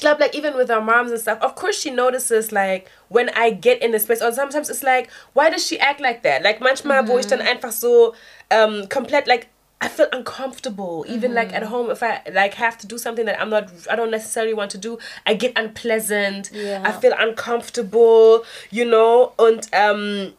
glaube, 0.00 0.20
like 0.20 0.34
even 0.34 0.56
with 0.56 0.70
our 0.70 0.80
moms 0.80 1.10
and 1.10 1.20
stuff, 1.20 1.38
of 1.40 1.54
course 1.54 1.78
she 1.78 1.90
notices 1.90 2.52
like 2.52 2.90
when 3.08 3.28
I 3.30 3.50
get 3.50 3.82
in 3.82 3.92
the 3.92 3.98
space, 3.98 4.22
or 4.22 4.32
sometimes 4.32 4.70
it's 4.70 4.82
like, 4.82 5.10
why 5.32 5.50
does 5.50 5.66
she 5.66 5.78
act 5.78 6.00
like 6.00 6.22
that? 6.22 6.42
Like 6.42 6.60
manchmal, 6.60 7.00
mm-hmm. 7.00 7.08
wo 7.08 7.18
ich 7.18 7.26
dann 7.26 7.40
einfach 7.40 7.72
so 7.72 8.14
um, 8.50 8.86
komplett 8.88 9.26
like 9.26 9.48
I 9.82 9.88
feel 9.88 10.06
uncomfortable 10.12 11.04
even 11.08 11.34
like 11.34 11.52
at 11.52 11.62
mm-hmm. 11.62 11.72
home 11.72 11.90
if 11.90 12.04
I 12.04 12.22
like 12.32 12.54
have 12.54 12.78
to 12.78 12.86
do 12.86 12.98
something 12.98 13.26
that 13.26 13.40
I'm 13.40 13.50
not 13.50 13.68
I 13.90 13.96
don't 13.96 14.12
necessarily 14.12 14.54
want 14.54 14.70
to 14.70 14.78
do 14.78 14.96
I 15.26 15.34
get 15.34 15.58
unpleasant 15.58 16.50
yeah. 16.52 16.82
I 16.84 16.92
feel 16.92 17.12
uncomfortable 17.18 18.44
you 18.70 18.84
know 18.84 19.32
and 19.40 19.68
um 19.74 20.34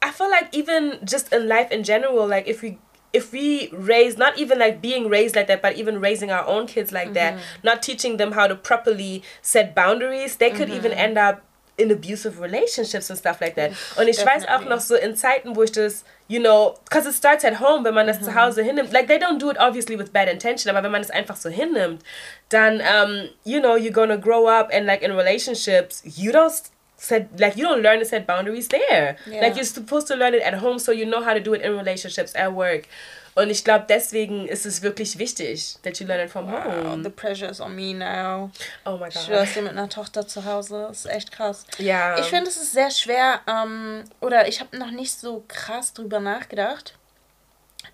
I 0.00 0.10
feel 0.12 0.30
like 0.30 0.48
even 0.54 0.98
just 1.04 1.32
in 1.32 1.48
life 1.48 1.70
in 1.70 1.82
general, 1.82 2.26
like 2.26 2.46
if 2.46 2.62
we 2.62 2.78
if 3.12 3.32
we 3.32 3.70
raise 3.72 4.18
not 4.18 4.38
even 4.38 4.58
like 4.58 4.82
being 4.82 5.08
raised 5.08 5.34
like 5.34 5.46
that 5.46 5.62
but 5.62 5.76
even 5.76 6.00
raising 6.00 6.30
our 6.30 6.46
own 6.46 6.66
kids 6.66 6.92
like 6.92 7.06
mm-hmm. 7.06 7.14
that 7.14 7.38
not 7.62 7.82
teaching 7.82 8.18
them 8.18 8.32
how 8.32 8.46
to 8.46 8.54
properly 8.54 9.22
set 9.40 9.74
boundaries 9.74 10.36
they 10.36 10.50
could 10.50 10.68
mm-hmm. 10.68 10.76
even 10.76 10.92
end 10.92 11.16
up 11.16 11.42
in 11.78 11.92
abusive 11.92 12.40
relationships 12.40 13.08
and 13.08 13.18
stuff 13.18 13.40
like 13.40 13.54
that 13.54 13.70
und 13.96 14.08
ich 14.08 14.16
Definitely. 14.16 14.48
weiß 14.48 14.48
auch 14.48 14.68
noch 14.68 14.80
so 14.80 14.96
in 14.96 15.16
Zeiten 15.16 15.56
wo 15.56 15.62
ich 15.62 15.72
das 15.72 16.04
you 16.26 16.40
know 16.40 16.76
because 16.84 17.06
it 17.08 17.14
starts 17.14 17.44
at 17.44 17.60
home 17.60 17.84
wenn 17.84 17.94
man 17.94 18.06
das 18.06 18.18
mm-hmm. 18.18 18.24
zu 18.26 18.34
Hause 18.34 18.62
hinnimmt 18.62 18.92
like 18.92 19.06
they 19.06 19.18
don't 19.18 19.38
do 19.38 19.48
it 19.48 19.56
obviously 19.58 19.96
with 19.96 20.12
bad 20.12 20.28
intention 20.28 20.68
aber 20.70 20.82
wenn 20.82 20.90
man 20.90 21.00
es 21.00 21.10
einfach 21.10 21.36
so 21.36 21.48
hinnimmt 21.48 22.02
dann 22.48 22.80
um, 22.80 23.28
you 23.44 23.60
know 23.60 23.76
you're 23.76 23.92
gonna 23.92 24.16
grow 24.16 24.48
up 24.48 24.70
and 24.72 24.86
like 24.86 25.02
in 25.02 25.12
relationships 25.12 26.02
you 26.04 26.32
don't 26.32 26.52
set 26.98 27.28
like 27.38 27.56
you 27.56 27.64
don't 27.64 27.80
learn 27.82 28.00
to 28.00 28.04
set 28.04 28.26
boundaries 28.26 28.68
there. 28.68 29.16
Yeah. 29.26 29.40
Like 29.40 29.54
you're 29.56 29.64
supposed 29.64 30.08
to 30.08 30.16
learn 30.16 30.34
it 30.34 30.42
at 30.42 30.54
home 30.54 30.78
so 30.78 30.92
you 30.92 31.06
know 31.06 31.22
how 31.22 31.32
to 31.32 31.40
do 31.40 31.54
it 31.54 31.62
in 31.62 31.76
relationships 31.76 32.34
at 32.34 32.52
work. 32.52 32.86
Und 33.34 33.50
ich 33.50 33.62
glaube, 33.62 33.86
deswegen 33.88 34.48
ist 34.48 34.66
es 34.66 34.82
wirklich 34.82 35.16
wichtig, 35.20 35.76
that 35.84 36.00
you 36.00 36.06
learn 36.08 36.26
it 36.26 36.28
from 36.28 36.50
wow, 36.50 36.90
home. 36.90 37.04
The 37.04 37.10
pressure 37.10 37.48
is 37.48 37.60
on 37.60 37.72
me 37.76 37.94
now. 37.94 38.50
Oh 38.84 38.96
my 38.96 39.10
God. 39.10 39.44
Ich 39.44 39.52
dir 39.54 39.62
mit 39.62 39.70
einer 39.70 39.88
Tochter 39.88 40.26
zu 40.26 40.44
Hause. 40.44 40.86
Das 40.88 41.04
ist 41.04 41.06
echt 41.06 41.30
krass. 41.30 41.64
Ja. 41.78 42.18
Ich 42.18 42.26
finde, 42.26 42.50
es 42.50 42.56
ist 42.56 42.72
sehr 42.72 42.90
schwer, 42.90 43.40
ähm, 43.46 44.02
oder 44.20 44.48
ich 44.48 44.58
habe 44.58 44.76
noch 44.76 44.90
nicht 44.90 45.12
so 45.12 45.44
krass 45.46 45.92
drüber 45.92 46.18
nachgedacht, 46.18 46.94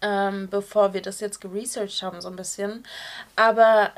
ähm, 0.01 0.49
bevor 0.49 0.95
wir 0.95 1.03
das 1.03 1.21
jetzt 1.21 1.43
geresearched 1.43 2.03
haben, 2.03 2.23
so 2.23 2.29
ein 2.29 2.37
bisschen. 2.37 2.87
Aber 3.37 3.93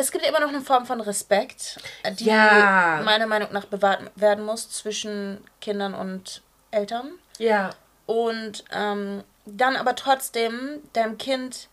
es 0.00 0.10
gibt 0.10 0.26
immer 0.26 0.40
noch 0.40 0.48
eine 0.48 0.62
Form 0.62 0.86
von 0.86 1.00
Respekt, 1.00 1.78
die 2.18 2.24
ja. 2.24 3.02
meiner 3.04 3.26
Meinung 3.26 3.52
nach 3.52 3.66
bewahrt 3.66 4.10
werden 4.16 4.44
muss 4.44 4.70
zwischen 4.70 5.44
Kindern 5.60 5.94
und 5.94 6.42
Eltern. 6.70 7.12
Ja. 7.38 7.70
Und 8.06 8.64
ähm, 8.72 9.22
dann 9.44 9.76
aber 9.76 9.94
trotzdem 9.94 10.80
deinem 10.94 11.18
Kind 11.18 11.68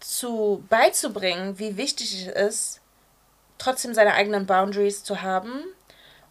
zu 0.00 0.64
beizubringen, 0.68 1.58
wie 1.58 1.76
wichtig 1.76 2.26
es 2.26 2.52
ist, 2.52 2.80
trotzdem 3.56 3.94
seine 3.94 4.14
eigenen 4.14 4.46
Boundaries 4.46 5.02
zu 5.02 5.22
haben 5.22 5.64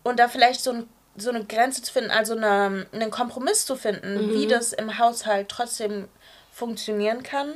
und 0.04 0.20
da 0.20 0.30
vielleicht 0.30 0.62
so, 0.62 0.72
ein, 0.72 0.90
so 1.18 1.30
eine 1.30 1.44
Grenze 1.44 1.82
zu 1.82 1.92
finden, 1.92 2.12
also 2.12 2.36
eine, 2.36 2.86
einen 2.94 3.12
Kompromiss 3.12 3.66
zu 3.66 3.76
finden, 3.76 4.28
mhm. 4.28 4.34
wie 4.34 4.48
das 4.48 4.74
im 4.74 5.00
Haushalt 5.00 5.50
trotzdem 5.50 6.08
funktionieren 6.52 7.24
kann 7.24 7.56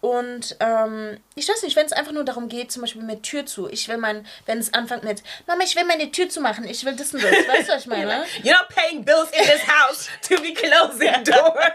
und 0.00 0.56
ähm, 0.60 1.18
ich 1.34 1.48
weiß 1.48 1.62
nicht, 1.62 1.74
wenn 1.74 1.86
es 1.86 1.92
einfach 1.92 2.12
nur 2.12 2.24
darum 2.24 2.48
geht, 2.48 2.70
zum 2.70 2.82
Beispiel 2.82 3.02
mit 3.02 3.24
Tür 3.24 3.46
zu. 3.46 3.68
Ich 3.68 3.88
will 3.88 3.96
mein, 3.96 4.26
wenn 4.46 4.58
es 4.58 4.72
anfängt 4.72 5.02
mit, 5.02 5.22
Mama, 5.46 5.64
ich 5.64 5.74
will 5.74 5.84
meine 5.84 6.10
Tür 6.12 6.28
zu 6.28 6.40
machen, 6.40 6.64
ich 6.64 6.84
will 6.84 6.94
das 6.94 7.12
und 7.12 7.22
das. 7.22 7.32
Weißt 7.32 7.68
du, 7.68 7.72
was 7.72 7.80
ich 7.82 7.86
meine? 7.88 8.24
You're 8.42 8.52
not 8.52 8.68
paying 8.68 9.04
bills 9.04 9.30
in 9.30 9.44
this 9.44 9.66
house 9.66 10.08
to 10.28 10.40
be 10.40 10.54
closing 10.54 11.24
doors. 11.24 11.72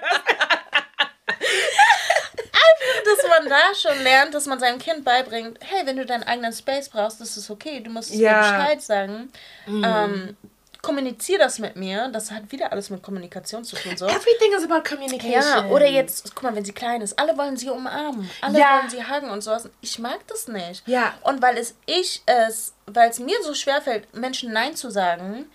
einfach, 2.54 3.04
dass 3.06 3.30
man 3.30 3.50
da 3.50 3.76
schon 3.76 4.04
lernt, 4.04 4.34
dass 4.34 4.46
man 4.46 4.60
seinem 4.60 4.80
Kind 4.80 5.04
beibringt, 5.04 5.60
hey, 5.62 5.86
wenn 5.86 5.98
du 5.98 6.06
deinen 6.06 6.24
eigenen 6.24 6.54
Space 6.54 6.90
brauchst, 6.90 7.20
das 7.22 7.38
ist 7.38 7.50
okay, 7.50 7.80
du 7.82 7.90
musst 7.90 8.12
es 8.12 8.18
ja. 8.18 8.32
mir 8.32 8.40
Bescheid 8.40 8.82
sagen. 8.82 9.32
Mm. 9.66 9.84
Ähm, 9.84 10.38
kommuniziere 10.84 11.40
das 11.40 11.58
mit 11.58 11.76
mir. 11.76 12.10
Das 12.10 12.30
hat 12.30 12.52
wieder 12.52 12.72
alles 12.72 12.92
mit 12.92 13.02
Kommunikation 13.02 13.64
zu 13.64 13.76
tun. 13.76 13.98
So. 13.98 14.06
Everything 14.06 14.54
is 14.56 14.64
about 14.64 14.88
communication. 14.88 15.42
Ja, 15.42 15.66
oder 15.68 15.90
jetzt, 15.90 16.36
guck 16.36 16.44
mal, 16.44 16.56
wenn 16.56 16.66
sie 16.66 16.74
klein 16.74 17.02
ist, 17.02 17.18
alle 17.18 17.36
wollen 17.36 17.58
sie 17.58 17.70
umarmen, 17.70 18.30
alle 18.42 18.60
ja. 18.60 18.78
wollen 18.78 18.90
sie 18.90 19.04
hagen 19.04 19.32
und 19.32 19.42
sowas. 19.42 19.70
Ich 19.82 19.98
mag 19.98 20.20
das 20.28 20.48
nicht. 20.48 20.88
Ja. 20.88 21.16
Und 21.24 21.42
weil 21.42 21.58
es 21.58 21.76
ich 21.88 22.22
es, 22.28 22.74
weil 22.86 23.10
es 23.10 23.18
mir 23.18 23.42
so 23.44 23.56
schwer 23.56 23.82
fällt, 23.82 24.14
Menschen 24.14 24.52
Nein 24.52 24.76
zu 24.76 24.92
sagen, 24.92 25.50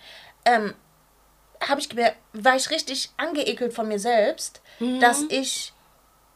ähm, 0.45 0.73
habe 1.61 1.79
ich 1.79 1.89
war 2.33 2.55
ich 2.55 2.69
richtig 2.71 3.11
angeekelt 3.17 3.73
von 3.73 3.87
mir 3.87 3.99
selbst, 3.99 4.61
mhm. 4.79 4.99
dass 4.99 5.21
ich 5.29 5.73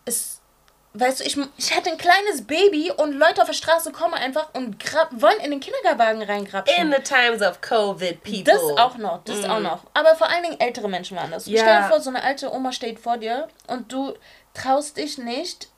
es 0.05 0.32
weißt 0.93 1.19
du, 1.19 1.23
ich, 1.23 1.37
ich 1.57 1.75
hatte 1.75 1.91
ein 1.91 1.97
kleines 1.97 2.45
Baby 2.45 2.91
und 2.91 3.13
Leute 3.13 3.41
auf 3.41 3.47
der 3.47 3.53
Straße 3.53 3.91
kommen 3.91 4.13
einfach 4.13 4.53
und 4.53 4.79
grab, 4.79 5.09
wollen 5.11 5.39
in 5.43 5.51
den 5.51 5.59
Kindergarten 5.59 6.21
reingrapschen. 6.21 6.77
In 6.77 6.93
the 6.93 7.01
times 7.01 7.41
of 7.41 7.61
COVID, 7.61 8.23
people. 8.23 8.43
Das 8.43 8.61
auch 8.77 8.97
noch, 8.97 9.23
das 9.23 9.41
mm. 9.41 9.49
auch 9.49 9.59
noch. 9.59 9.83
Aber 9.93 10.15
vor 10.15 10.29
allen 10.29 10.43
Dingen 10.43 10.59
ältere 10.59 10.87
Menschen 10.87 11.17
waren 11.17 11.31
das. 11.31 11.47
Yeah. 11.47 11.63
Stell 11.63 11.81
dir 11.81 11.87
vor, 11.89 11.99
so 11.99 12.09
eine 12.09 12.23
alte 12.23 12.53
Oma 12.53 12.71
steht 12.71 12.99
vor 12.99 13.17
dir 13.17 13.47
und 13.67 13.91
du 13.91 14.13
traust 14.53 14.97
dich 14.97 15.17
nicht. 15.17 15.69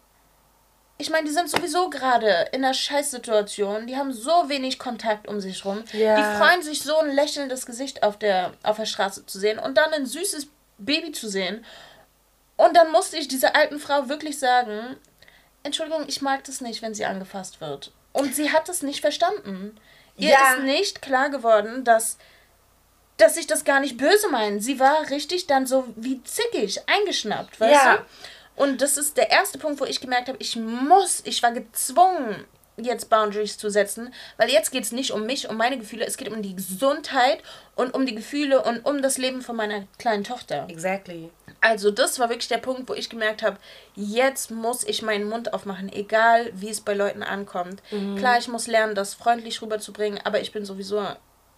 Ich 0.98 1.10
meine, 1.10 1.28
die 1.28 1.34
sind 1.34 1.50
sowieso 1.50 1.90
gerade 1.90 2.48
in 2.54 2.64
einer 2.64 2.74
Scheißsituation. 2.74 3.88
Die 3.88 3.98
haben 3.98 4.14
so 4.14 4.48
wenig 4.48 4.80
Kontakt 4.80 5.28
um 5.28 5.42
sich 5.42 5.64
rum. 5.66 5.84
Yeah. 5.94 6.16
Die 6.16 6.38
freuen 6.38 6.62
sich 6.62 6.84
so 6.84 6.98
ein 6.98 7.14
lächelndes 7.14 7.66
Gesicht 7.66 8.04
auf 8.04 8.18
der, 8.18 8.54
auf 8.64 8.78
der 8.78 8.86
Straße 8.86 9.26
zu 9.26 9.40
sehen 9.40 9.60
und 9.60 9.78
dann 9.78 9.94
ein 9.94 10.06
süßes 10.06 10.48
Baby 10.78 11.12
zu 11.12 11.30
sehen. 11.30 11.66
Und 12.58 12.76
dann 12.76 12.92
musste 12.92 13.18
ich 13.18 13.28
dieser 13.28 13.56
alten 13.56 13.80
Frau 13.80 14.08
wirklich 14.08 14.40
sagen, 14.40 14.96
Entschuldigung, 15.64 16.06
ich 16.08 16.22
mag 16.22 16.44
das 16.44 16.62
nicht, 16.62 16.82
wenn 16.82 16.94
sie 16.94 17.06
angefasst 17.06 17.60
wird. 17.60 17.92
Und 18.14 18.36
sie 18.36 18.52
hat 18.52 18.70
es 18.70 18.82
nicht 18.82 19.02
verstanden. 19.02 19.78
Ihr 20.18 20.30
ja. 20.30 20.54
ist 20.54 20.64
nicht 20.64 21.02
klar 21.02 21.30
geworden, 21.30 21.84
dass, 21.84 22.18
dass 23.18 23.36
ich 23.36 23.48
das 23.48 23.66
gar 23.66 23.80
nicht 23.80 23.98
böse 23.98 24.30
meine. 24.30 24.62
Sie 24.62 24.80
war 24.80 25.10
richtig 25.10 25.48
dann 25.48 25.66
so 25.66 25.86
wie 25.96 26.24
zickig, 26.24 26.82
eingeschnappt, 26.88 27.60
weißt 27.60 27.86
ja. 27.86 27.98
du? 27.98 28.04
Und 28.56 28.82
das 28.82 28.96
ist 28.96 29.18
der 29.18 29.32
erste 29.32 29.58
Punkt, 29.58 29.82
wo 29.82 29.86
ich 29.86 30.00
gemerkt 30.00 30.30
habe, 30.30 30.38
ich 30.40 30.56
muss, 30.56 31.22
ich 31.26 31.44
war 31.44 31.52
gezwungen, 31.52 32.46
jetzt 32.78 33.10
Boundaries 33.10 33.58
zu 33.58 33.70
setzen, 33.70 34.14
weil 34.38 34.50
jetzt 34.50 34.72
geht 34.72 34.84
es 34.84 34.92
nicht 34.92 35.12
um 35.12 35.26
mich, 35.26 35.50
um 35.50 35.58
meine 35.58 35.78
Gefühle, 35.78 36.06
es 36.06 36.18
geht 36.18 36.30
um 36.30 36.42
die 36.42 36.56
Gesundheit 36.56 37.40
und 37.76 37.94
um 37.94 38.06
die 38.06 38.16
Gefühle 38.16 38.62
und 38.62 38.86
um 38.86 39.02
das 39.02 39.18
Leben 39.18 39.42
von 39.42 39.56
meiner 39.56 39.84
kleinen 39.98 40.24
Tochter. 40.24 40.66
Exactly. 40.70 41.30
Also 41.62 41.90
das 41.90 42.20
war 42.20 42.30
wirklich 42.30 42.48
der 42.48 42.58
Punkt, 42.58 42.90
wo 42.90 42.94
ich 42.94 43.10
gemerkt 43.10 43.44
habe, 43.44 43.58
jetzt 43.96 44.52
muss 44.52 44.84
ich 44.84 45.02
meinen 45.02 45.28
Mund 45.28 45.54
aufmachen, 45.54 45.92
egal 45.92 46.52
wie 46.54 46.70
es 46.70 46.82
bei 46.82 46.94
Leuten 46.94 47.24
ankommt. 47.24 47.82
Mhm. 47.92 48.18
Klar, 48.18 48.38
ich 48.38 48.48
muss 48.48 48.68
lernen, 48.68 48.94
das 48.94 49.14
freundlich 49.14 49.62
rüberzubringen, 49.62 50.20
aber 50.24 50.42
ich 50.42 50.52
bin 50.52 50.66
sowieso 50.66 51.06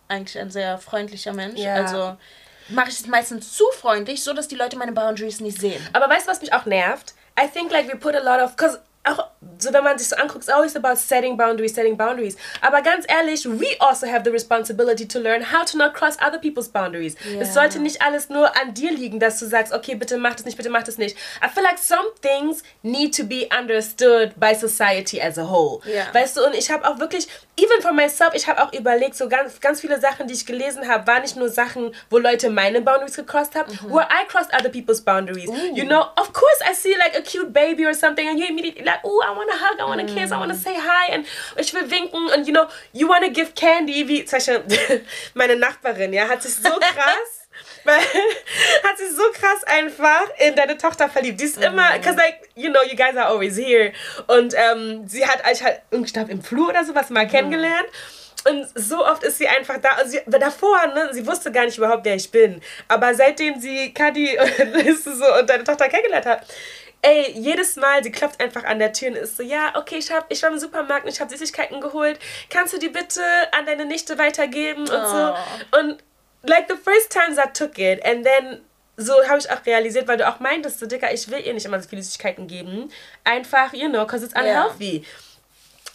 eigentlich 0.07 0.39
ein 0.39 0.51
sehr 0.51 0.77
freundlicher 0.77 1.33
Mensch. 1.33 1.59
Ja. 1.59 1.75
Also 1.75 2.15
mache 2.69 2.89
ich 2.89 2.99
es 2.99 3.07
meistens 3.07 3.53
zu 3.53 3.65
freundlich, 3.73 4.23
so 4.23 4.33
dass 4.33 4.47
die 4.47 4.55
Leute 4.55 4.77
meine 4.77 4.91
Boundaries 4.91 5.39
nicht 5.39 5.59
sehen. 5.59 5.85
Aber 5.93 6.09
weißt 6.09 6.27
du, 6.27 6.31
was 6.31 6.41
mich 6.41 6.53
auch 6.53 6.65
nervt? 6.65 7.13
I 7.39 7.47
think 7.47 7.71
like 7.71 7.91
we 7.91 7.97
put 7.97 8.15
a 8.15 8.19
lot 8.19 8.41
of, 8.41 8.55
cause 8.55 8.79
auch 9.07 9.29
so 9.59 9.73
wenn 9.73 9.83
man 9.83 9.97
sich 9.97 10.07
so 10.07 10.15
anguckt, 10.15 10.43
it's 10.43 10.49
always 10.49 10.75
about 10.75 10.95
setting 10.95 11.37
boundaries, 11.37 11.73
setting 11.73 11.97
boundaries. 11.97 12.37
Aber 12.61 12.81
ganz 12.81 13.05
ehrlich, 13.07 13.45
we 13.45 13.75
also 13.79 14.07
have 14.07 14.23
the 14.23 14.31
responsibility 14.31 15.07
to 15.07 15.19
learn 15.19 15.41
how 15.41 15.65
to 15.65 15.77
not 15.77 15.93
cross 15.93 16.17
other 16.19 16.39
people's 16.39 16.67
boundaries. 16.67 17.15
Yeah. 17.25 17.41
Es 17.41 17.53
sollte 17.53 17.79
nicht 17.79 18.01
alles 18.01 18.29
nur 18.29 18.55
an 18.59 18.73
dir 18.73 18.91
liegen, 18.91 19.19
dass 19.19 19.39
du 19.39 19.45
sagst, 19.45 19.73
okay, 19.73 19.95
bitte 19.95 20.17
mach 20.17 20.35
das 20.35 20.45
nicht, 20.45 20.57
bitte 20.57 20.69
mach 20.69 20.83
das 20.83 20.97
nicht. 20.97 21.15
I 21.43 21.49
feel 21.49 21.63
like 21.63 21.77
some 21.77 22.07
things 22.21 22.63
need 22.83 23.15
to 23.15 23.23
be 23.23 23.47
understood 23.57 24.39
by 24.39 24.53
society 24.53 25.19
as 25.19 25.37
a 25.37 25.49
whole. 25.49 25.79
Yeah. 25.85 26.13
Weißt 26.13 26.37
du, 26.37 26.45
und 26.45 26.53
ich 26.53 26.69
habe 26.69 26.87
auch 26.87 26.99
wirklich, 26.99 27.27
even 27.57 27.81
for 27.81 27.93
myself, 27.93 28.33
ich 28.33 28.47
habe 28.47 28.61
auch 28.61 28.73
überlegt, 28.73 29.15
so 29.15 29.27
ganz, 29.27 29.59
ganz 29.59 29.81
viele 29.81 29.99
Sachen, 29.99 30.27
die 30.27 30.33
ich 30.33 30.45
gelesen 30.45 30.87
habe, 30.87 31.07
waren 31.07 31.21
nicht 31.21 31.35
nur 31.35 31.49
Sachen, 31.49 31.93
wo 32.09 32.17
Leute 32.17 32.49
meine 32.49 32.81
Boundaries 32.81 33.15
gecrossed 33.15 33.55
haben, 33.55 33.71
mhm. 33.71 33.93
where 33.93 34.07
I 34.07 34.27
crossed 34.27 34.53
other 34.53 34.69
people's 34.69 35.01
boundaries. 35.01 35.49
Ooh. 35.49 35.75
You 35.75 35.85
know, 35.85 36.01
of 36.15 36.31
course 36.33 36.61
I 36.69 36.73
see 36.73 36.95
like 36.95 37.17
a 37.17 37.21
cute 37.21 37.51
baby 37.51 37.85
or 37.85 37.93
something 37.93 38.27
and 38.27 38.39
you 38.39 38.45
immediately 38.47 38.83
like, 38.83 38.96
oh, 39.03 39.21
I 39.21 39.35
want 39.35 39.49
to 39.49 39.57
hug, 39.57 39.79
I 39.79 39.83
want 39.83 40.01
to 40.01 40.07
mm. 40.07 40.17
kiss, 40.17 40.31
I 40.31 40.37
want 40.37 40.51
to 40.51 40.57
say 40.57 40.75
hi 40.75 41.13
and 41.13 41.25
ich 41.57 41.73
will 41.73 41.89
winken 41.89 42.27
und 42.33 42.47
you 42.47 42.53
know, 42.53 42.67
you 42.93 43.07
want 43.07 43.23
to 43.23 43.31
give 43.31 43.53
candy, 43.55 44.07
wie 44.07 44.25
zum 44.25 44.39
Beispiel 44.39 45.05
meine 45.33 45.55
Nachbarin, 45.55 46.13
ja, 46.13 46.27
hat 46.27 46.43
sich 46.43 46.55
so 46.55 46.69
krass 46.79 47.37
weil 47.87 47.99
hat 48.83 48.97
sich 48.97 49.09
so 49.11 49.23
krass 49.33 49.63
einfach 49.65 50.27
in 50.37 50.55
deine 50.55 50.77
Tochter 50.77 51.09
verliebt. 51.09 51.39
Die 51.39 51.45
ist 51.45 51.57
immer, 51.57 51.97
mhm. 51.97 52.01
cause 52.01 52.17
like, 52.17 52.49
you 52.55 52.69
know, 52.69 52.81
you 52.83 52.95
guys 52.95 53.15
are 53.15 53.27
always 53.27 53.57
here. 53.57 53.93
Und 54.27 54.53
ähm, 54.55 55.07
sie 55.07 55.25
hat 55.25 55.47
euch 55.49 55.63
halt, 55.63 55.81
ich 55.91 56.13
glaube, 56.13 56.31
im 56.31 56.43
Flur 56.43 56.69
oder 56.69 56.83
sowas 56.83 57.09
mal 57.09 57.25
mhm. 57.25 57.31
kennengelernt. 57.31 57.87
Und 58.47 58.67
so 58.75 59.05
oft 59.05 59.23
ist 59.23 59.39
sie 59.39 59.47
einfach 59.47 59.77
da. 59.79 59.89
Also 59.97 60.11
sie, 60.11 60.21
davor, 60.27 60.85
ne, 60.87 61.09
sie 61.11 61.25
wusste 61.25 61.51
gar 61.51 61.65
nicht 61.65 61.77
überhaupt, 61.77 62.05
wer 62.05 62.15
ich 62.15 62.31
bin. 62.31 62.61
Aber 62.87 63.13
seitdem 63.13 63.59
sie 63.59 63.93
Kadi 63.93 64.37
so, 64.95 65.39
und 65.39 65.49
deine 65.49 65.63
Tochter 65.63 65.89
kennengelernt 65.89 66.25
hat, 66.25 66.45
ey, 67.01 67.31
jedes 67.31 67.75
Mal, 67.75 68.03
sie 68.03 68.11
klopft 68.11 68.41
einfach 68.41 68.63
an 68.63 68.79
der 68.79 68.93
Tür 68.93 69.09
und 69.09 69.15
ist 69.15 69.37
so, 69.37 69.43
ja, 69.43 69.73
okay, 69.75 69.97
ich, 69.97 70.11
hab, 70.11 70.31
ich 70.31 70.41
war 70.43 70.51
im 70.51 70.59
Supermarkt 70.59 71.05
und 71.05 71.11
ich 71.11 71.21
habe 71.21 71.29
Süßigkeiten 71.29 71.81
geholt. 71.81 72.19
Kannst 72.49 72.73
du 72.73 72.79
die 72.79 72.89
bitte 72.89 73.21
an 73.51 73.65
deine 73.65 73.85
Nichte 73.85 74.17
weitergeben 74.17 74.81
und 74.81 74.91
oh. 74.91 75.07
so? 75.07 75.79
Und 75.79 75.97
like 76.43 76.67
the 76.67 76.75
first 76.75 77.11
times 77.11 77.37
I 77.37 77.49
took 77.53 77.77
it 77.77 78.03
and 78.05 78.25
then 78.25 78.61
so 78.97 79.13
habe 79.27 79.37
ich 79.37 79.49
auch 79.51 79.63
realisiert, 79.65 80.07
weil 80.07 80.17
du 80.17 80.27
auch 80.27 80.39
meintest, 80.39 80.79
so 80.79 80.87
Dicker, 80.87 81.13
ich 81.13 81.29
will 81.29 81.39
ihr 81.39 81.53
nicht 81.53 81.65
immer 81.65 81.79
so 81.79 81.87
viele 81.87 82.01
Süßigkeiten 82.01 82.47
geben. 82.47 82.91
Einfach, 83.23 83.71
you 83.73 83.87
know, 83.89 84.03
because 84.03 84.25
it's 84.25 84.33
unhealthy. 84.33 84.97
Yeah. 84.97 85.05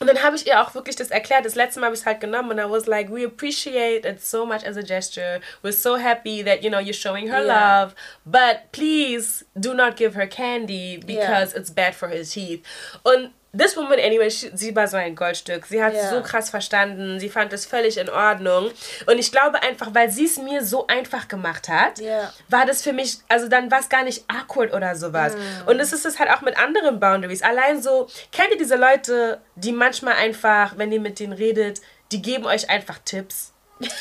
Und 0.03 0.09
dann 0.09 0.23
habe 0.25 0.35
ich 0.35 0.49
ihr 0.49 0.61
auch 0.61 0.75
wirklich 0.75 0.97
das 0.97 1.13
erklärt. 1.13 1.45
Das 1.45 1.55
letzte 1.55 1.79
Mal 1.79 1.87
habe 1.87 1.95
ich 1.95 2.01
es 2.01 2.07
halt 2.07 2.21
genommen 2.21 2.51
und 2.51 2.59
I 2.59 2.69
was 2.69 2.87
like, 2.87 3.09
we 3.09 3.25
appreciate 3.25 4.05
it 4.05 4.21
so 4.21 4.45
much 4.45 4.67
as 4.67 4.77
a 4.77 4.83
gesture. 4.83 5.41
We're 5.63 5.73
so 5.73 5.97
happy 5.97 6.43
that, 6.43 6.65
you 6.65 6.71
know, 6.71 6.81
you're 6.81 6.93
showing 6.93 7.29
her 7.29 7.45
yeah. 7.45 7.83
love. 7.83 7.95
But 8.27 8.73
please 8.73 9.45
do 9.55 9.75
not 9.75 9.97
give 9.97 10.15
her 10.15 10.27
candy 10.27 10.97
because 10.97 11.53
yeah. 11.53 11.61
it's 11.61 11.71
bad 11.71 11.95
for 11.95 12.09
her 12.09 12.25
teeth. 12.25 12.65
Und 13.05 13.31
This 13.57 13.77
Woman 13.77 14.01
Anyway, 14.01 14.31
sie 14.31 14.75
war 14.75 14.89
so 14.89 14.97
ein 14.97 15.15
Goldstück. 15.15 15.67
Sie 15.67 15.83
hat 15.83 15.93
yeah. 15.93 16.09
so 16.09 16.23
krass 16.23 16.49
verstanden. 16.49 17.21
Sie 17.21 17.29
fand 17.29 17.53
es 17.53 17.67
völlig 17.67 17.99
in 17.99 18.09
Ordnung. 18.09 18.71
Und 19.07 19.19
ich 19.19 19.31
glaube 19.31 19.63
einfach, 19.63 19.89
weil 19.93 20.11
sie 20.11 20.25
es 20.25 20.39
mir 20.39 20.65
so 20.65 20.87
einfach 20.87 21.29
gemacht 21.29 21.69
hat, 21.69 21.99
yeah. 21.99 22.33
war 22.49 22.65
das 22.65 22.83
für 22.83 22.95
mich, 22.95 23.19
also 23.29 23.49
dann 23.49 23.71
war 23.71 23.81
es 23.81 23.91
gar 23.91 24.05
nicht 24.05 24.25
awkward 24.29 24.73
oder 24.73 24.97
sowas. 24.97 25.35
Mm. 25.35 25.69
Und 25.69 25.81
es 25.81 25.93
ist 25.93 26.07
es 26.07 26.19
halt 26.19 26.31
auch 26.31 26.41
mit 26.41 26.59
anderen 26.59 26.99
Boundaries. 26.99 27.43
Allein 27.43 27.83
so, 27.83 28.09
kennt 28.31 28.53
ihr 28.53 28.59
diese 28.59 28.77
Leute, 28.77 29.39
die 29.55 29.73
manchmal 29.73 30.15
einfach, 30.15 30.79
wenn 30.79 30.91
ihr 30.91 31.01
mit 31.01 31.21
denen 31.21 31.35
redet, 31.35 31.83
die 32.11 32.23
geben 32.23 32.47
euch 32.47 32.71
einfach 32.71 32.99
Tipps? 33.05 33.53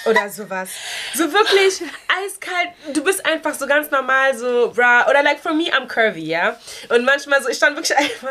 oder 0.05 0.29
sowas. 0.29 0.69
So 1.15 1.33
wirklich 1.33 1.81
eiskalt. 2.07 2.69
Du 2.93 3.03
bist 3.03 3.25
einfach 3.25 3.53
so 3.53 3.65
ganz 3.67 3.89
normal, 3.89 4.37
so, 4.37 4.71
bra. 4.73 5.07
Oder 5.09 5.23
like 5.23 5.39
for 5.39 5.53
me, 5.53 5.65
I'm 5.65 5.87
curvy, 5.87 6.23
ja. 6.23 6.57
Und 6.89 7.03
manchmal 7.03 7.41
so, 7.41 7.49
ich 7.49 7.57
stand 7.57 7.75
wirklich 7.75 7.97
einfach 7.97 8.29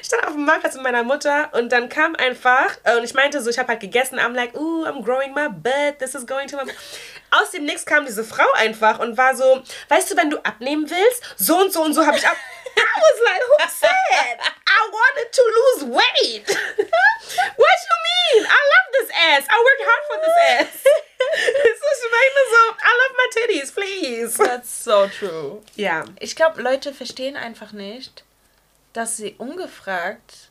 ich 0.00 0.06
stand 0.06 0.26
auf 0.26 0.32
dem 0.32 0.44
Marktplatz 0.44 0.74
mit 0.74 0.82
meiner 0.82 1.02
Mutter 1.02 1.50
und 1.52 1.70
dann 1.70 1.88
kam 1.88 2.14
einfach, 2.16 2.76
äh, 2.84 2.96
und 2.96 3.04
ich 3.04 3.14
meinte 3.14 3.40
so, 3.42 3.50
ich 3.50 3.58
habe 3.58 3.68
halt 3.68 3.80
gegessen, 3.80 4.18
I'm 4.18 4.34
like, 4.34 4.54
ooh, 4.54 4.84
I'm 4.84 5.02
growing 5.02 5.34
my 5.34 5.48
butt, 5.48 5.98
this 5.98 6.14
is 6.14 6.26
going 6.26 6.48
to 6.48 6.56
my... 6.56 6.64
Aus 7.30 7.50
dem 7.50 7.64
Nix 7.64 7.84
kam 7.84 8.06
diese 8.06 8.24
Frau 8.24 8.46
einfach 8.54 8.98
und 9.00 9.16
war 9.16 9.34
so, 9.34 9.62
weißt 9.88 10.10
du, 10.10 10.16
wenn 10.16 10.30
du 10.30 10.38
abnehmen 10.44 10.88
willst, 10.88 11.22
so 11.36 11.58
und 11.58 11.72
so 11.72 11.82
und 11.82 11.94
so 11.94 12.06
habe 12.06 12.16
ich 12.16 12.26
ab... 12.26 12.36
I 12.76 13.00
was 13.00 13.20
like, 13.24 13.42
who 13.42 13.56
said 13.68 14.38
I 14.66 14.90
wanted 14.90 15.32
to 15.32 15.42
lose 15.58 15.82
weight? 15.94 16.48
What 17.56 17.76
you 17.86 17.96
mean? 18.10 18.46
I 18.46 18.60
love 18.72 18.86
this 18.92 19.10
ass. 19.10 19.44
I 19.48 19.58
worked 19.66 19.84
hard 19.88 20.04
for 20.08 20.18
this 20.22 20.36
ass. 20.50 20.84
so, 21.80 21.86
ich 21.94 22.10
meine 22.10 22.42
so, 22.54 22.62
I 22.82 22.92
love 23.00 23.14
my 23.16 23.28
titties, 23.36 23.70
please. 23.72 24.34
That's 24.34 24.84
so 24.84 25.06
true. 25.06 25.62
Ja. 25.76 26.04
Ich 26.20 26.36
glaube, 26.36 26.62
Leute 26.62 26.92
verstehen 26.92 27.36
einfach 27.36 27.72
nicht, 27.72 28.24
dass 28.94 29.18
sie 29.18 29.34
ungefragt 29.34 30.50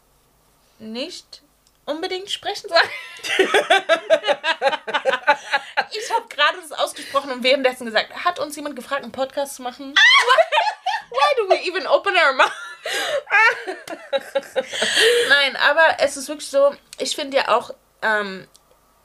nicht 0.78 1.42
unbedingt 1.86 2.30
sprechen 2.30 2.70
soll. 2.70 2.78
ich 5.92 6.12
habe 6.14 6.28
gerade 6.30 6.58
das 6.62 6.72
ausgesprochen 6.72 7.32
und 7.32 7.44
währenddessen 7.44 7.86
gesagt, 7.86 8.14
hat 8.24 8.38
uns 8.40 8.56
jemand 8.56 8.76
gefragt, 8.76 9.04
einen 9.04 9.12
Podcast 9.12 9.56
zu 9.56 9.64
machen? 9.64 9.96
Why 11.10 11.36
do 11.38 11.50
we 11.50 11.56
even 11.68 11.88
open 11.88 12.14
our 12.16 12.34
mouth? 12.34 12.52
Nein, 15.30 15.56
aber 15.56 15.98
es 16.00 16.18
ist 16.18 16.28
wirklich 16.28 16.50
so, 16.50 16.76
ich 16.98 17.16
finde 17.16 17.38
ja 17.38 17.48
auch 17.50 17.74
ähm, 18.02 18.48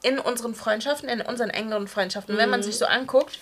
in 0.02 0.18
unseren 0.18 0.54
Freundschaften, 0.54 1.08
in 1.08 1.20
unseren 1.20 1.50
engeren 1.50 1.86
Freundschaften, 1.88 2.34
mhm. 2.34 2.38
wenn 2.38 2.50
man 2.50 2.60
mhm. 2.60 2.64
sich 2.64 2.78
so 2.78 2.86
anguckt, 2.86 3.38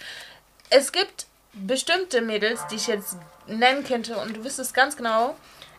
es 0.69 0.93
gibt 0.93 1.27
bestimmte 1.53 2.21
Mädels, 2.21 2.67
die 2.67 2.77
ich 2.77 2.87
jetzt 2.87 3.17
nennen 3.47 3.85
könnte 3.85 4.19
und 4.19 4.37
du 4.37 4.45
wüsstest 4.45 4.75
ganz 4.75 4.97
genau, 4.97 5.37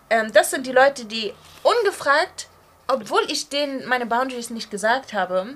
ähm, 0.09 0.31
das 0.33 0.51
sind 0.51 0.65
die 0.65 0.71
Leute, 0.71 1.05
die 1.05 1.33
ungefragt, 1.63 2.47
obwohl 2.87 3.21
ich 3.27 3.49
denen 3.49 3.85
meine 3.87 4.05
Boundaries 4.05 4.49
nicht 4.49 4.71
gesagt 4.71 5.13
habe, 5.13 5.55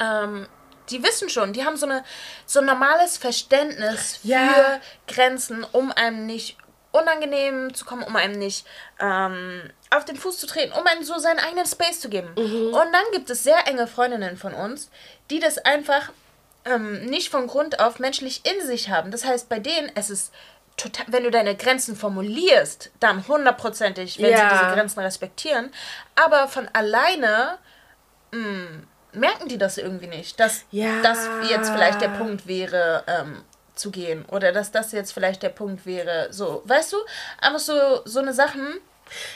ähm, 0.00 0.46
die 0.90 1.02
wissen 1.02 1.28
schon, 1.28 1.52
die 1.52 1.64
haben 1.64 1.76
so, 1.76 1.86
eine, 1.86 2.04
so 2.46 2.60
ein 2.60 2.66
normales 2.66 3.16
Verständnis 3.16 4.18
für 4.18 4.28
ja. 4.28 4.80
Grenzen, 5.06 5.64
um 5.72 5.92
einem 5.92 6.26
nicht 6.26 6.58
unangenehm 6.92 7.74
zu 7.74 7.84
kommen, 7.84 8.02
um 8.02 8.14
einem 8.14 8.38
nicht 8.38 8.66
ähm, 9.00 9.70
auf 9.90 10.04
den 10.04 10.16
Fuß 10.16 10.38
zu 10.38 10.46
treten, 10.46 10.72
um 10.72 10.86
einem 10.86 11.02
so 11.02 11.18
seinen 11.18 11.40
eigenen 11.40 11.66
Space 11.66 12.00
zu 12.00 12.08
geben. 12.08 12.30
Mhm. 12.36 12.68
Und 12.68 12.92
dann 12.92 13.04
gibt 13.12 13.30
es 13.30 13.42
sehr 13.42 13.66
enge 13.66 13.86
Freundinnen 13.86 14.36
von 14.36 14.54
uns, 14.54 14.90
die 15.30 15.40
das 15.40 15.58
einfach 15.58 16.12
ähm, 16.64 17.04
nicht 17.06 17.30
von 17.30 17.46
Grund 17.46 17.80
auf 17.80 17.98
menschlich 17.98 18.42
in 18.44 18.64
sich 18.64 18.90
haben. 18.90 19.10
Das 19.10 19.24
heißt, 19.24 19.48
bei 19.48 19.58
denen 19.58 19.90
es 19.94 20.08
ist 20.10 20.32
total, 20.76 21.06
wenn 21.08 21.24
du 21.24 21.30
deine 21.30 21.56
Grenzen 21.56 21.96
formulierst, 21.96 22.90
dann 23.00 23.26
hundertprozentig, 23.26 24.18
wenn 24.20 24.30
ja. 24.30 24.38
sie 24.38 24.56
diese 24.56 24.74
Grenzen 24.74 25.00
respektieren. 25.00 25.70
Aber 26.14 26.48
von 26.48 26.68
alleine 26.72 27.58
mh, 28.32 28.40
mm, 28.40 28.86
merken 29.12 29.48
die 29.48 29.58
das 29.58 29.78
irgendwie 29.78 30.08
nicht, 30.08 30.38
dass 30.40 30.64
ja. 30.70 31.00
das 31.02 31.28
jetzt 31.48 31.70
vielleicht 31.70 32.00
der 32.00 32.08
Punkt 32.08 32.46
wäre, 32.46 33.04
ähm, 33.06 33.42
zu 33.74 33.90
gehen. 33.90 34.24
Oder 34.26 34.52
dass 34.52 34.70
das 34.70 34.92
jetzt 34.92 35.12
vielleicht 35.12 35.42
der 35.42 35.48
Punkt 35.48 35.84
wäre. 35.86 36.28
So, 36.30 36.62
weißt 36.64 36.92
du? 36.92 36.96
Aber 37.40 37.58
so, 37.58 38.02
so 38.04 38.20
eine 38.20 38.32
Sachen 38.32 38.78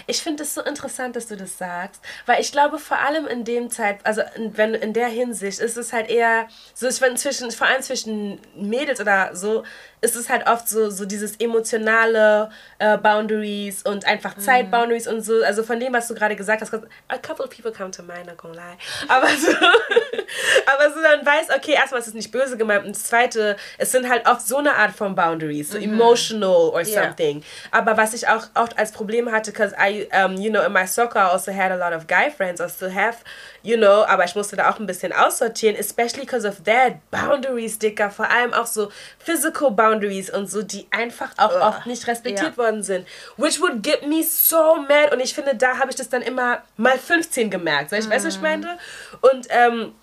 ich 0.06 0.22
finde 0.22 0.42
es 0.42 0.54
so 0.54 0.62
interessant, 0.62 1.16
dass 1.16 1.26
du 1.26 1.36
das 1.36 1.58
sagst, 1.58 2.02
weil 2.26 2.40
ich 2.40 2.52
glaube, 2.52 2.78
vor 2.78 2.98
allem 2.98 3.26
in 3.26 3.44
dem 3.44 3.70
Zeit, 3.70 4.00
also 4.04 4.22
in, 4.34 4.56
wenn 4.56 4.74
in 4.74 4.92
der 4.92 5.08
Hinsicht, 5.08 5.60
ist 5.60 5.76
es 5.76 5.92
halt 5.92 6.10
eher 6.10 6.48
so, 6.74 6.88
ich 6.88 6.96
finde 6.96 7.16
zwischen, 7.16 7.50
vor 7.50 7.66
allem 7.66 7.82
zwischen 7.82 8.40
Mädels 8.56 9.00
oder 9.00 9.34
so, 9.34 9.64
ist 10.00 10.16
es 10.16 10.28
halt 10.28 10.46
oft 10.46 10.68
so, 10.68 10.90
so 10.90 11.04
dieses 11.04 11.36
emotionale 11.36 12.50
uh, 12.82 12.96
Boundaries 12.98 13.82
und 13.82 14.06
einfach 14.06 14.36
mhm. 14.36 14.40
Zeit-Boundaries 14.40 15.08
und 15.08 15.22
so. 15.22 15.42
Also 15.42 15.62
von 15.62 15.80
dem, 15.80 15.92
was 15.92 16.08
du 16.08 16.14
gerade 16.14 16.36
gesagt 16.36 16.60
hast, 16.60 16.72
a 16.72 17.18
couple 17.18 17.44
of 17.44 17.50
people 17.50 17.72
come 17.72 17.90
to 17.90 18.02
mind, 18.02 18.26
not 18.26 18.36
gonna 18.36 18.54
lie. 18.54 18.76
Aber 19.08 19.28
so, 19.28 19.50
aber 20.66 20.94
so 20.94 21.02
dann 21.02 21.26
weiß, 21.26 21.50
okay, 21.56 21.72
erstmal 21.72 22.00
ist 22.00 22.08
es 22.08 22.14
nicht 22.14 22.30
böse 22.30 22.56
gemeint 22.56 22.84
und 22.84 22.94
das 22.94 23.04
zweite, 23.04 23.56
es 23.78 23.90
sind 23.90 24.08
halt 24.08 24.26
oft 24.28 24.46
so 24.46 24.58
eine 24.58 24.74
Art 24.74 24.92
von 24.92 25.14
Boundaries, 25.14 25.70
so 25.70 25.78
mhm. 25.78 25.94
emotional 25.94 26.70
or 26.70 26.84
something. 26.84 27.38
Yeah. 27.38 27.44
Aber 27.72 27.96
was 27.96 28.14
ich 28.14 28.28
auch 28.28 28.44
oft 28.54 28.78
als 28.78 28.92
Problem 28.92 29.32
hatte, 29.32 29.52
because 29.58 29.74
I, 29.76 30.06
um, 30.12 30.36
you 30.36 30.50
know, 30.50 30.64
in 30.64 30.72
my 30.72 30.84
soccer 30.84 31.18
I 31.18 31.28
also 31.30 31.52
had 31.52 31.72
a 31.72 31.76
lot 31.76 31.92
of 31.92 32.06
guy 32.06 32.30
friends, 32.30 32.60
I 32.60 32.68
still 32.68 32.90
have, 32.90 33.24
you 33.62 33.76
know, 33.76 34.04
aber 34.06 34.24
ich 34.24 34.36
musste 34.36 34.56
da 34.56 34.70
auch 34.70 34.78
ein 34.78 34.86
bisschen 34.86 35.12
aussortieren, 35.12 35.76
especially 35.76 36.20
because 36.24 36.44
of 36.44 36.64
that. 36.64 37.00
Boundaries, 37.10 37.78
Dicker, 37.78 38.10
vor 38.10 38.30
allem 38.30 38.54
auch 38.54 38.66
so 38.66 38.90
physical 39.18 39.70
boundaries 39.70 40.30
und 40.30 40.48
so, 40.48 40.62
die 40.62 40.86
einfach 40.90 41.30
auch 41.36 41.54
Ugh. 41.54 41.62
oft 41.62 41.86
nicht 41.86 42.06
respektiert 42.06 42.56
yeah. 42.56 42.64
worden 42.64 42.82
sind. 42.82 43.06
Which 43.36 43.60
would 43.60 43.82
get 43.82 44.06
me 44.06 44.22
so 44.22 44.76
mad 44.76 45.12
und 45.12 45.20
ich 45.20 45.34
finde, 45.34 45.56
da 45.56 45.78
habe 45.78 45.90
ich 45.90 45.96
das 45.96 46.08
dann 46.08 46.22
immer 46.22 46.62
mal 46.76 46.98
15 46.98 47.50
gemerkt. 47.50 47.90
So, 47.90 47.96
ich 47.96 48.06
mm. 48.06 48.10
weiß, 48.10 48.26
was 48.26 48.36
ich 48.36 48.40
meinte? 48.40 48.78
Und, 49.20 49.48
ähm, 49.50 49.94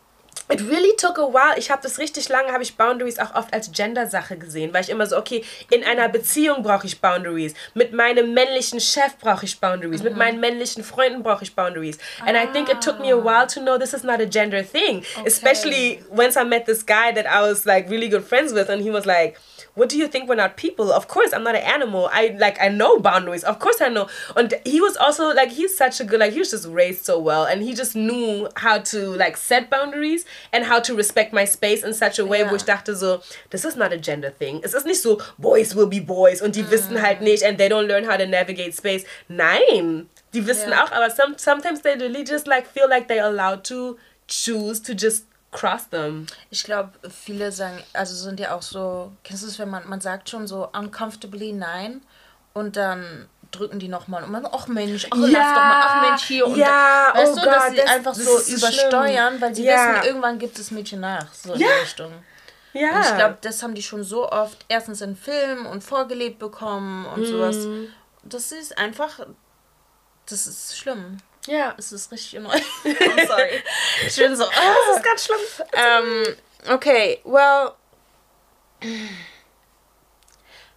It 0.48 0.62
really 0.62 0.96
took 0.98 1.18
a 1.18 1.28
while. 1.28 1.58
Ich 1.58 1.72
habe 1.72 1.82
das 1.82 1.98
richtig 1.98 2.30
lange, 2.30 2.52
habe 2.52 2.62
ich 2.62 2.78
Boundaries 2.78 3.18
auch 3.18 3.34
oft 3.34 3.52
als 3.52 3.72
Gender-Sache 3.72 4.38
gesehen, 4.38 4.74
weil 4.74 4.84
ich 4.84 4.90
immer 4.90 5.08
so, 5.08 5.18
okay, 5.18 5.44
in 5.72 5.84
einer 5.84 6.08
Beziehung 6.08 6.62
brauche 6.62 6.86
ich 6.86 7.02
Boundaries, 7.02 7.56
mit 7.74 7.94
meinem 7.94 8.34
männlichen 8.34 8.80
Chef 8.80 9.18
brauche 9.20 9.46
ich 9.46 9.60
Boundaries, 9.60 10.02
mhm. 10.02 10.10
mit 10.10 10.18
meinen 10.18 10.40
männlichen 10.40 10.84
Freunden 10.84 11.24
brauche 11.24 11.44
ich 11.44 11.56
Boundaries. 11.56 11.98
And 12.26 12.38
ah. 12.38 12.44
I 12.44 12.48
think 12.48 12.70
it 12.70 12.80
took 12.82 13.00
me 13.00 13.12
a 13.12 13.18
while 13.18 13.48
to 13.48 13.60
know 13.60 13.80
this 13.80 13.94
is 13.94 14.04
not 14.04 14.22
a 14.22 14.26
gender 14.26 14.64
thing, 14.64 15.04
okay. 15.18 15.28
especially 15.28 16.04
once 16.12 16.38
I 16.38 16.44
met 16.44 16.68
this 16.68 16.86
guy 16.86 17.12
that 17.12 17.26
I 17.26 17.42
was 17.42 17.66
like 17.66 17.90
really 17.90 18.08
good 18.08 18.24
friends 18.24 18.54
with, 18.54 18.70
and 18.70 18.84
he 18.84 18.92
was 18.92 19.08
like, 19.08 19.40
what 19.74 19.90
do 19.90 19.98
you 19.98 20.08
think 20.08 20.30
we're 20.30 20.36
not 20.36 20.58
people? 20.58 20.92
Of 20.92 21.08
course, 21.08 21.34
I'm 21.34 21.44
not 21.44 21.56
an 21.56 21.64
animal. 21.64 22.10
I 22.12 22.36
like 22.40 22.62
I 22.62 22.70
know 22.70 23.00
boundaries. 23.00 23.44
Of 23.44 23.60
course, 23.60 23.82
I 23.82 23.90
know. 23.90 24.08
And 24.36 24.54
he 24.66 24.82
was 24.82 24.98
also 24.98 25.34
like 25.34 25.52
he's 25.52 25.76
such 25.76 26.00
a 26.00 26.04
good 26.04 26.20
like 26.20 26.34
he 26.34 26.40
was 26.40 26.52
just 26.52 26.68
raised 26.68 27.06
so 27.06 27.20
well, 27.20 27.46
and 27.46 27.62
he 27.62 27.74
just 27.74 27.96
knew 27.96 28.50
how 28.56 28.80
to 28.80 29.10
like 29.16 29.38
set 29.38 29.70
boundaries 29.70 30.26
and 30.52 30.66
how 30.66 30.80
to 30.80 30.96
respect 30.96 31.34
my 31.34 31.46
space 31.46 31.84
in 31.84 31.94
such 31.94 32.20
a 32.20 32.26
way, 32.26 32.40
yeah. 32.40 32.50
wo 32.50 32.56
ich 32.56 32.64
dachte 32.64 32.96
so, 32.96 33.22
this 33.50 33.66
is 33.66 33.76
not 33.76 33.92
a 33.94 33.98
gender 33.98 34.30
thing. 34.30 34.62
Es 34.64 34.74
ist 34.74 34.86
nicht 34.86 35.02
so 35.02 35.22
boys 35.38 35.76
will 35.76 35.88
be 35.88 36.00
boys 36.00 36.42
und 36.42 36.56
die 36.56 36.64
mm. 36.64 36.72
wissen 36.72 37.02
halt 37.02 37.22
nicht 37.22 37.44
and 37.44 37.58
they 37.58 37.70
don't 37.70 37.88
learn 37.88 38.06
how 38.06 38.18
to 38.18 38.26
navigate 38.26 38.74
space. 38.74 39.06
Nein, 39.28 40.10
die 40.34 40.46
wissen 40.46 40.70
yeah. 40.70 40.84
auch, 40.84 40.92
aber 40.92 41.10
some, 41.10 41.36
sometimes 41.38 41.82
they 41.82 41.96
really 41.96 42.24
just 42.24 42.48
like 42.48 42.68
feel 42.68 42.90
like 42.90 43.08
they're 43.08 43.26
allowed 43.26 43.64
to 43.64 43.98
choose 44.28 44.82
to 44.82 44.94
just 44.94 45.26
cross 45.56 45.90
them. 45.90 46.28
Ich 46.50 46.64
glaube, 46.64 46.92
viele 47.10 47.52
sagen, 47.52 47.82
also 47.94 48.14
sind 48.16 48.40
ja 48.40 48.56
auch 48.56 48.62
so, 48.62 49.12
kennst 49.24 49.44
du 49.44 49.48
es, 49.48 49.58
wenn 49.58 49.70
man, 49.70 49.88
man 49.88 50.02
sagt 50.02 50.30
schon 50.30 50.48
so 50.48 50.68
uncomfortably 50.74 51.54
nein 51.54 52.02
und 52.54 52.76
dann 52.76 53.28
drücken 53.52 53.80
die 53.80 53.88
nochmal 53.88 54.24
und 54.24 54.32
man, 54.32 54.46
ach 54.52 54.68
Mensch, 54.68 55.08
ach 55.10 55.18
ja, 55.18 55.28
lass 55.28 55.54
doch 55.54 55.62
mal, 55.62 55.82
ach 55.86 56.10
Mensch 56.10 56.24
hier 56.24 56.48
und 56.48 56.58
ja, 56.58 57.12
da, 57.14 57.20
weißt 57.20 57.32
oh 57.32 57.40
du, 57.40 57.46
dass 57.46 57.70
sie 57.70 57.76
das, 57.78 57.90
einfach 57.90 58.16
das 58.16 58.26
so 58.26 58.54
übersteuern, 58.56 59.30
schlimm. 59.30 59.42
weil 59.42 59.56
sie 59.56 59.64
ja. 59.64 59.74
wissen, 59.74 60.06
irgendwann 60.08 60.40
gibt 60.40 60.60
es 60.60 60.72
Mädchen 60.72 61.00
nach, 61.00 61.34
so 61.34 61.54
in 61.54 61.62
ja. 61.62 61.68
die 61.68 61.82
Richtung. 61.82 62.12
Ja. 62.74 62.98
Und 62.98 63.06
ich 63.06 63.16
glaube, 63.16 63.38
das 63.42 63.64
haben 63.64 63.74
die 63.74 63.84
schon 63.84 64.04
so 64.04 64.30
oft 64.30 64.66
erstens 64.68 65.00
in 65.00 65.16
Filmen 65.16 65.66
und 65.66 65.84
vorgelebt 65.84 66.40
bekommen 66.40 67.06
und 67.06 67.22
mm. 67.22 67.26
sowas. 67.26 67.58
Das 68.24 68.52
ist 68.52 68.78
einfach, 68.78 69.26
das 70.26 70.46
ist 70.46 70.78
schlimm. 70.78 71.20
Ja. 71.48 71.74
Es 71.78 71.92
ist 71.92 72.12
richtig 72.12 72.38
annoying. 72.38 72.64
I'm 72.84 73.28
sorry. 73.28 73.64
Ich 74.08 74.16
bin 74.16 74.36
so, 74.36 74.46
oh, 74.46 74.50
das 74.88 74.98
ist 74.98 75.04
ganz 75.04 75.26
schlimm. 75.26 76.36
Um, 76.68 76.74
okay, 76.74 77.22
well. 77.24 77.72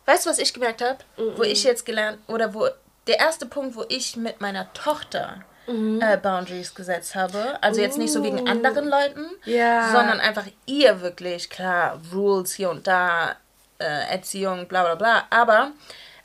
Weißt 0.06 0.24
du, 0.24 0.30
was 0.30 0.38
ich 0.38 0.54
gemerkt 0.54 0.80
habe? 0.80 0.98
Mm 1.16 1.22
-mm. 1.22 1.38
Wo 1.38 1.42
ich 1.42 1.64
jetzt 1.64 1.84
gelernt, 1.84 2.18
oder 2.28 2.54
wo 2.54 2.68
der 3.06 3.18
erste 3.18 3.46
Punkt, 3.46 3.76
wo 3.76 3.84
ich 3.88 4.16
mit 4.16 4.40
meiner 4.40 4.72
Tochter 4.72 5.44
mm 5.66 6.00
äh, 6.00 6.16
Boundaries 6.16 6.74
gesetzt 6.74 7.14
habe. 7.14 7.58
Also 7.62 7.80
jetzt 7.80 7.98
nicht 7.98 8.12
so 8.12 8.22
wegen 8.22 8.48
anderen 8.48 8.88
Leuten, 8.88 9.26
yeah. 9.46 9.92
sondern 9.92 10.20
einfach 10.20 10.46
ihr 10.66 11.00
wirklich, 11.00 11.50
klar, 11.50 12.00
Rules 12.12 12.54
hier 12.54 12.70
und 12.70 12.86
da, 12.86 13.36
äh, 13.78 14.10
Erziehung, 14.10 14.66
bla 14.66 14.82
bla 14.84 14.94
bla. 14.94 15.26
Aber 15.30 15.72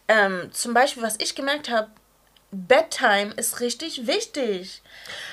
ähm, 0.08 0.50
zum 0.54 0.74
Beispiel, 0.74 1.04
was 1.04 1.20
ich 1.20 1.36
gemerkt 1.36 1.70
habe, 1.70 1.89
Bedtime 2.54 3.34
ist 3.36 3.60
richtig 3.60 4.08
wichtig. 4.08 4.82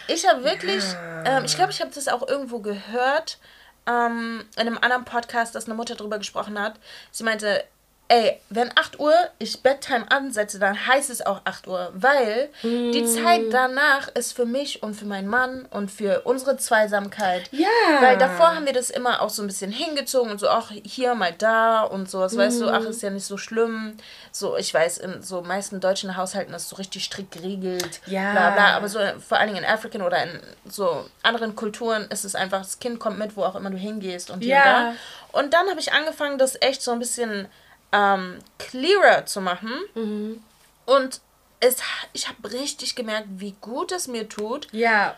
Ich 0.08 0.26
habe 0.26 0.42
wirklich, 0.44 0.82
ja. 0.84 1.38
ähm, 1.38 1.44
ich 1.44 1.54
glaube, 1.54 1.70
ich 1.70 1.80
habe 1.80 1.90
das 1.94 2.08
auch 2.08 2.26
irgendwo 2.26 2.60
gehört, 2.60 3.38
ähm, 3.86 4.44
in 4.56 4.60
einem 4.60 4.78
anderen 4.78 5.04
Podcast, 5.04 5.54
dass 5.54 5.66
eine 5.66 5.74
Mutter 5.74 5.94
darüber 5.94 6.18
gesprochen 6.18 6.58
hat. 6.58 6.78
Sie 7.10 7.24
meinte, 7.24 7.64
ey, 8.10 8.40
wenn 8.48 8.70
8 8.76 8.98
Uhr 8.98 9.14
ich 9.38 9.62
Bedtime 9.62 10.10
ansetze, 10.10 10.58
dann 10.58 10.86
heißt 10.86 11.10
es 11.10 11.24
auch 11.24 11.42
8 11.44 11.68
Uhr, 11.68 11.92
weil 11.94 12.50
mm. 12.64 12.90
die 12.90 13.06
Zeit 13.06 13.42
danach 13.52 14.08
ist 14.08 14.32
für 14.32 14.46
mich 14.46 14.82
und 14.82 14.94
für 14.94 15.04
meinen 15.04 15.28
Mann 15.28 15.66
und 15.70 15.92
für 15.92 16.22
unsere 16.22 16.56
Zweisamkeit. 16.56 17.48
Ja. 17.52 17.68
Weil 18.00 18.18
davor 18.18 18.56
haben 18.56 18.66
wir 18.66 18.72
das 18.72 18.90
immer 18.90 19.22
auch 19.22 19.30
so 19.30 19.42
ein 19.42 19.46
bisschen 19.46 19.70
hingezogen 19.70 20.32
und 20.32 20.40
so, 20.40 20.48
ach, 20.48 20.72
hier 20.84 21.14
mal 21.14 21.32
da 21.32 21.82
und 21.82 22.10
sowas, 22.10 22.32
mm. 22.34 22.38
weißt 22.38 22.60
du, 22.60 22.68
ach, 22.68 22.80
ist 22.80 23.00
ja 23.00 23.10
nicht 23.10 23.24
so 23.24 23.36
schlimm. 23.36 23.96
So, 24.32 24.56
ich 24.56 24.74
weiß, 24.74 24.98
in 24.98 25.22
so 25.22 25.42
meisten 25.42 25.78
deutschen 25.78 26.16
Haushalten 26.16 26.52
ist 26.52 26.68
so 26.68 26.76
richtig 26.76 27.04
strikt 27.04 27.30
geregelt, 27.30 28.00
ja. 28.06 28.32
bla 28.32 28.50
bla, 28.50 28.76
aber 28.76 28.88
so 28.88 28.98
vor 29.20 29.38
allen 29.38 29.54
Dingen 29.54 29.64
in 29.64 29.70
African 29.70 30.02
oder 30.02 30.20
in 30.24 30.40
so 30.68 31.06
anderen 31.22 31.54
Kulturen 31.54 32.08
ist 32.10 32.24
es 32.24 32.34
einfach, 32.34 32.58
das 32.58 32.80
Kind 32.80 32.98
kommt 32.98 33.20
mit, 33.20 33.36
wo 33.36 33.44
auch 33.44 33.54
immer 33.54 33.70
du 33.70 33.76
hingehst 33.76 34.30
und 34.30 34.40
hier 34.40 34.56
ja. 34.56 34.62
und 34.64 34.96
da. 34.96 35.38
Und 35.38 35.54
dann 35.54 35.68
habe 35.68 35.78
ich 35.78 35.92
angefangen, 35.92 36.38
das 36.38 36.60
echt 36.60 36.82
so 36.82 36.90
ein 36.90 36.98
bisschen 36.98 37.46
ähm, 37.92 38.38
clearer 38.58 39.26
zu 39.26 39.40
machen. 39.40 39.72
Mhm. 39.94 40.42
Und 40.86 41.20
es, 41.60 41.76
ich 42.12 42.28
habe 42.28 42.52
richtig 42.52 42.94
gemerkt, 42.94 43.28
wie 43.36 43.54
gut 43.60 43.92
es 43.92 44.08
mir 44.08 44.28
tut. 44.28 44.68
Ja. 44.72 45.16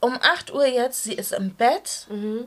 Um 0.00 0.18
8 0.20 0.52
Uhr 0.52 0.66
jetzt, 0.66 1.04
sie 1.04 1.14
ist 1.14 1.32
im 1.32 1.54
Bett. 1.54 2.06
Mhm. 2.08 2.46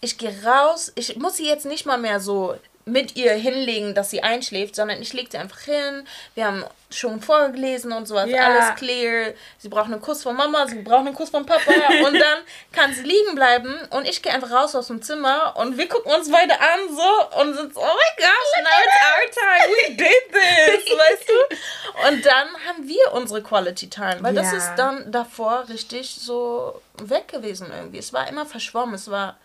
Ich 0.00 0.18
gehe 0.18 0.44
raus. 0.44 0.92
Ich 0.94 1.16
muss 1.16 1.36
sie 1.36 1.46
jetzt 1.46 1.66
nicht 1.66 1.86
mal 1.86 1.98
mehr 1.98 2.20
so 2.20 2.56
mit 2.90 3.16
ihr 3.16 3.32
hinlegen, 3.32 3.94
dass 3.94 4.10
sie 4.10 4.22
einschläft, 4.22 4.74
sondern 4.76 5.00
ich 5.00 5.12
lege 5.12 5.30
sie 5.30 5.38
einfach 5.38 5.60
hin. 5.60 6.06
Wir 6.34 6.46
haben 6.46 6.64
schon 6.90 7.20
vorgelesen 7.22 7.92
und 7.92 8.06
sowas, 8.06 8.28
ja. 8.28 8.46
alles 8.46 8.74
clear. 8.76 9.32
Sie 9.58 9.68
braucht 9.68 9.86
einen 9.86 10.00
Kuss 10.00 10.22
von 10.22 10.36
Mama, 10.36 10.66
sie 10.66 10.82
braucht 10.82 11.06
einen 11.06 11.14
Kuss 11.14 11.30
von 11.30 11.46
Papa 11.46 11.70
und 12.06 12.14
dann 12.14 12.38
kann 12.72 12.92
sie 12.92 13.02
liegen 13.02 13.34
bleiben 13.34 13.74
und 13.90 14.08
ich 14.08 14.22
gehe 14.22 14.32
einfach 14.32 14.50
raus 14.50 14.74
aus 14.74 14.88
dem 14.88 15.00
Zimmer 15.00 15.54
und 15.56 15.78
wir 15.78 15.88
gucken 15.88 16.12
uns 16.12 16.30
beide 16.30 16.58
an 16.58 16.80
so 16.88 17.40
und 17.40 17.54
sind 17.54 17.74
so, 17.74 17.80
oh 17.80 17.84
my 17.84 18.24
gosh, 18.24 18.62
now 18.62 18.70
it's 18.84 18.96
our 19.06 19.30
time, 19.30 19.70
we 19.70 19.96
did 19.96 20.32
this, 20.32 20.98
weißt 20.98 21.28
du? 21.28 22.08
Und 22.08 22.26
dann 22.26 22.48
haben 22.66 22.88
wir 22.88 23.12
unsere 23.12 23.42
Quality 23.42 23.88
Time, 23.88 24.18
weil 24.20 24.34
ja. 24.34 24.42
das 24.42 24.52
ist 24.52 24.74
dann 24.76 25.10
davor 25.12 25.68
richtig 25.68 26.14
so 26.14 26.82
weg 27.02 27.28
gewesen 27.28 27.68
irgendwie. 27.74 27.98
Es 27.98 28.12
war 28.12 28.28
immer 28.28 28.46
verschwommen, 28.46 28.94
es 28.94 29.10
war... 29.10 29.38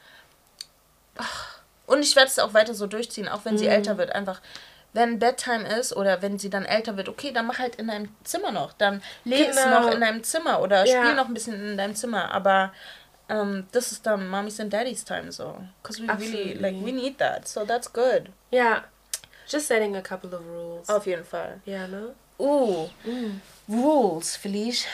Ach, 1.18 1.55
und 1.88 2.02
ich 2.02 2.16
werde 2.16 2.30
es 2.30 2.40
auch 2.40 2.54
weiter 2.54 2.74
so 2.74 2.88
durchziehen, 2.88 3.28
auch 3.28 3.46
wenn 3.46 3.54
mhm. 3.54 3.60
sie 3.60 3.68
älter 3.68 3.98
wird. 3.98 4.14
Einfach, 4.14 4.42
wenn 4.94 5.20
Bedtime 5.20 5.68
ist 5.78 5.96
oder 5.96 6.22
wenn 6.22 6.40
sie 6.40 6.50
dann 6.50 6.66
älter 6.66 6.98
wird, 6.98 7.10
okay, 7.10 7.32
dann 7.32 7.48
mach 7.48 7.60
halt 7.60 7.76
in 7.76 7.88
deinem 7.88 8.10
Zimmer 8.24 8.52
noch. 8.52 8.74
Dann 8.74 9.02
lese 9.24 9.62
genau. 9.64 9.82
noch 9.82 9.92
in 9.92 10.02
deinem 10.02 10.24
Zimmer 10.24 10.62
oder 10.62 10.86
ja. 10.86 11.04
spiel 11.04 11.16
noch 11.16 11.28
ein 11.28 11.34
bisschen 11.34 11.54
in 11.54 11.78
deinem 11.78 11.96
Zimmer. 11.96 12.32
Aber 12.32 12.72
um, 13.28 13.36
ähm, 13.36 13.68
das 13.72 13.92
ist 13.92 14.06
dann 14.06 14.28
Mommy's 14.30 14.60
and 14.60 14.72
Daddy's 14.72 15.04
time 15.04 15.32
so. 15.32 15.58
Because 15.82 16.02
we 16.02 16.10
Absolutely. 16.10 16.54
really, 16.54 16.60
like, 16.60 16.76
we 16.86 16.92
need 16.92 17.18
that. 17.18 17.48
So 17.48 17.66
that's 17.66 17.92
good. 17.92 18.30
Yeah. 18.52 18.84
Just 19.48 19.68
setting 19.68 19.96
a 19.96 20.02
couple 20.02 20.34
of 20.34 20.46
rules. 20.46 20.90
Auf 20.90 21.06
jeden 21.06 21.26
Fall. 21.26 21.60
Ja, 21.66 21.88
ne? 21.88 22.16
Uh. 22.40 22.88
Mm. 23.06 23.42
Rules, 23.68 24.36
Felice. 24.36 24.86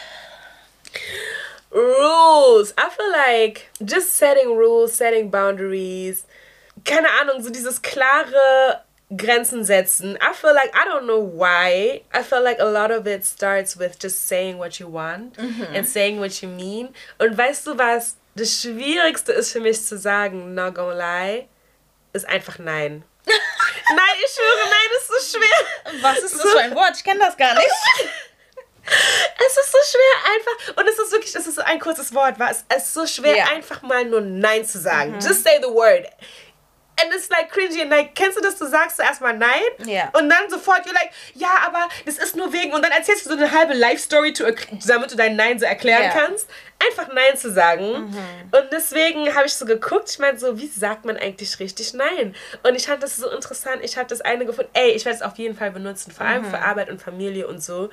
Rules. 1.72 2.74
I 2.78 2.90
feel 2.90 3.12
like 3.12 3.70
just 3.84 4.14
setting 4.16 4.58
rules, 4.58 4.94
setting 4.94 5.30
boundaries, 5.30 6.26
keine 6.86 7.10
Ahnung, 7.22 7.42
so 7.42 7.50
dieses 7.50 7.82
klare 7.82 8.84
Grenzen 9.16 9.66
setzen. 9.66 10.18
I 10.22 10.34
feel 10.34 10.54
like, 10.54 10.74
I 10.74 10.88
don't 10.88 11.06
know 11.06 11.20
why, 11.20 12.02
I 12.14 12.24
feel 12.24 12.42
like 12.42 12.60
a 12.60 12.66
lot 12.66 12.92
of 12.92 13.06
it 13.08 13.26
starts 13.26 13.78
with 13.78 13.98
just 14.00 14.28
saying 14.28 14.58
what 14.58 14.80
you 14.80 14.88
want 14.88 15.38
mhm. 15.38 15.76
and 15.76 15.88
saying 15.88 16.20
what 16.20 16.42
you 16.42 16.48
mean. 16.48 16.94
Und 17.20 17.38
weißt 17.38 17.68
du 17.68 17.78
was? 17.78 18.16
Das 18.36 18.62
Schwierigste 18.62 19.34
ist 19.34 19.52
für 19.52 19.60
mich 19.60 19.84
zu 19.86 19.98
sagen, 19.98 20.54
not 20.54 20.76
gonna 20.76 20.94
lie, 20.94 21.48
ist 22.14 22.26
einfach 22.28 22.60
nein. 22.60 23.04
nein, 23.26 24.16
ich 24.26 24.32
schwöre, 24.32 24.70
nein, 24.70 24.90
ist 24.98 25.34
so 25.34 25.38
schwer. 25.38 26.02
Was 26.02 26.20
ist 26.20 26.36
das 26.36 26.42
so. 26.42 26.50
für 26.50 26.60
ein 26.60 26.76
Wort? 26.76 26.96
Ich 26.96 27.04
kenne 27.04 27.20
das 27.20 27.36
gar 27.36 27.54
nicht. 27.56 27.68
Es 28.84 29.58
ist 29.58 29.72
so 29.72 29.78
schwer 29.92 30.34
einfach, 30.34 30.78
und 30.78 30.90
es 30.90 30.98
ist 30.98 31.12
wirklich, 31.12 31.36
es 31.36 31.46
ist 31.46 31.56
so 31.56 31.62
ein 31.62 31.80
kurzes 31.80 32.14
Wort, 32.16 32.40
war 32.40 32.50
es 32.50 32.66
ist 32.76 32.94
so 32.94 33.06
schwer 33.06 33.36
yeah. 33.36 33.50
einfach 33.50 33.84
mal 33.84 34.04
nur 34.06 34.22
Nein 34.22 34.66
zu 34.66 34.80
sagen. 34.80 35.12
Mhm. 35.12 35.20
Just 35.20 35.44
say 35.44 35.60
the 35.62 35.70
word 35.70 36.08
and 37.04 37.14
it's 37.14 37.30
like 37.30 37.52
cringy. 37.52 37.82
Und 37.82 37.90
like, 37.90 38.16
kennst 38.16 38.38
du 38.38 38.42
das? 38.42 38.58
Du 38.58 38.66
sagst 38.66 38.98
zuerst 38.98 39.22
mal 39.22 39.38
nein. 39.38 39.62
Ja. 39.86 40.10
Und 40.14 40.30
dann 40.30 40.50
sofort, 40.50 40.86
you're 40.86 40.94
like, 40.94 41.12
ja, 41.34 41.50
aber 41.66 41.88
das 42.06 42.18
ist 42.18 42.36
nur 42.36 42.52
wegen. 42.54 42.74
Und 42.74 42.84
dann 42.84 42.92
erzählst 42.92 43.26
du 43.26 43.30
so 43.30 43.36
eine 43.36 43.52
halbe 43.52 43.74
Life-Story, 43.74 44.34
damit 44.88 45.12
du 45.12 45.16
dein 45.16 45.36
Nein 45.36 45.60
so 45.60 45.66
erklären 45.66 46.04
yeah. 46.04 46.12
kannst. 46.14 46.50
Einfach 46.90 47.14
Nein 47.14 47.38
zu 47.38 47.52
sagen. 47.52 48.10
Mhm. 48.10 48.18
Und 48.52 48.72
deswegen 48.72 49.34
habe 49.36 49.46
ich 49.46 49.54
so 49.54 49.66
geguckt, 49.66 50.10
ich 50.10 50.20
meine, 50.20 50.38
so, 50.38 50.60
wie 50.60 50.68
sagt 50.68 51.06
man 51.06 51.18
eigentlich 51.18 51.60
richtig 51.60 51.94
Nein? 51.94 52.36
Und 52.64 52.76
ich 52.76 52.88
fand 52.88 53.04
das 53.04 53.18
so 53.18 53.30
interessant. 53.30 53.84
Ich 53.84 53.98
habe 53.98 54.08
das 54.08 54.22
eine 54.22 54.46
gefunden, 54.46 54.72
ey, 54.74 54.92
ich 54.92 55.06
werde 55.06 55.18
es 55.18 55.22
auf 55.22 55.38
jeden 55.38 55.56
Fall 55.56 55.72
benutzen, 55.72 56.12
vor 56.12 56.26
allem 56.26 56.44
mhm. 56.44 56.50
für 56.50 56.60
Arbeit 56.60 56.90
und 56.90 57.02
Familie 57.02 57.48
und 57.48 57.64
so. 57.64 57.90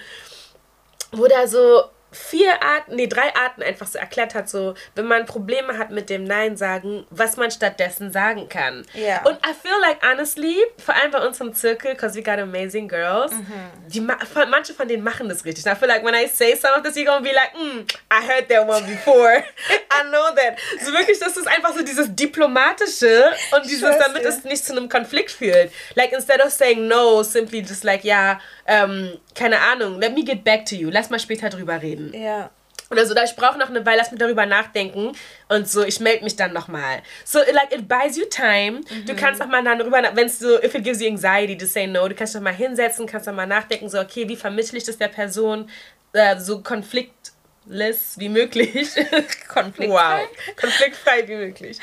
Wo 1.12 1.26
da 1.26 1.46
so 1.46 1.84
vier 2.10 2.62
Arten, 2.62 2.96
nee, 2.96 3.06
drei 3.06 3.34
Arten 3.34 3.62
einfach 3.62 3.86
so 3.86 3.98
erklärt 3.98 4.34
hat, 4.34 4.48
so, 4.48 4.74
wenn 4.94 5.06
man 5.06 5.26
Probleme 5.26 5.76
hat 5.76 5.90
mit 5.90 6.08
dem 6.08 6.24
Nein 6.24 6.56
sagen, 6.56 7.06
was 7.10 7.36
man 7.36 7.50
stattdessen 7.50 8.12
sagen 8.12 8.48
kann. 8.48 8.86
Yeah. 8.94 9.26
Und 9.26 9.36
I 9.46 9.52
feel 9.52 9.78
like, 9.82 9.98
honestly, 10.02 10.56
vor 10.84 10.94
allem 10.94 11.10
bei 11.10 11.26
unserem 11.26 11.54
Zirkel, 11.54 11.92
because 11.92 12.16
we 12.16 12.22
got 12.22 12.38
amazing 12.38 12.88
girls, 12.88 13.32
mhm. 13.32 13.88
die, 13.88 14.00
manche 14.00 14.72
von 14.72 14.88
denen 14.88 15.02
machen 15.02 15.28
das 15.28 15.44
richtig. 15.44 15.66
I 15.66 15.74
feel 15.74 15.88
like 15.88 16.04
when 16.04 16.14
I 16.14 16.26
say 16.26 16.56
some 16.56 16.74
of 16.74 16.82
this, 16.82 16.96
you're 16.96 17.04
gonna 17.04 17.20
be 17.20 17.32
like, 17.32 17.52
mm, 17.54 17.86
I 18.10 18.26
heard 18.26 18.48
that 18.48 18.66
one 18.66 18.86
before. 18.86 19.44
I 19.90 20.08
know 20.08 20.34
that. 20.34 20.58
So 20.82 20.92
wirklich, 20.92 21.18
das 21.18 21.36
ist 21.36 21.46
einfach 21.46 21.74
so 21.74 21.82
dieses 21.82 22.14
Diplomatische 22.14 23.32
und 23.54 23.64
dieses, 23.66 23.96
damit 23.98 24.24
es 24.24 24.44
nicht 24.44 24.64
zu 24.64 24.72
einem 24.72 24.88
Konflikt 24.88 25.30
führt. 25.30 25.70
Like, 25.94 26.12
instead 26.12 26.40
of 26.40 26.50
saying 26.50 26.86
no, 26.88 27.22
simply 27.22 27.60
just 27.60 27.84
like, 27.84 28.04
ja, 28.04 28.18
yeah, 28.18 28.40
ähm, 28.66 29.18
keine 29.38 29.60
Ahnung, 29.60 30.00
let 30.00 30.14
me 30.14 30.24
get 30.24 30.42
back 30.44 30.66
to 30.66 30.74
you. 30.74 30.90
Lass 30.90 31.10
mal 31.10 31.18
später 31.20 31.48
drüber 31.48 31.80
reden. 31.80 32.12
Ja. 32.12 32.50
oder 32.90 33.06
so, 33.06 33.14
da 33.14 33.22
ich 33.22 33.36
brauche 33.36 33.58
noch 33.58 33.68
eine 33.68 33.84
Weile, 33.84 33.98
lass 33.98 34.10
mich 34.10 34.18
darüber 34.18 34.46
nachdenken 34.46 35.12
und 35.48 35.68
so, 35.68 35.84
ich 35.84 36.00
melde 36.00 36.24
mich 36.24 36.36
dann 36.36 36.52
nochmal. 36.52 37.02
So, 37.24 37.38
like, 37.38 37.72
it 37.72 37.86
buys 37.86 38.16
you 38.16 38.24
time. 38.24 38.80
Mhm. 38.80 39.06
Du 39.06 39.14
kannst 39.14 39.42
auch 39.42 39.46
mal 39.46 39.62
dann 39.62 39.78
darüber, 39.78 40.02
wenn 40.14 40.26
es 40.26 40.38
so, 40.38 40.60
if 40.62 40.74
it 40.74 40.84
gives 40.84 41.00
you 41.00 41.08
anxiety 41.08 41.56
to 41.56 41.66
say 41.66 41.86
no, 41.86 42.08
du 42.08 42.14
kannst 42.14 42.34
doch 42.34 42.40
mal 42.40 42.54
hinsetzen, 42.54 43.06
kannst 43.06 43.26
doch 43.26 43.34
mal 43.34 43.46
nachdenken, 43.46 43.88
so, 43.88 44.00
okay, 44.00 44.28
wie 44.28 44.36
vermittle 44.36 44.78
ich 44.78 44.84
das 44.84 44.96
der 44.96 45.08
Person, 45.08 45.68
äh, 46.14 46.38
so 46.38 46.62
Konflikt 46.62 47.32
less 47.68 48.18
wie 48.18 48.28
möglich. 48.28 48.88
Konfliktfrei. 49.48 49.88
Wow. 49.88 50.56
Konfliktfrei 50.60 51.28
wie 51.28 51.36
möglich. 51.36 51.78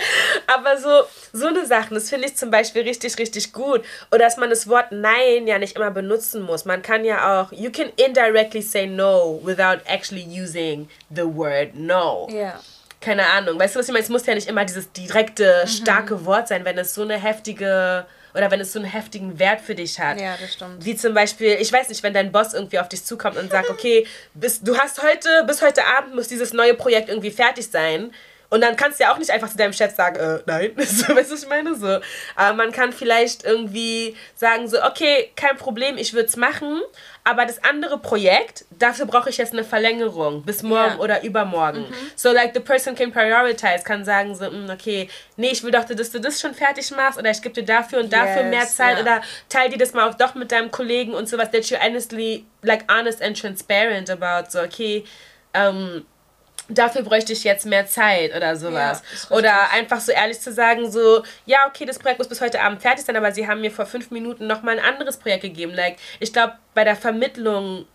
Aber 0.48 0.78
so, 0.78 1.04
so 1.34 1.48
eine 1.48 1.66
Sachen, 1.66 1.96
das 1.96 2.10
finde 2.10 2.28
ich 2.28 2.36
zum 2.36 2.52
Beispiel 2.52 2.84
richtig, 2.84 3.18
richtig 3.18 3.54
gut. 3.54 3.84
Oder 4.12 4.20
dass 4.20 4.38
man 4.38 4.50
das 4.50 4.68
Wort 4.68 4.92
Nein 4.92 5.48
ja 5.48 5.60
nicht 5.60 5.76
immer 5.76 5.92
benutzen 5.92 6.42
muss. 6.42 6.66
Man 6.66 6.82
kann 6.82 7.06
ja 7.06 7.42
auch, 7.42 7.52
you 7.52 7.72
can 7.72 7.92
indirectly 7.96 8.62
say 8.62 8.86
no 8.86 9.40
without 9.44 9.80
actually 9.86 10.26
using 10.26 10.90
the 11.10 11.24
word 11.24 11.76
no. 11.76 12.28
Ja. 12.30 12.36
Yeah. 12.36 12.60
Keine 13.02 13.28
Ahnung. 13.28 13.60
Weißt 13.60 13.76
du, 13.76 13.80
was 13.80 13.88
ich 13.88 13.94
meine? 13.94 14.04
Es 14.04 14.10
muss 14.10 14.26
ja 14.26 14.34
nicht 14.34 14.48
immer 14.48 14.66
dieses 14.66 14.92
direkte, 14.92 15.64
mhm. 15.64 15.70
starke 15.70 16.16
mhm. 16.16 16.26
Wort 16.26 16.48
sein, 16.48 16.66
wenn 16.66 16.78
es 16.78 16.96
so 16.96 17.04
eine 17.04 17.22
heftige 17.22 18.06
oder 18.36 18.52
wenn 18.52 18.60
es 18.60 18.74
so 18.74 18.80
einen 18.80 18.88
heftigen 18.88 19.40
Wert 19.40 19.62
für 19.62 19.76
dich 19.76 20.00
hat. 20.00 20.20
Ja, 20.20 20.36
das 20.40 20.54
stimmt. 20.54 20.84
Wie 20.84 20.96
zum 20.96 21.14
Beispiel, 21.14 21.58
ich 21.60 21.72
weiß 21.72 21.90
nicht, 21.90 22.04
wenn 22.04 22.14
dein 22.14 22.32
Boss 22.32 22.54
irgendwie 22.54 22.80
auf 22.80 22.90
dich 22.90 23.04
zukommt 23.04 23.38
und 23.38 23.52
sagt, 23.52 23.70
okay, 23.72 24.06
bis, 24.34 24.62
du 24.62 24.78
hast 24.78 25.02
heute, 25.02 25.44
bis 25.48 25.62
heute 25.62 25.86
Abend 25.98 26.16
muss 26.16 26.28
dieses 26.28 26.54
neue 26.54 26.74
Projekt 26.74 27.10
irgendwie 27.10 27.32
fertig 27.32 27.68
sein. 27.68 28.12
Und 28.50 28.62
dann 28.62 28.76
kannst 28.76 29.00
du 29.00 29.04
ja 29.04 29.14
auch 29.14 29.18
nicht 29.18 29.32
einfach 29.32 29.50
zu 29.50 29.58
deinem 29.58 29.74
Chef 29.74 29.96
sagen, 29.96 30.18
äh, 30.18 30.40
nein, 30.46 30.72
so, 30.78 31.16
weißt 31.16 31.30
du, 31.30 31.34
was 31.34 31.44
ich 31.44 31.50
meine? 31.50 31.76
So. 31.76 32.00
Aber 32.36 32.56
man 32.56 32.72
kann 32.72 32.94
vielleicht 32.94 33.44
irgendwie 33.44 34.16
sagen, 34.36 34.68
so, 34.68 34.84
okay, 34.84 35.32
kein 35.36 35.58
Problem, 35.58 35.98
ich 35.98 36.14
würde 36.14 36.28
es 36.28 36.38
machen, 36.38 36.82
aber 37.28 37.46
das 37.46 37.62
andere 37.64 37.98
Projekt, 37.98 38.66
dafür 38.70 39.08
brauche 39.08 39.32
ich 39.32 39.38
jetzt 39.38 39.52
eine 39.52 39.64
Verlängerung 39.64 40.44
bis 40.44 40.62
morgen 40.62 40.92
yeah. 40.92 41.00
oder 41.00 41.24
übermorgen. 41.24 41.82
Mhm. 41.82 42.12
So, 42.16 42.32
like, 42.32 42.54
the 42.54 42.60
person 42.60 42.94
can 42.94 43.12
prioritize, 43.12 43.84
kann 43.84 44.06
sagen 44.06 44.36
so, 44.36 44.50
mm, 44.50 44.70
okay, 44.70 45.10
nee, 45.36 45.50
ich 45.50 45.64
will 45.64 45.72
doch, 45.72 45.86
dass 45.86 46.12
du 46.12 46.22
das 46.22 46.40
schon 46.40 46.54
fertig 46.54 46.92
machst 46.92 47.18
oder 47.18 47.32
ich 47.32 47.42
gebe 47.42 47.56
dir 47.56 47.66
dafür 47.66 48.00
und 48.00 48.14
dafür 48.14 48.44
yes, 48.44 48.50
mehr 48.52 48.68
Zeit 48.68 48.98
yeah. 48.98 49.02
oder 49.02 49.22
teil 49.50 49.70
dir 49.70 49.80
das 49.80 49.94
mal 49.94 50.08
auch 50.08 50.14
doch 50.14 50.36
mit 50.36 50.52
deinem 50.52 50.70
Kollegen 50.70 51.16
und 51.16 51.28
sowas, 51.28 51.50
that 51.50 51.64
you're 51.64 51.84
honestly, 51.84 52.46
like, 52.62 52.86
honest 52.92 53.24
and 53.24 53.36
transparent 53.36 54.12
about, 54.12 54.52
so, 54.52 54.62
okay, 54.62 55.04
ähm, 55.56 56.06
dafür 56.70 57.04
bräuchte 57.04 57.34
ich 57.34 57.44
jetzt 57.44 57.66
mehr 57.66 57.86
Zeit 57.86 58.36
oder 58.36 58.56
sowas. 58.56 59.02
Ja, 59.30 59.38
oder 59.38 59.72
einfach 59.72 60.00
so 60.00 60.12
ehrlich 60.12 60.40
zu 60.40 60.52
sagen, 60.52 60.92
so, 60.92 61.24
ja, 61.46 61.68
okay, 61.68 61.86
das 61.86 62.00
Projekt 62.00 62.20
muss 62.20 62.28
bis 62.28 62.42
heute 62.42 62.62
Abend 62.62 62.82
fertig 62.82 63.06
sein, 63.06 63.16
aber 63.16 63.32
sie 63.32 63.48
haben 63.48 63.62
mir 63.62 63.72
vor 63.72 63.86
fünf 63.86 64.12
Minuten 64.12 64.48
nochmal 64.48 64.80
ein 64.80 64.86
anderes 64.86 65.18
Projekt 65.18 65.44
gegeben. 65.44 65.74
Like, 65.74 65.98
ich 66.20 66.34
glaube, 66.34 66.54
bei 66.74 66.84
der 66.84 66.96
Vermittlung 66.96 67.86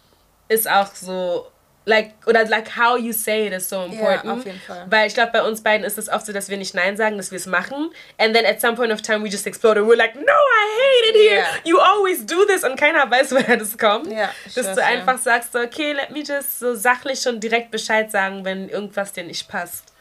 ist 0.49 0.71
auch 0.71 0.95
so, 0.95 1.47
like 1.91 2.14
oder 2.26 2.47
like 2.47 2.76
how 2.76 2.97
you 2.97 3.12
say 3.12 3.47
it 3.47 3.53
is 3.53 3.68
so 3.68 3.84
important. 3.84 4.24
Ja, 4.24 4.32
auf 4.32 4.47
jeden 4.47 4.61
Fall. 4.61 4.86
Weil 4.88 5.09
ich 5.09 5.14
glaube, 5.14 5.32
bei 5.32 5.43
uns 5.43 5.62
beiden 5.62 5.84
ist 5.84 5.99
es 5.99 6.09
oft 6.09 6.24
so, 6.24 6.32
dass 6.32 6.49
wir 6.49 6.57
nicht 6.57 6.74
Nein 6.74 6.97
sagen, 6.97 7.16
dass 7.18 7.30
wir 7.30 7.36
es 7.36 7.47
machen. 7.47 7.91
And 8.16 8.34
then 8.34 8.47
at 8.47 8.61
some 8.61 8.76
point 8.76 8.93
of 8.93 9.03
time 9.03 9.22
we 9.22 9.28
just 9.28 9.47
explode 9.47 9.78
and 9.78 9.88
we're 9.88 9.97
like, 9.97 10.14
no, 10.14 10.22
I 10.22 10.64
hate 10.80 11.11
it 11.11 11.16
here. 11.16 11.41
Yeah. 11.41 11.47
You 11.64 11.78
always 11.78 12.24
do 12.24 12.47
this 12.47 12.64
und 12.64 12.76
keiner 12.76 13.11
weiß, 13.11 13.32
woher 13.32 13.57
das 13.57 13.76
kommt. 13.76 14.11
Ja, 14.11 14.30
dass 14.55 14.74
du 14.74 14.82
einfach 14.82 15.18
sagst, 15.18 15.55
okay, 15.55 15.93
let 15.93 16.11
me 16.11 16.20
just 16.20 16.61
so 16.61 16.74
sachlich 16.74 17.20
schon 17.20 17.41
direkt 17.41 17.70
Bescheid 17.70 18.11
sagen, 18.11 18.45
wenn 18.45 18.68
irgendwas 18.68 19.12
dir 19.12 19.24
nicht 19.24 19.49
passt. 19.49 19.93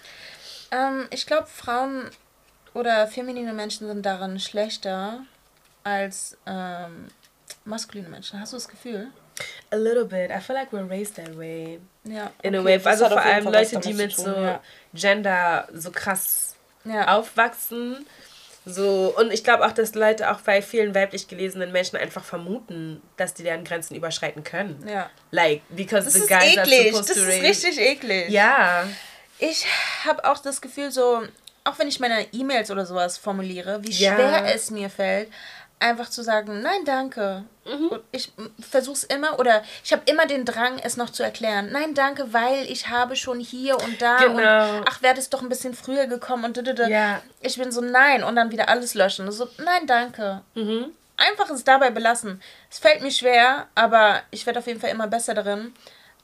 Ähm, 0.71 1.07
ich 1.09 1.25
glaube, 1.25 1.47
Frauen 1.47 2.09
oder 2.73 3.07
feminine 3.07 3.53
Menschen 3.53 3.87
sind 3.87 4.05
darin 4.05 4.39
schlechter 4.39 5.21
als 5.83 6.37
ähm, 6.45 7.07
maskuline 7.65 8.09
Menschen. 8.09 8.39
Hast 8.39 8.53
du 8.53 8.57
das 8.57 8.67
Gefühl? 8.67 9.07
A 9.71 9.75
little 9.75 10.05
bit. 10.05 10.31
I 10.31 10.39
feel 10.39 10.55
like 10.55 10.71
we're 10.71 10.89
raised 10.89 11.15
that 11.15 11.37
way. 11.37 11.79
Ja. 12.03 12.31
In 12.41 12.55
okay. 12.55 12.57
a 12.57 12.63
way. 12.63 12.81
Also 12.83 13.07
vor 13.07 13.21
allem 13.21 13.45
Leute, 13.45 13.79
die 13.79 13.93
mit 13.93 14.15
tun, 14.15 14.25
so 14.25 14.31
ja. 14.31 14.61
Gender 14.93 15.67
so 15.73 15.91
krass 15.91 16.55
ja. 16.85 17.17
aufwachsen. 17.17 18.05
So, 18.65 19.13
und 19.17 19.31
ich 19.31 19.43
glaube 19.43 19.65
auch, 19.65 19.71
dass 19.71 19.95
Leute 19.95 20.29
auch 20.31 20.41
bei 20.41 20.61
vielen 20.61 20.93
weiblich 20.93 21.27
gelesenen 21.27 21.71
Menschen 21.71 21.97
einfach 21.97 22.23
vermuten, 22.23 23.01
dass 23.17 23.33
die 23.33 23.43
deren 23.43 23.63
Grenzen 23.63 23.95
überschreiten 23.95 24.43
können. 24.43 24.85
Ja. 24.87 25.09
Like, 25.31 25.61
because 25.69 26.05
das 26.05 26.13
the 26.13 26.27
guys 26.27 26.57
eklig. 26.57 26.57
are 26.57 26.85
supposed 26.85 27.09
das 27.09 27.17
to 27.17 27.25
Das 27.25 27.35
ist 27.35 27.43
richtig 27.43 27.79
eklig. 27.79 28.29
Ja. 28.29 28.87
Ich 29.39 29.65
habe 30.05 30.23
auch 30.25 30.39
das 30.39 30.61
Gefühl, 30.61 30.91
so, 30.91 31.23
auch 31.63 31.79
wenn 31.79 31.87
ich 31.87 31.99
meine 31.99 32.27
E-Mails 32.33 32.69
oder 32.69 32.85
sowas 32.85 33.17
formuliere, 33.17 33.83
wie 33.83 33.93
schwer 33.93 34.53
es 34.53 34.69
mir 34.69 34.89
fällt, 34.89 35.29
einfach 35.79 36.09
zu 36.09 36.23
sagen, 36.23 36.61
nein, 36.61 36.83
danke. 36.85 37.45
Mhm. 37.65 37.99
Ich 38.11 38.31
versuche 38.59 38.95
es 38.95 39.03
immer 39.05 39.39
oder 39.39 39.63
ich 39.83 39.93
habe 39.93 40.03
immer 40.05 40.25
den 40.25 40.45
Drang, 40.45 40.79
es 40.79 40.97
noch 40.97 41.09
zu 41.09 41.23
erklären. 41.23 41.69
Nein, 41.71 41.93
danke, 41.93 42.33
weil 42.33 42.69
ich 42.69 42.89
habe 42.89 43.15
schon 43.15 43.39
hier 43.39 43.77
und 43.77 44.01
da 44.01 44.17
genau. 44.17 44.77
und 44.77 44.85
ach, 44.87 45.01
wäre 45.01 45.15
das 45.15 45.29
doch 45.29 45.41
ein 45.41 45.49
bisschen 45.49 45.73
früher 45.73 46.07
gekommen 46.07 46.45
und 46.45 46.79
ja. 46.89 47.21
ich 47.41 47.57
bin 47.57 47.71
so 47.71 47.81
nein 47.81 48.23
und 48.23 48.35
dann 48.35 48.51
wieder 48.51 48.69
alles 48.69 48.93
löschen. 48.93 49.31
So 49.31 49.47
nein, 49.57 49.87
danke. 49.87 50.41
Mhm. 50.55 50.91
Einfach 51.17 51.49
es 51.49 51.63
dabei 51.63 51.89
belassen. 51.89 52.41
Es 52.69 52.79
fällt 52.79 53.01
mir 53.01 53.11
schwer, 53.11 53.67
aber 53.75 54.21
ich 54.31 54.45
werde 54.45 54.59
auf 54.59 54.67
jeden 54.67 54.79
Fall 54.79 54.89
immer 54.89 55.07
besser 55.07 55.33
darin. 55.33 55.73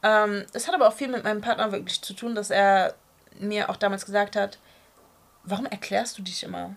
Ähm, 0.03 0.45
es 0.53 0.67
hat 0.67 0.75
aber 0.75 0.87
auch 0.87 0.93
viel 0.93 1.07
mit 1.09 1.23
meinem 1.23 1.41
Partner 1.41 1.71
wirklich 1.71 2.01
zu 2.01 2.13
tun, 2.13 2.35
dass 2.35 2.49
er 2.49 2.95
mir 3.39 3.69
auch 3.69 3.75
damals 3.75 4.05
gesagt 4.05 4.35
hat, 4.35 4.57
warum 5.43 5.65
erklärst 5.65 6.17
du 6.17 6.21
dich 6.21 6.43
immer? 6.43 6.75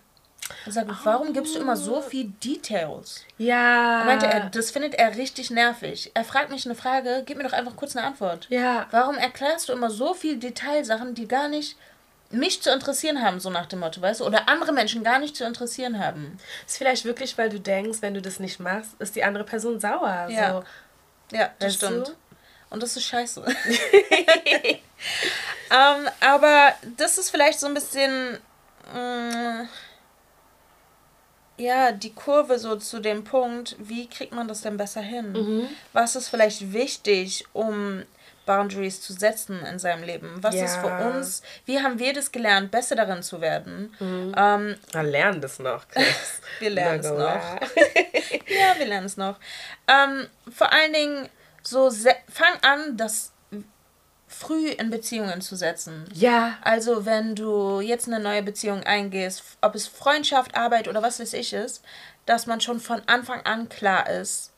Er 0.67 0.73
sagt, 0.73 0.91
warum 1.05 1.33
gibst 1.33 1.55
du 1.55 1.61
immer 1.61 1.77
so 1.77 2.01
viel 2.01 2.33
Details? 2.43 3.25
Ja. 3.37 4.03
Meinte 4.05 4.27
er, 4.27 4.51
das 4.51 4.71
findet 4.71 4.95
er 4.95 5.17
richtig 5.17 5.51
nervig. 5.51 6.11
Er 6.15 6.25
fragt 6.25 6.51
mich 6.51 6.67
eine 6.67 6.75
Frage, 6.75 7.23
gib 7.27 7.37
mir 7.37 7.45
doch 7.45 7.53
einfach 7.53 7.77
kurz 7.77 7.97
eine 7.97 8.07
Antwort. 8.07 8.47
Ja. 8.51 8.87
Warum 8.91 9.17
erklärst 9.17 9.69
du 9.69 9.73
immer 9.73 9.91
so 9.91 10.15
viel 10.15 10.39
Detailsachen, 10.39 11.15
die 11.15 11.29
gar 11.29 11.49
nicht 11.49 11.77
mich 12.31 12.63
zu 12.63 12.71
interessieren 12.71 13.23
haben, 13.23 13.41
so 13.41 13.51
nach 13.51 13.67
dem 13.67 13.81
Motto, 13.81 14.03
weißt 14.03 14.21
du? 14.21 14.27
Oder 14.27 14.49
andere 14.49 14.73
Menschen 14.73 15.03
gar 15.03 15.19
nicht 15.19 15.35
zu 15.35 15.45
interessieren 15.45 15.99
haben. 15.99 16.39
Ist 16.67 16.77
vielleicht 16.77 17.05
wirklich, 17.05 17.37
weil 17.39 17.49
du 17.49 17.59
denkst, 17.59 18.03
wenn 18.03 18.15
du 18.15 18.21
das 18.21 18.39
nicht 18.39 18.61
machst, 18.61 18.91
ist 18.99 19.17
die 19.17 19.25
andere 19.25 19.45
Person 19.45 19.81
sauer. 19.81 20.29
Ja, 20.29 20.63
so. 21.31 21.37
ja 21.37 21.51
das 21.59 21.75
stimmt. 21.75 22.09
Du? 22.09 22.13
Und 22.71 22.83
das 22.83 22.97
ist 22.97 23.05
scheiße. 23.05 23.43
ähm, 23.47 24.81
aber 26.21 26.75
das 26.97 27.17
ist 27.19 27.31
vielleicht 27.31 27.61
so 27.61 27.67
ein 27.67 27.75
bisschen... 27.75 28.39
Mh, 28.93 29.63
mm, 29.63 29.69
ja, 31.59 31.93
die 31.93 32.13
Kurve 32.15 32.59
so 32.59 32.77
zu 32.77 33.01
dem 33.01 33.25
Punkt, 33.25 33.77
wie 33.79 34.09
kriegt 34.09 34.33
man 34.33 34.49
das 34.49 34.63
denn 34.63 34.77
besser 34.77 35.01
hin? 35.01 35.33
Mhm. 35.33 35.69
Was 35.93 36.17
ist 36.17 36.29
vielleicht 36.29 36.73
wichtig, 36.73 37.45
um 37.53 38.05
Boundaries 38.47 39.03
zu 39.03 39.13
setzen 39.13 39.61
in 39.67 39.79
seinem 39.79 40.05
Leben? 40.05 40.31
Was 40.41 40.55
ja. 40.55 40.65
ist 40.65 40.77
für 40.77 41.11
uns, 41.11 41.43
wie 41.67 41.81
haben 41.81 41.99
wir 41.99 42.15
das 42.15 42.33
gelernt, 42.33 42.71
besser 42.71 42.97
darin 42.97 43.23
zu 43.23 43.41
werden? 43.41 43.95
Mhm. 43.99 44.35
Ähm, 44.37 44.77
wir 44.93 45.03
lernen 45.03 45.41
das 45.41 45.59
noch. 45.59 45.85
wir 46.61 46.71
lernen 46.71 47.01
es 47.01 47.11
noch. 47.11 47.19
ja, 48.49 48.79
wir 48.79 48.87
lernen 48.87 49.07
es 49.07 49.17
noch. 49.17 49.37
Ähm, 49.87 50.29
vor 50.51 50.73
allen 50.73 50.93
Dingen, 50.93 51.29
so 51.63 51.91
fang 51.91 52.55
an, 52.63 52.97
das 52.97 53.33
früh 54.39 54.69
in 54.69 54.91
Beziehungen 54.91 55.41
zu 55.41 55.57
setzen. 55.57 56.05
Ja. 56.15 56.57
Also 56.63 57.05
wenn 57.05 57.35
du 57.35 57.81
jetzt 57.81 58.07
eine 58.07 58.21
neue 58.21 58.43
Beziehung 58.43 58.85
eingehst, 58.85 59.43
ob 59.61 59.75
es 59.75 59.87
Freundschaft, 59.87 60.57
Arbeit 60.57 60.89
oder 60.89 61.03
was 61.03 61.21
weiß 61.21 61.33
ich 61.35 61.53
ist, 61.53 61.83
dass 62.27 62.47
man 62.47 62.61
schon 62.61 62.81
von 62.81 63.03
Anfang 63.07 63.41
an 63.43 63.69
klar 63.69 64.09
ist 64.09 64.53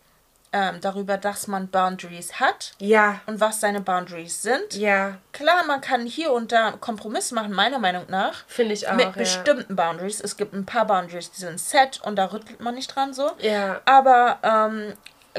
ähm, 0.52 0.80
darüber, 0.80 1.16
dass 1.16 1.46
man 1.46 1.68
Boundaries 1.68 2.40
hat. 2.40 2.72
Ja. 2.78 3.20
Und 3.26 3.40
was 3.40 3.60
seine 3.60 3.80
Boundaries 3.80 4.42
sind. 4.42 4.74
Ja. 4.74 5.18
Klar, 5.32 5.64
man 5.66 5.80
kann 5.80 6.04
hier 6.06 6.32
und 6.32 6.52
da 6.52 6.72
Kompromiss 6.72 7.30
machen, 7.32 7.52
meiner 7.52 7.78
Meinung 7.78 8.04
nach. 8.08 8.44
Finde 8.48 8.74
ich 8.74 8.88
auch. 8.88 8.94
Mit 8.94 9.06
ja. 9.06 9.10
bestimmten 9.12 9.76
Boundaries. 9.76 10.20
Es 10.20 10.36
gibt 10.36 10.52
ein 10.52 10.66
paar 10.66 10.86
Boundaries, 10.86 11.30
die 11.30 11.40
sind 11.40 11.60
set 11.60 12.00
und 12.02 12.16
da 12.16 12.26
rüttelt 12.26 12.60
man 12.60 12.74
nicht 12.74 12.94
dran 12.94 13.14
so. 13.14 13.30
Ja. 13.38 13.80
Aber 13.84 14.38
ähm, 14.42 14.94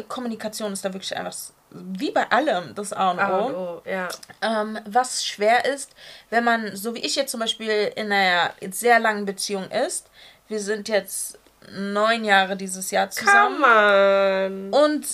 Kommunikation 0.07 0.71
ist 0.71 0.85
da 0.85 0.93
wirklich 0.93 1.15
einfach 1.15 1.35
wie 1.71 2.11
bei 2.11 2.29
allem 2.29 2.75
das 2.75 2.93
A 2.93 3.11
und 3.11 3.19
O. 3.19 3.21
A 3.21 3.37
und 3.39 3.55
o 3.55 3.81
ja. 3.85 4.09
ähm, 4.41 4.79
was 4.85 5.25
schwer 5.25 5.65
ist, 5.65 5.91
wenn 6.29 6.43
man, 6.43 6.75
so 6.75 6.93
wie 6.95 6.99
ich 6.99 7.15
jetzt 7.15 7.31
zum 7.31 7.39
Beispiel 7.39 7.91
in 7.95 8.11
einer 8.11 8.53
sehr 8.71 8.99
langen 8.99 9.25
Beziehung 9.25 9.69
ist, 9.69 10.09
wir 10.47 10.59
sind 10.59 10.89
jetzt 10.89 11.39
neun 11.71 12.25
Jahre 12.25 12.57
dieses 12.57 12.91
Jahr 12.91 13.09
zusammen. 13.09 13.61
Come 13.61 14.73
on. 14.73 14.93
Und 14.93 15.07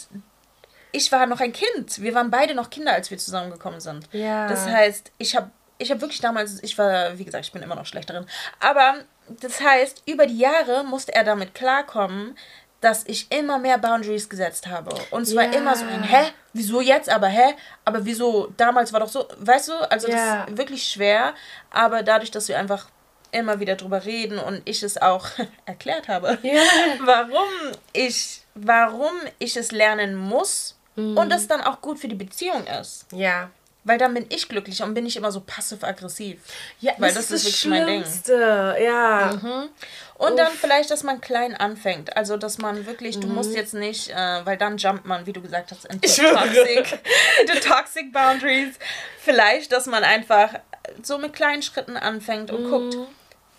ich 0.92 1.12
war 1.12 1.26
noch 1.26 1.40
ein 1.40 1.54
Kind. 1.54 2.02
Wir 2.02 2.14
waren 2.16 2.32
beide 2.32 2.56
noch 2.56 2.70
Kinder, 2.70 2.94
als 2.94 3.12
wir 3.12 3.18
zusammengekommen 3.18 3.80
sind. 3.80 4.08
Ja. 4.12 4.48
Das 4.48 4.66
heißt, 4.66 5.12
ich 5.18 5.36
habe 5.36 5.52
ich 5.78 5.92
hab 5.92 6.02
wirklich 6.02 6.22
damals, 6.22 6.62
ich 6.64 6.78
war, 6.78 7.18
wie 7.18 7.26
gesagt, 7.26 7.46
ich 7.46 7.52
bin 7.52 7.62
immer 7.62 7.76
noch 7.76 7.86
schlechterin. 7.86 8.26
Aber 8.60 8.96
das 9.42 9.62
heißt, 9.62 10.04
über 10.08 10.26
die 10.26 10.40
Jahre 10.40 10.84
musste 10.84 11.14
er 11.14 11.24
damit 11.24 11.54
klarkommen, 11.54 12.36
dass 12.82 13.04
ich 13.08 13.32
immer 13.32 13.58
mehr 13.58 13.78
Boundaries 13.78 14.30
gesetzt 14.30 14.68
habe. 14.68 14.94
Und 15.12 15.26
zwar 15.26 15.46
yeah. 15.46 15.54
immer 15.54 15.76
so 15.76 15.86
ein, 15.86 16.04
hä? 16.04 16.32
Wieso 16.54 16.82
jetzt? 16.82 17.10
Aber 17.10 17.28
hä? 17.28 17.56
Aber 17.86 18.06
wieso? 18.06 18.54
Damals 18.58 18.94
war 18.94 19.00
doch 19.00 19.10
so, 19.10 19.28
weißt 19.40 19.70
du? 19.70 19.92
Also 19.92 20.08
yeah. 20.08 20.42
das 20.42 20.50
ist 20.52 20.58
wirklich 20.58 20.84
schwer. 20.84 21.34
Aber 21.72 22.04
dadurch, 22.04 22.30
dass 22.30 22.48
wir 22.48 22.60
einfach 22.60 22.88
immer 23.32 23.60
wieder 23.60 23.76
drüber 23.76 24.06
reden 24.06 24.38
und 24.40 24.62
ich 24.66 24.84
es 24.84 25.02
auch 25.02 25.28
erklärt 25.66 26.08
habe, 26.08 26.38
yeah. 26.44 26.64
warum 27.04 27.50
ich, 27.94 28.44
warum 28.54 29.14
ich 29.40 29.58
es 29.58 29.72
lernen 29.72 30.16
muss 30.16 30.78
mhm. 30.96 31.18
und 31.18 31.32
es 31.32 31.48
dann 31.48 31.62
auch 31.62 31.82
gut 31.82 32.00
für 32.00 32.08
die 32.08 32.16
Beziehung 32.16 32.66
ist. 32.68 33.06
Ja. 33.12 33.50
Weil 33.88 33.98
dann 33.98 34.14
bin 34.14 34.26
ich 34.30 34.50
glücklich 34.50 34.84
und 34.84 34.94
bin 34.94 35.06
ich 35.06 35.16
immer 35.16 35.32
so 35.32 35.40
passiv-aggressiv. 35.40 36.42
Ja, 36.82 36.94
Weil 36.98 37.14
das, 37.14 37.30
das 37.30 37.32
ist, 37.32 37.48
ist 37.48 37.66
wirklich 37.66 37.84
Schlimmste. 38.04 38.38
mein 38.38 38.76
Ding. 38.76 38.86
Ja. 38.86 39.40
Mhm. 39.42 39.70
Und 40.16 40.32
Uff. 40.32 40.36
dann 40.36 40.52
vielleicht, 40.52 40.92
dass 40.92 41.04
man 41.04 41.22
klein 41.22 41.56
anfängt. 41.56 42.18
Also, 42.18 42.36
dass 42.36 42.58
man 42.58 42.86
wirklich, 42.86 43.16
mhm. 43.16 43.22
du 43.22 43.28
musst 43.28 43.52
mhm. 43.52 43.56
jetzt 43.56 43.74
nicht, 43.74 44.10
äh, 44.10 44.46
weil 44.46 44.58
dann 44.58 44.78
jumpt 44.78 45.06
man, 45.06 45.26
wie 45.26 45.34
du 45.34 45.42
gesagt 45.42 45.72
hast, 45.72 45.86
into 45.92 46.08
toxic, 46.08 47.00
into 47.42 47.60
toxic 47.62 48.12
boundaries. 48.12 48.76
Vielleicht, 49.20 49.72
dass 49.72 49.86
man 49.86 50.04
einfach 50.04 50.50
so 51.02 51.18
mit 51.18 51.34
kleinen 51.34 51.62
Schritten 51.62 51.96
anfängt 51.96 52.52
und 52.52 52.66
mhm. 52.66 52.70
guckt, 52.70 52.98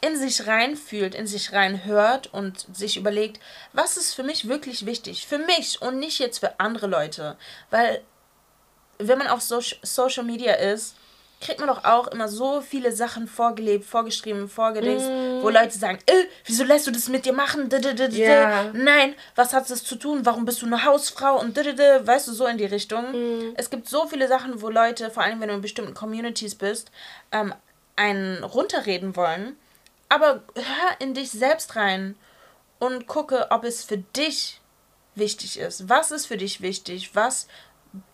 in 0.00 0.16
sich 0.16 0.46
reinfühlt, 0.46 1.14
in 1.14 1.26
sich 1.26 1.52
reinhört 1.52 2.28
und 2.32 2.66
sich 2.76 2.96
überlegt, 2.96 3.40
was 3.72 3.96
ist 3.96 4.14
für 4.14 4.22
mich 4.22 4.46
wirklich 4.48 4.86
wichtig? 4.86 5.26
Für 5.26 5.38
mich 5.38 5.82
und 5.82 5.98
nicht 5.98 6.18
jetzt 6.18 6.38
für 6.38 6.60
andere 6.60 6.86
Leute. 6.86 7.36
Weil 7.70 8.02
wenn 8.98 9.18
man 9.18 9.28
auf 9.28 9.40
so 9.40 9.60
Social 9.82 10.24
Media 10.24 10.54
ist, 10.54 10.94
kriegt 11.40 11.60
man 11.60 11.68
doch 11.68 11.84
auch 11.84 12.08
immer 12.08 12.28
so 12.28 12.60
viele 12.60 12.92
Sachen 12.92 13.28
vorgelebt, 13.28 13.84
vorgeschrieben, 13.84 14.48
vorgedings, 14.48 15.04
mm. 15.04 15.42
wo 15.42 15.50
Leute 15.50 15.78
sagen, 15.78 15.98
äh, 16.06 16.24
wieso 16.44 16.64
lässt 16.64 16.86
du 16.86 16.90
das 16.90 17.08
mit 17.08 17.26
dir 17.26 17.32
machen? 17.32 17.68
Yeah. 18.12 18.72
Nein, 18.72 19.14
was 19.36 19.52
hat 19.52 19.70
das 19.70 19.84
zu 19.84 19.96
tun? 19.96 20.26
Warum 20.26 20.44
bist 20.44 20.62
du 20.62 20.66
eine 20.66 20.84
Hausfrau? 20.84 21.38
Und 21.38 21.56
weißt 21.56 22.28
du, 22.28 22.32
so 22.32 22.46
in 22.46 22.58
die 22.58 22.64
Richtung. 22.64 23.12
Mm. 23.12 23.54
Es 23.56 23.70
gibt 23.70 23.88
so 23.88 24.06
viele 24.08 24.26
Sachen, 24.26 24.60
wo 24.62 24.68
Leute, 24.68 25.10
vor 25.10 25.22
allem 25.22 25.40
wenn 25.40 25.48
du 25.48 25.54
in 25.54 25.60
bestimmten 25.60 25.94
Communities 25.94 26.56
bist, 26.56 26.90
ähm, 27.30 27.54
einen 27.94 28.42
runterreden 28.42 29.14
wollen. 29.14 29.56
Aber 30.08 30.42
hör 30.54 31.00
in 31.00 31.14
dich 31.14 31.30
selbst 31.30 31.76
rein 31.76 32.16
und 32.78 33.06
gucke, 33.06 33.48
ob 33.50 33.64
es 33.64 33.84
für 33.84 33.98
dich 33.98 34.60
wichtig 35.14 35.58
ist. 35.58 35.88
Was 35.88 36.10
ist 36.10 36.26
für 36.26 36.36
dich 36.36 36.60
wichtig? 36.60 37.10
Was 37.14 37.48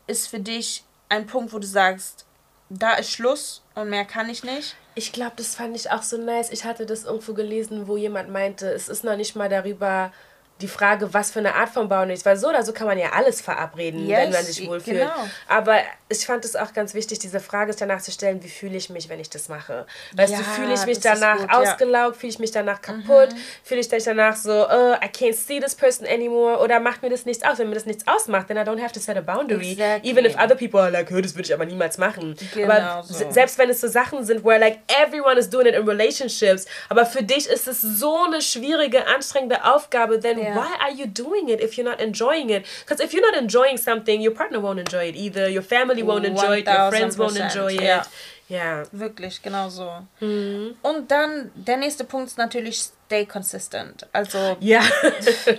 ist 0.06 0.28
für 0.28 0.40
dich 0.40 0.84
ein 1.08 1.26
Punkt, 1.26 1.52
wo 1.52 1.58
du 1.58 1.66
sagst, 1.66 2.26
da 2.68 2.94
ist 2.94 3.10
Schluss 3.10 3.62
und 3.74 3.90
mehr 3.90 4.04
kann 4.04 4.28
ich 4.28 4.44
nicht? 4.44 4.76
Ich 4.94 5.12
glaube, 5.12 5.32
das 5.36 5.54
fand 5.54 5.76
ich 5.76 5.90
auch 5.90 6.02
so 6.02 6.16
nice. 6.16 6.50
Ich 6.50 6.64
hatte 6.64 6.86
das 6.86 7.04
irgendwo 7.04 7.34
gelesen, 7.34 7.88
wo 7.88 7.96
jemand 7.96 8.30
meinte, 8.30 8.68
es 8.68 8.88
ist 8.88 9.04
noch 9.04 9.16
nicht 9.16 9.34
mal 9.36 9.48
darüber 9.48 10.12
die 10.60 10.68
Frage, 10.68 11.12
was 11.12 11.32
für 11.32 11.40
eine 11.40 11.54
Art 11.54 11.70
von 11.70 11.88
Boundaries, 11.88 12.20
ist. 12.20 12.26
Weil 12.26 12.36
so 12.36 12.48
oder 12.48 12.62
so 12.62 12.72
kann 12.72 12.86
man 12.86 12.98
ja 12.98 13.10
alles 13.12 13.40
verabreden, 13.40 14.06
yes, 14.06 14.18
wenn 14.18 14.30
man 14.30 14.44
sich 14.44 14.66
wohlfühlt. 14.66 15.00
Genau. 15.00 15.28
Aber 15.48 15.80
ich 16.18 16.26
fand 16.26 16.44
es 16.44 16.56
auch 16.56 16.72
ganz 16.72 16.94
wichtig, 16.94 17.18
diese 17.18 17.40
Frage 17.40 17.74
danach 17.78 18.00
zu 18.00 18.10
stellen, 18.10 18.42
wie 18.42 18.48
fühle 18.48 18.76
ich 18.76 18.90
mich, 18.90 19.08
wenn 19.08 19.20
ich 19.20 19.30
das 19.30 19.48
mache? 19.48 19.86
Weißt 20.14 20.32
ja, 20.32 20.38
du, 20.38 20.44
fühle 20.44 20.74
ich 20.74 20.86
mich 20.86 21.00
danach 21.00 21.38
gut, 21.38 21.50
ausgelaugt, 21.50 22.16
ja. 22.16 22.20
fühle 22.20 22.30
ich 22.30 22.38
mich 22.38 22.50
danach 22.50 22.80
kaputt, 22.80 23.32
mhm. 23.32 23.38
fühle 23.62 23.80
ich 23.80 23.90
mich 23.90 24.04
danach 24.04 24.36
so, 24.36 24.52
oh, 24.52 24.94
I 24.94 25.08
can't 25.08 25.34
see 25.34 25.60
this 25.60 25.74
person 25.74 26.06
anymore 26.06 26.58
oder 26.58 26.80
macht 26.80 27.02
mir 27.02 27.10
das 27.10 27.26
nichts 27.26 27.42
aus? 27.44 27.58
Wenn 27.58 27.68
mir 27.68 27.74
das 27.74 27.86
nichts 27.86 28.06
ausmacht, 28.06 28.48
then 28.48 28.56
I 28.56 28.60
don't 28.60 28.80
have 28.80 28.92
to 28.92 29.00
set 29.00 29.16
a 29.16 29.20
boundary. 29.20 29.72
Exactly. 29.72 30.10
Even 30.10 30.24
if 30.24 30.36
other 30.38 30.54
people 30.54 30.80
are 30.80 30.90
like, 30.90 31.10
oh, 31.12 31.20
das 31.20 31.34
würde 31.34 31.46
ich 31.46 31.54
aber 31.54 31.66
niemals 31.66 31.98
machen. 31.98 32.36
Genau 32.54 32.72
aber 32.72 33.02
so. 33.02 33.30
selbst 33.30 33.58
wenn 33.58 33.70
es 33.70 33.80
so 33.80 33.88
Sachen 33.88 34.24
sind, 34.24 34.44
where 34.44 34.58
like 34.58 34.80
everyone 34.88 35.38
is 35.38 35.48
doing 35.48 35.66
it 35.66 35.74
in 35.74 35.86
relationships, 35.88 36.66
aber 36.88 37.06
für 37.06 37.22
dich 37.22 37.48
ist 37.48 37.68
es 37.68 37.80
so 37.80 38.24
eine 38.24 38.40
schwierige, 38.40 39.06
anstrengende 39.06 39.64
Aufgabe, 39.64 40.20
then 40.20 40.38
yeah. 40.38 40.54
why 40.54 40.68
are 40.80 40.92
you 40.92 41.06
doing 41.06 41.48
it 41.48 41.60
if 41.60 41.74
you're 41.74 41.88
not 41.88 42.00
enjoying 42.00 42.50
it? 42.50 42.64
Because 42.80 43.02
if 43.02 43.12
you're 43.12 43.24
not 43.24 43.40
enjoying 43.40 43.76
something, 43.76 44.20
your 44.20 44.34
partner 44.34 44.60
won't 44.60 44.78
enjoy 44.78 45.08
it 45.08 45.16
either, 45.16 45.48
your 45.48 45.62
family 45.62 46.03
won't 46.06 46.24
enjoy 46.24 46.58
it, 46.58 46.68
your 46.68 46.90
friends 46.90 47.18
won't 47.18 47.36
enjoy 47.36 47.74
it. 47.74 47.82
Ja. 47.82 48.02
Ja. 48.48 48.82
Wirklich, 48.92 49.40
genau 49.42 49.68
so. 49.68 49.90
Mhm. 50.20 50.76
Und 50.82 51.10
dann, 51.10 51.50
der 51.54 51.78
nächste 51.78 52.04
Punkt 52.04 52.28
ist 52.28 52.38
natürlich 52.38 52.90
stay 53.06 53.24
consistent. 53.24 54.06
Also, 54.12 54.56
ja. 54.60 54.82
das, 55.02 55.44
das 55.44 55.58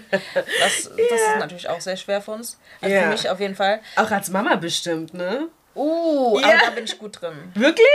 ja. 0.97 1.15
ist 1.15 1.39
natürlich 1.39 1.69
auch 1.69 1.81
sehr 1.81 1.97
schwer 1.97 2.21
für 2.21 2.31
uns. 2.31 2.57
Also 2.81 2.95
ja. 2.95 3.03
für 3.03 3.09
mich 3.09 3.29
auf 3.29 3.39
jeden 3.39 3.55
Fall. 3.55 3.81
Auch 3.95 4.11
als 4.11 4.29
Mama 4.29 4.55
bestimmt, 4.55 5.13
ne? 5.13 5.47
Uh, 5.75 6.39
ja. 6.39 6.47
aber 6.47 6.57
da 6.67 6.69
bin 6.69 6.85
ich 6.85 6.97
gut 6.97 7.21
drin. 7.21 7.51
Wirklich? 7.53 7.87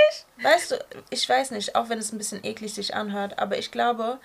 Weißt 0.42 0.72
du, 0.72 0.84
ich 1.09 1.26
weiß 1.26 1.53
nicht, 1.53 1.74
auch 1.76 1.88
wenn 1.88 1.98
es 1.98 2.12
ein 2.12 2.18
bisschen 2.18 2.44
eklig 2.44 2.74
sich 2.74 2.94
anhört, 2.94 3.38
aber 3.38 3.57
ich 3.57 3.70
glaube, 3.70 4.18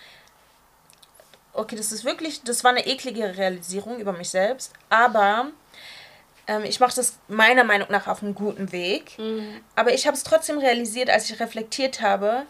okay, 1.53 1.77
das 1.77 1.93
ist 1.93 2.03
wirklich, 2.03 2.43
das 2.43 2.65
war 2.65 2.71
eine 2.71 2.85
eklige 2.85 3.37
Realisierung 3.37 3.97
über 3.99 4.11
mich 4.11 4.29
selbst, 4.29 4.73
aber 4.89 5.47
ich 6.63 6.79
mache 6.79 6.95
das 6.95 7.17
meiner 7.27 7.63
Meinung 7.63 7.87
nach 7.89 8.07
auf 8.07 8.21
einem 8.21 8.35
guten 8.35 8.71
Weg. 8.71 9.17
Mhm. 9.17 9.61
Aber 9.75 9.93
ich 9.93 10.07
habe 10.07 10.15
es 10.15 10.23
trotzdem 10.23 10.57
realisiert, 10.57 11.09
als 11.09 11.29
ich 11.29 11.39
reflektiert 11.39 12.01
habe, 12.01 12.43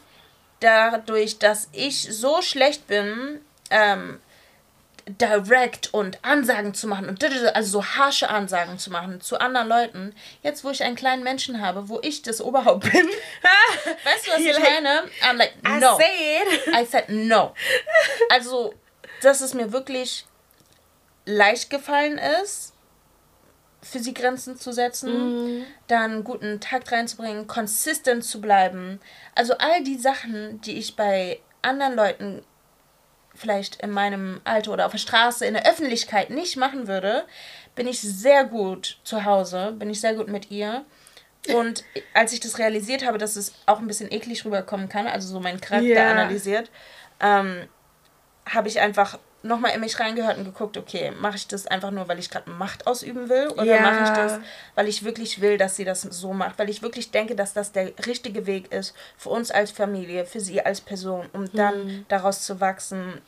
dadurch, 0.60 1.40
dass 1.40 1.70
ich 1.72 2.02
so 2.02 2.42
schlecht 2.42 2.88
bin, 2.88 3.42
ähm, 3.70 4.20
direct 5.08 5.94
und 5.94 6.24
Ansagen 6.24 6.74
zu 6.74 6.88
machen 6.88 7.08
und 7.08 7.24
also 7.24 7.70
so 7.70 7.86
harsche 7.86 8.30
Ansagen 8.30 8.80
zu 8.80 8.90
machen 8.90 9.22
zu 9.22 9.40
anderen 9.40 9.68
Leuten. 9.68 10.16
Jetzt, 10.42 10.64
wo 10.64 10.72
ich 10.72 10.84
einen 10.84 10.96
kleinen 10.96 11.24
Menschen 11.24 11.62
habe, 11.62 11.90
wo 11.90 12.00
ich 12.02 12.24
das 12.24 12.42
Oberhaupt 12.42 12.92
bin, 12.92 13.08
weißt 14.04 14.28
du, 14.28 14.32
was 14.32 14.40
ich 14.40 14.60
meine? 14.60 15.04
I'm 15.22 15.38
like, 15.38 15.54
no. 15.64 16.00
I, 16.00 16.82
I 16.82 16.86
said 16.86 17.10
no. 17.10 17.54
Also, 18.30 18.74
dass 19.22 19.42
es 19.42 19.54
mir 19.54 19.72
wirklich 19.72 20.26
leicht 21.26 21.70
gefallen 21.70 22.18
ist, 22.18 22.74
für 23.86 24.00
sie 24.00 24.14
Grenzen 24.14 24.58
zu 24.58 24.72
setzen, 24.72 25.58
mhm. 25.60 25.64
dann 25.88 26.12
einen 26.12 26.24
guten 26.24 26.60
Takt 26.60 26.92
reinzubringen, 26.92 27.46
consistent 27.46 28.26
zu 28.26 28.42
bleiben. 28.42 29.00
Also 29.36 29.54
all 29.60 29.84
die 29.84 29.98
Sachen, 29.98 30.60
die 30.62 30.78
ich 30.78 30.96
bei 30.96 31.40
anderen 31.62 31.96
Leuten 31.96 32.44
vielleicht 33.36 33.82
in 33.82 33.92
meinem 33.92 34.42
Alter 34.44 34.74
oder 34.74 34.86
auf 34.86 34.92
der 34.92 34.98
Straße, 34.98 35.46
in 35.46 35.54
der 35.54 35.70
Öffentlichkeit 35.70 36.30
nicht 36.30 36.58
machen 36.58 36.88
würde, 36.88 37.26
bin 37.76 37.88
ich 37.88 38.02
sehr 38.02 38.46
gut 38.46 38.98
zu 39.04 39.24
Hause, 39.26 39.74
bin 39.78 39.90
ich 39.90 40.02
sehr 40.02 40.16
gut 40.16 40.30
mit 40.30 40.50
ihr. 40.50 40.86
Und 41.54 41.84
als 42.16 42.34
ich 42.34 42.40
das 42.40 42.58
realisiert 42.58 43.06
habe, 43.06 43.20
dass 43.20 43.36
es 43.36 43.54
auch 43.68 43.80
ein 43.80 43.88
bisschen 43.88 44.12
eklig 44.12 44.46
rüberkommen 44.46 44.90
kann, 44.90 45.06
also 45.06 45.28
so 45.28 45.40
meinen 45.40 45.62
Charakter 45.62 45.88
yeah. 45.88 46.12
analysiert, 46.12 46.72
ähm, 47.20 47.68
habe 48.50 48.68
ich 48.68 48.80
einfach 48.80 49.20
nochmal 49.46 49.72
in 49.74 49.82
mich 49.82 50.00
reingehört 50.00 50.38
und 50.38 50.46
geguckt, 50.46 50.76
okay, 50.78 51.12
mache 51.20 51.36
ich 51.36 51.48
das 51.48 51.68
einfach 51.68 51.92
nur, 51.92 52.08
weil 52.08 52.20
ich 52.20 52.30
gerade 52.30 52.50
Macht 52.50 52.88
ausüben 52.88 53.30
will? 53.30 53.48
Oder 53.50 53.64
ja. 53.64 53.82
mache 53.82 54.04
ich 54.04 54.10
das, 54.10 54.40
weil 54.74 54.88
ich 54.88 55.04
wirklich 55.04 55.40
will, 55.40 55.58
dass 55.58 55.76
sie 55.76 55.86
das 55.86 56.02
so 56.02 56.34
macht? 56.34 56.58
Weil 56.58 56.70
ich 56.70 56.82
wirklich 56.82 57.12
denke, 57.12 57.36
dass 57.36 57.54
das 57.54 57.72
der 57.72 57.94
richtige 58.06 58.46
Weg 58.46 58.72
ist 58.72 58.96
für 59.18 59.30
uns 59.30 59.52
als 59.52 59.72
Familie, 59.72 60.26
für 60.26 60.40
sie 60.40 60.62
als 60.62 60.82
Person, 60.82 61.28
um 61.34 61.52
dann 61.54 61.86
mhm. 61.86 62.06
daraus 62.08 62.42
zu 62.42 62.60
wachsen. 62.60 63.22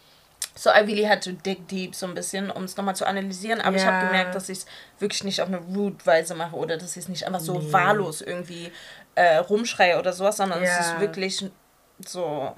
So, 0.55 0.72
I 0.72 0.80
really 0.80 1.03
had 1.03 1.24
to 1.24 1.32
dig 1.32 1.68
deep 1.68 1.93
so 1.93 2.07
ein 2.07 2.15
bisschen, 2.15 2.49
um 2.49 2.63
es 2.63 2.76
nochmal 2.78 2.95
zu 2.95 3.05
analysieren. 3.05 3.61
Aber 3.61 3.78
ja. 3.78 3.84
ich 3.84 3.88
habe 3.88 4.07
gemerkt, 4.07 4.34
dass 4.34 4.49
ich 4.49 4.59
es 4.59 4.65
wirklich 4.97 5.24
nicht 5.24 5.41
auf 5.41 5.47
eine 5.47 5.59
rude 5.59 6.03
Weise 6.05 6.34
mache 6.34 6.55
oder 6.55 6.78
dass 6.78 6.97
ich 6.97 7.03
es 7.03 7.09
nicht 7.09 7.26
einfach 7.26 7.39
so 7.39 7.59
nee. 7.59 7.72
wahllos 7.72 8.22
irgendwie 8.22 8.72
äh, 9.13 9.38
rumschreie 9.38 9.99
oder 9.99 10.13
sowas, 10.13 10.38
sondern 10.38 10.63
ja. 10.63 10.70
es 10.70 10.88
ist 10.88 10.99
wirklich 10.99 11.45
so 12.05 12.55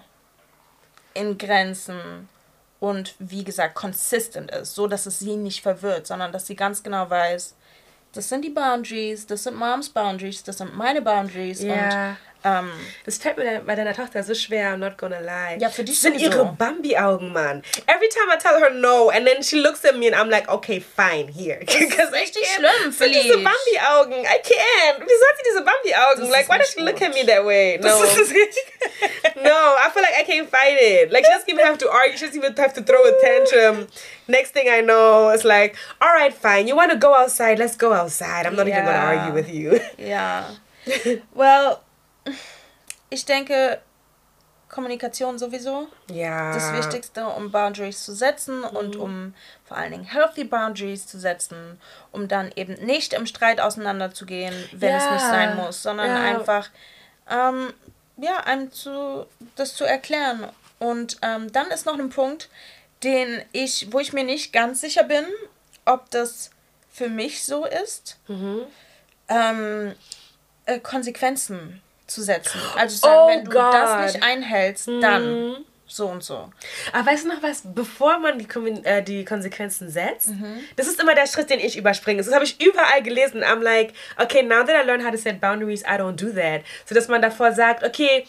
in 1.14 1.38
Grenzen 1.38 2.30
und 2.80 3.16
wie 3.20 3.44
gesagt 3.44 3.76
consistent 3.76 4.52
ist, 4.52 4.76
so 4.76 4.88
dass 4.88 5.06
es 5.06 5.20
sie 5.20 5.36
nicht 5.36 5.62
verwirrt, 5.62 6.08
sondern 6.08 6.32
dass 6.32 6.48
sie 6.48 6.56
ganz 6.56 6.82
genau 6.82 7.10
weiß, 7.10 7.56
das 8.14 8.30
sind 8.30 8.44
die 8.44 8.50
Boundaries, 8.50 9.28
das 9.28 9.44
sind 9.44 9.56
Moms 9.56 9.90
Boundaries, 9.90 10.44
das 10.44 10.58
sind 10.58 10.76
meine 10.76 11.02
Boundaries 11.02 11.62
ja. 11.62 11.74
und 11.74 12.18
Um, 12.42 12.72
das 13.04 13.18
fällt 13.18 13.38
mir 13.38 13.62
bei 13.66 13.76
deiner 13.76 13.94
Tochter 13.94 14.24
so 14.24 14.34
schwer, 14.34 14.74
I'm 14.74 14.78
not 14.78 14.98
gonna 14.98 15.20
lie. 15.20 15.58
Ja, 15.60 15.70
für 15.70 15.84
dich 15.84 16.00
sind 16.00 16.22
ihre 16.22 16.46
Bambi-Augen, 16.46 17.34
Mann. 17.34 17.64
Every 17.86 18.08
time 18.08 18.32
I 18.32 18.38
tell 18.38 18.62
her 18.62 18.70
no, 18.70 19.10
and 19.10 19.28
then 19.28 19.44
she 19.44 19.58
looks 19.58 19.84
at 19.84 19.98
me 19.98 20.08
and 20.08 20.16
I'm 20.16 20.30
like, 20.30 20.48
okay, 20.48 20.80
fine, 20.80 21.28
here. 21.28 21.60
Because 21.66 22.14
richtig 22.14 22.46
schlimm, 22.56 22.94
für 22.94 23.10
diese 23.10 23.34
Bambi-Augen. 23.34 24.24
I 24.24 24.40
can't. 24.42 25.02
Wieso 25.02 25.26
hat 25.28 25.38
sie 25.38 25.44
diese 25.50 25.64
Bambi-Augen? 25.64 26.30
Like, 26.32 26.48
why 26.48 26.60
does 26.60 26.72
she 26.72 26.82
look 26.82 27.02
at 27.02 27.14
me 27.14 27.24
that 27.24 27.44
way? 27.46 27.78
No. 27.90 28.00
no, 29.44 29.76
I 29.80 29.90
feel 29.94 30.04
like 30.04 30.16
I 30.18 30.24
can't 30.24 30.50
fight 30.50 30.78
it. 30.80 31.12
Like, 31.12 31.26
she 31.26 31.32
doesn't 31.32 31.50
even 31.50 31.66
have 31.66 31.78
to 31.80 31.90
argue. 31.90 32.18
She 32.18 32.26
doesn't 32.26 32.38
even 32.38 32.56
have 32.56 32.74
to 32.76 32.82
throw 32.82 33.04
a 33.04 33.20
tantrum. 33.20 33.88
Next 34.28 34.52
thing 34.52 34.70
I 34.70 34.82
know, 34.82 35.30
it's 35.30 35.44
like, 35.44 35.76
all 36.00 36.14
right, 36.14 36.34
fine. 36.34 36.68
You 36.68 36.76
want 36.76 36.92
to 36.92 36.98
go 36.98 37.16
outside? 37.16 37.58
Let's 37.58 37.76
go 37.76 37.94
outside. 37.94 38.46
I'm 38.46 38.56
not 38.56 38.68
yeah. 38.68 38.76
even 38.76 38.86
gonna 38.86 38.98
argue 38.98 39.34
with 39.34 39.54
you. 39.54 39.80
Yeah. 39.98 40.52
Well, 41.34 41.84
ich 43.10 43.26
denke, 43.26 43.80
Kommunikation 44.70 45.40
sowieso. 45.40 45.88
Ja. 46.12 46.54
Das 46.54 46.72
Wichtigste, 46.74 47.26
um 47.28 47.52
Boundaries 47.52 48.04
zu 48.04 48.14
setzen 48.14 48.60
mhm. 48.60 48.66
und 48.66 48.96
um 48.96 49.34
vor 49.66 49.78
allen 49.78 49.92
Dingen 49.92 50.06
healthy 50.06 50.44
Boundaries 50.44 51.08
zu 51.08 51.20
setzen, 51.20 51.80
um 52.12 52.28
dann 52.28 52.52
eben 52.56 52.74
nicht 52.86 53.14
im 53.14 53.26
Streit 53.26 53.60
auseinanderzugehen, 53.60 54.54
wenn 54.72 54.92
ja. 54.92 54.98
es 54.98 55.12
nicht 55.12 55.26
sein 55.26 55.58
muss, 55.58 55.82
sondern 55.82 56.08
ja. 56.08 56.22
einfach 56.22 56.70
ähm, 57.30 57.74
ja, 58.18 58.38
einem 58.46 58.72
zu, 58.72 59.26
das 59.56 59.76
zu 59.76 59.86
erklären. 59.86 60.48
Und 60.78 61.18
ähm, 61.22 61.52
dann 61.52 61.68
ist 61.72 61.86
noch 61.86 61.98
ein 61.98 62.10
Punkt, 62.10 62.50
den 63.04 63.42
ich, 63.52 63.92
wo 63.92 64.00
ich 64.00 64.14
mir 64.14 64.24
nicht 64.24 64.54
ganz 64.54 64.82
sicher 64.82 65.04
bin, 65.04 65.26
ob 65.86 66.10
das 66.12 66.52
für 66.92 67.10
mich 67.10 67.44
so 67.44 67.66
ist. 67.66 68.18
Mhm. 68.28 68.62
Ähm, 69.30 69.96
äh, 70.66 70.80
Konsequenzen 70.80 71.82
zu 72.10 72.22
setzen. 72.22 72.60
Also 72.76 72.98
sagen, 72.98 73.20
oh 73.20 73.30
wenn 73.30 73.46
du 73.46 73.52
God. 73.52 73.74
das 73.74 74.14
nicht 74.14 74.24
einhältst, 74.24 74.88
dann. 74.88 75.66
so 75.88 76.08
und 76.08 76.24
so. 76.24 76.50
Aber 76.94 77.12
weißt 77.12 77.26
du 77.26 77.30
noch 77.30 77.42
was, 77.42 77.64
bevor 77.66 78.20
man 78.20 78.38
die, 78.38 78.48
äh, 78.84 79.02
die 79.02 79.26
Konsequenzen 79.26 79.90
setzt, 79.90 80.30
mhm. 80.30 80.60
das 80.76 80.88
ist 80.88 81.02
immer 81.02 81.16
der 81.16 81.28
Schritt, 81.28 81.50
den 81.50 81.60
ich 81.60 81.78
überspringe. 81.78 82.22
Das 82.22 82.34
habe 82.34 82.46
ich 82.46 82.62
überall 82.62 83.02
gelesen. 83.02 83.44
I'm 83.44 83.62
like, 83.62 83.94
okay, 84.18 84.44
now 84.44 84.64
that 84.64 84.76
I 84.76 84.86
learned 84.86 85.04
how 85.04 85.12
to 85.12 85.18
set 85.18 85.42
boundaries, 85.42 85.84
I 85.84 85.98
don't 85.98 86.16
do 86.16 86.32
that. 86.32 86.62
So 86.86 86.94
dass 86.96 87.08
man 87.08 87.22
davor 87.22 87.54
sagt, 87.54 87.84
okay, 87.84 88.26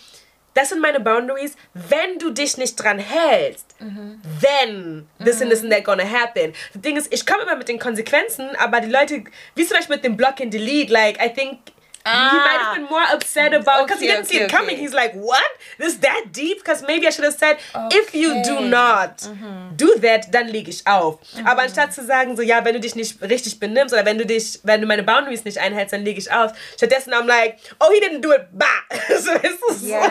das 0.55 0.71
sind 0.71 0.81
meine 0.81 1.01
Boundaries. 1.01 1.55
Wenn 1.75 2.19
du 2.19 2.31
dich 2.31 2.57
nicht 2.57 2.77
dran 2.77 2.99
hältst, 2.99 3.77
mhm. 3.81 4.21
then 4.41 5.09
this 5.25 5.37
mhm. 5.37 5.43
and 5.43 5.51
this 5.51 5.63
and 5.63 5.73
that 5.73 5.85
gonna 5.85 6.05
happen. 6.05 6.53
Das 6.73 6.83
Ding 6.83 6.97
ist, 6.97 7.13
ich 7.13 7.25
komme 7.27 7.43
immer 7.43 7.57
mit 7.57 7.69
den 7.69 7.79
Konsequenzen, 7.79 8.49
aber 8.59 8.81
die 8.81 8.91
Leute, 8.91 9.25
wie 9.55 9.67
zum 9.67 9.77
Beispiel 9.77 9.97
mit 9.97 10.05
dem 10.05 10.17
Block 10.17 10.41
and 10.41 10.53
Delete, 10.53 10.93
like, 10.93 11.23
I 11.25 11.33
think 11.33 11.59
Ah. 12.05 12.31
He 12.31 12.39
might 12.39 12.61
have 12.61 12.77
been 12.77 12.89
more 12.89 13.05
upset 13.13 13.53
about 13.53 13.87
because 13.87 13.99
okay, 13.99 14.07
he 14.07 14.13
didn't 14.13 14.27
okay, 14.27 14.39
see 14.39 14.45
it 14.45 14.51
coming. 14.51 14.75
Okay. 14.75 14.83
He's 14.83 14.95
like, 14.95 15.15
"What? 15.15 15.51
This 15.79 15.99
that 15.99 16.33
deep?" 16.33 16.59
Because 16.59 16.83
maybe 16.87 17.07
I 17.07 17.11
should 17.11 17.25
have 17.25 17.37
said, 17.37 17.59
"If 17.93 18.15
you 18.15 18.43
do 18.43 18.61
not 18.61 19.19
mhm. 19.19 19.77
do 19.77 19.99
that, 20.01 20.33
dann 20.33 20.49
lege 20.49 20.71
ich 20.71 20.87
auf." 20.87 21.19
Mhm. 21.37 21.47
Aber 21.47 21.63
anstatt 21.63 21.93
zu 21.93 22.05
sagen, 22.05 22.37
so, 22.37 22.43
ja, 22.43 22.65
wenn 22.65 22.75
du 22.75 22.81
dich 22.81 22.95
nicht 22.95 23.21
richtig 23.23 23.61
benimmst 23.61 23.93
oder 23.93 24.07
wenn 24.07 24.19
du 24.19 24.25
dich, 24.25 24.61
wenn 24.63 24.81
du 24.81 24.87
meine 24.87 25.03
Boundaries 25.03 25.45
nicht 25.45 25.59
einhältst, 25.59 25.93
dann 25.93 26.05
lege 26.05 26.19
ich 26.19 26.33
auf. 26.33 26.53
Stattdessen 26.77 27.13
I'm 27.13 27.27
like, 27.27 27.57
"Oh, 27.79 27.91
he 27.93 28.01
didn't 28.01 28.23
do 28.23 28.33
it." 28.33 28.47
Bah. 28.53 28.67
so 29.09 29.33
ist 29.33 29.61
es 29.71 29.83
yes. 29.83 30.07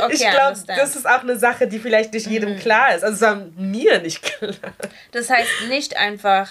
so. 0.00 0.08
ich 0.10 0.20
glaube, 0.20 0.58
das 0.66 0.96
ist 0.96 1.08
auch 1.08 1.22
eine 1.22 1.38
Sache, 1.38 1.66
die 1.68 1.78
vielleicht 1.78 2.12
nicht 2.12 2.26
jedem 2.26 2.54
mhm. 2.54 2.58
klar 2.58 2.94
ist. 2.94 3.04
Also 3.04 3.14
es 3.14 3.20
war 3.22 3.36
mir 3.56 4.00
nicht 4.00 4.22
klar. 4.22 4.54
Das 5.12 5.30
heißt 5.30 5.68
nicht 5.68 5.96
einfach 5.96 6.48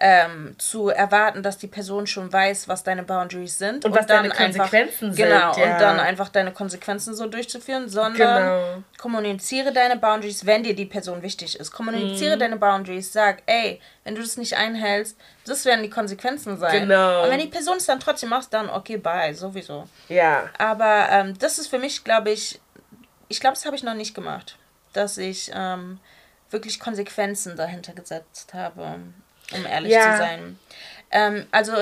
ähm, 0.00 0.54
zu 0.58 0.88
erwarten, 0.90 1.42
dass 1.42 1.58
die 1.58 1.66
Person 1.66 2.06
schon 2.06 2.32
weiß, 2.32 2.68
was 2.68 2.84
deine 2.84 3.02
Boundaries 3.02 3.58
sind 3.58 3.84
und, 3.84 3.90
und 3.90 3.98
was 3.98 4.06
dann 4.06 4.22
deine 4.22 4.34
Konsequenzen 4.34 5.06
einfach, 5.06 5.16
sind. 5.16 5.16
Genau, 5.16 5.56
ja. 5.56 5.74
und 5.74 5.80
dann 5.80 5.98
einfach 5.98 6.28
deine 6.28 6.52
Konsequenzen 6.52 7.14
so 7.14 7.26
durchzuführen, 7.26 7.88
sondern 7.88 8.16
genau. 8.16 8.82
kommuniziere 8.96 9.72
deine 9.72 9.96
Boundaries, 9.96 10.46
wenn 10.46 10.62
dir 10.62 10.76
die 10.76 10.86
Person 10.86 11.22
wichtig 11.22 11.58
ist. 11.58 11.72
Kommuniziere 11.72 12.36
mhm. 12.36 12.40
deine 12.40 12.56
Boundaries, 12.56 13.12
sag, 13.12 13.42
ey, 13.46 13.80
wenn 14.04 14.14
du 14.14 14.20
das 14.20 14.36
nicht 14.36 14.56
einhältst, 14.56 15.16
das 15.44 15.64
werden 15.64 15.82
die 15.82 15.90
Konsequenzen 15.90 16.56
sein. 16.58 16.82
Genau. 16.82 17.24
Und 17.24 17.30
wenn 17.30 17.40
die 17.40 17.48
Person 17.48 17.78
es 17.78 17.86
dann 17.86 17.98
trotzdem 17.98 18.28
macht, 18.28 18.54
dann 18.54 18.70
okay, 18.70 18.98
bye, 18.98 19.34
sowieso. 19.34 19.88
Ja. 20.08 20.48
Aber 20.58 21.08
ähm, 21.10 21.36
das 21.38 21.58
ist 21.58 21.66
für 21.66 21.78
mich, 21.78 22.04
glaube 22.04 22.30
ich, 22.30 22.60
ich 23.28 23.40
glaube, 23.40 23.54
das 23.54 23.66
habe 23.66 23.74
ich 23.74 23.82
noch 23.82 23.94
nicht 23.94 24.14
gemacht, 24.14 24.56
dass 24.92 25.18
ich 25.18 25.50
ähm, 25.52 25.98
wirklich 26.50 26.78
Konsequenzen 26.78 27.56
dahinter 27.56 27.94
gesetzt 27.94 28.54
habe 28.54 29.00
um 29.52 29.66
ehrlich 29.66 29.92
ja. 29.92 30.12
zu 30.12 30.18
sein. 30.18 30.58
Ähm, 31.10 31.46
also 31.50 31.72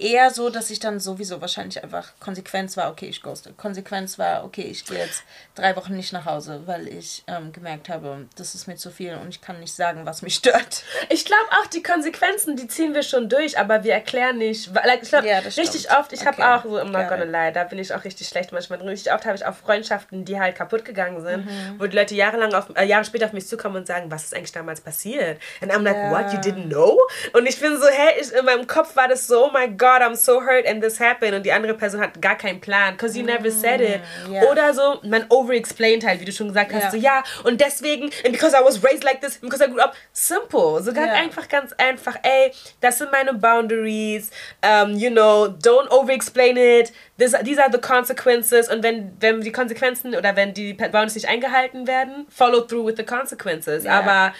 eher 0.00 0.30
so, 0.30 0.50
dass 0.50 0.70
ich 0.70 0.80
dann 0.80 1.00
sowieso 1.00 1.40
wahrscheinlich 1.40 1.82
einfach 1.82 2.12
Konsequenz 2.20 2.76
war, 2.76 2.90
okay, 2.90 3.06
ich 3.06 3.22
ghoste. 3.22 3.52
Konsequenz 3.52 4.18
war, 4.18 4.44
okay, 4.44 4.62
ich 4.62 4.84
gehe 4.84 4.98
jetzt 4.98 5.22
drei 5.54 5.76
Wochen 5.76 5.94
nicht 5.94 6.12
nach 6.12 6.24
Hause, 6.24 6.62
weil 6.66 6.88
ich 6.88 7.22
ähm, 7.26 7.52
gemerkt 7.52 7.88
habe, 7.88 8.26
das 8.36 8.54
ist 8.54 8.66
mir 8.66 8.76
zu 8.76 8.90
viel 8.90 9.14
und 9.14 9.28
ich 9.28 9.40
kann 9.40 9.60
nicht 9.60 9.74
sagen, 9.74 10.06
was 10.06 10.22
mich 10.22 10.34
stört. 10.36 10.84
Ich 11.08 11.24
glaube 11.24 11.46
auch, 11.60 11.66
die 11.66 11.82
Konsequenzen, 11.82 12.56
die 12.56 12.66
ziehen 12.66 12.94
wir 12.94 13.02
schon 13.02 13.28
durch, 13.28 13.58
aber 13.58 13.84
wir 13.84 13.92
erklären 13.92 14.38
nicht. 14.38 14.70
Like, 14.74 15.02
ich 15.02 15.08
glaube, 15.08 15.28
ja, 15.28 15.38
richtig 15.38 15.90
oft, 15.90 16.12
ich 16.12 16.20
okay. 16.26 16.42
habe 16.42 16.54
auch 16.54 16.64
so 16.64 16.78
immer 16.78 17.04
gonna 17.04 17.24
lie, 17.24 17.52
da 17.52 17.64
bin 17.64 17.78
ich 17.78 17.94
auch 17.94 18.04
richtig 18.04 18.28
schlecht 18.28 18.52
manchmal 18.52 18.80
Richtig 18.80 19.12
oft 19.12 19.26
habe 19.26 19.36
ich 19.36 19.44
auch 19.44 19.54
Freundschaften, 19.54 20.24
die 20.24 20.40
halt 20.40 20.56
kaputt 20.56 20.84
gegangen 20.84 21.20
sind, 21.22 21.46
mhm. 21.46 21.78
wo 21.78 21.86
die 21.86 21.96
Leute 21.96 22.14
jahrelang 22.14 22.54
auf, 22.54 22.66
äh, 22.74 22.84
Jahre 22.84 23.04
später 23.04 23.26
auf 23.26 23.32
mich 23.32 23.46
zukommen 23.46 23.76
und 23.76 23.86
sagen, 23.86 24.10
was 24.10 24.24
ist 24.24 24.34
eigentlich 24.34 24.52
damals 24.52 24.80
passiert? 24.80 25.40
And 25.60 25.72
I'm 25.72 25.82
like, 25.82 25.96
yeah. 25.96 26.10
what, 26.10 26.32
you 26.32 26.38
didn't 26.38 26.68
know? 26.68 26.98
Und 27.32 27.46
ich 27.46 27.60
bin 27.60 27.78
so, 27.78 27.86
hey, 27.88 28.20
ich, 28.20 28.32
in 28.32 28.44
meinem 28.44 28.66
Kopf 28.66 28.96
war 28.96 29.08
das 29.08 29.26
so, 29.26 29.46
oh 29.46 29.50
my 29.52 29.68
God, 29.68 29.89
God, 29.90 30.02
I'm 30.02 30.14
so 30.14 30.40
hurt 30.40 30.66
and 30.66 30.82
this 30.82 31.00
happened 31.00 31.34
und 31.34 31.44
die 31.44 31.52
andere 31.52 31.74
Person 31.74 32.00
hat 32.00 32.20
gar 32.20 32.36
keinen 32.36 32.60
Plan, 32.60 32.94
because 32.94 33.18
you 33.18 33.24
never 33.24 33.50
said 33.50 33.80
it. 33.80 34.00
Yeah. 34.28 34.42
Mm, 34.42 34.50
Oder 34.50 34.74
so, 34.74 35.00
man 35.02 35.26
over-explained 35.28 36.04
halt, 36.04 36.20
wie 36.20 36.24
du 36.24 36.32
schon 36.32 36.48
gesagt 36.48 36.72
hast, 36.72 36.82
yeah. 36.82 36.90
so 36.90 36.96
ja, 36.96 37.22
und 37.44 37.60
deswegen, 37.60 38.10
and 38.24 38.32
because 38.32 38.54
I 38.54 38.62
was 38.64 38.82
raised 38.82 39.04
like 39.04 39.20
this, 39.20 39.38
because 39.38 39.62
I 39.62 39.68
grew 39.68 39.80
up, 39.80 39.94
simple. 40.12 40.82
So 40.82 40.92
ganz 40.92 41.08
yeah. 41.08 41.22
einfach, 41.22 41.48
ganz 41.48 41.72
einfach, 41.78 42.16
ey, 42.22 42.52
das 42.80 42.98
sind 42.98 43.10
meine 43.10 43.34
boundaries, 43.34 44.30
um, 44.62 44.96
you 44.96 45.10
know, 45.10 45.48
don't 45.48 45.90
over-explain 45.90 46.56
it, 46.56 46.92
This, 47.20 47.34
these 47.44 47.58
are 47.58 47.70
the 47.70 47.78
consequences 47.78 48.70
und 48.70 48.82
wenn, 48.82 49.14
wenn 49.20 49.42
die 49.42 49.52
Konsequenzen 49.52 50.14
oder 50.14 50.36
wenn 50.36 50.54
die 50.54 50.72
Boundaries 50.72 51.16
nicht 51.16 51.28
eingehalten 51.28 51.86
werden, 51.86 52.26
follow 52.30 52.62
through 52.62 52.86
with 52.86 52.94
the 52.96 53.04
consequences. 53.04 53.84
Aber 53.84 54.32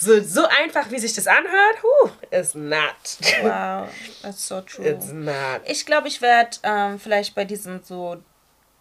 so, 0.00 0.22
so 0.22 0.46
einfach, 0.46 0.90
wie 0.92 0.98
sich 0.98 1.12
das 1.12 1.26
anhört, 1.26 1.82
whew, 1.82 2.10
it's 2.30 2.54
not. 2.54 3.18
Wow, 3.42 3.88
that's 4.22 4.46
so 4.46 4.60
true. 4.66 4.84
It's 4.84 5.10
not. 5.12 5.62
Ich 5.66 5.84
glaube, 5.84 6.06
ich 6.06 6.22
werde 6.22 6.56
ähm, 6.62 7.00
vielleicht 7.00 7.34
bei 7.34 7.44
diesen 7.44 7.82
so 7.82 8.22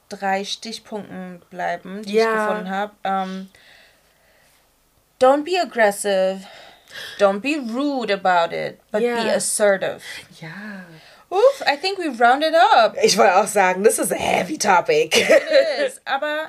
drei 0.09 0.45
Stichpunkten 0.45 1.41
bleiben, 1.49 2.03
die 2.03 2.13
ja. 2.13 2.24
ich 2.24 2.49
gefunden 2.49 2.70
habe. 2.70 2.93
Ähm, 3.03 3.49
don't 5.20 5.43
be 5.43 5.59
aggressive. 5.59 6.41
Don't 7.20 7.41
be 7.41 7.57
rude 7.74 8.13
about 8.13 8.55
it, 8.55 8.80
but 8.91 9.01
yeah. 9.01 9.24
be 9.24 9.34
assertive. 9.34 10.01
Ja. 10.39 10.86
Oof, 11.32 11.63
I 11.65 11.76
think 11.76 11.97
we've 11.97 12.20
rounded 12.20 12.53
up. 12.53 12.95
Ich 13.03 13.18
wollte 13.18 13.36
auch 13.36 13.47
sagen, 13.47 13.84
this 13.84 13.97
is 13.97 14.11
a 14.11 14.15
heavy 14.15 14.57
topic. 14.57 15.18
It 15.18 15.43
is. 15.86 15.99
Aber 16.05 16.47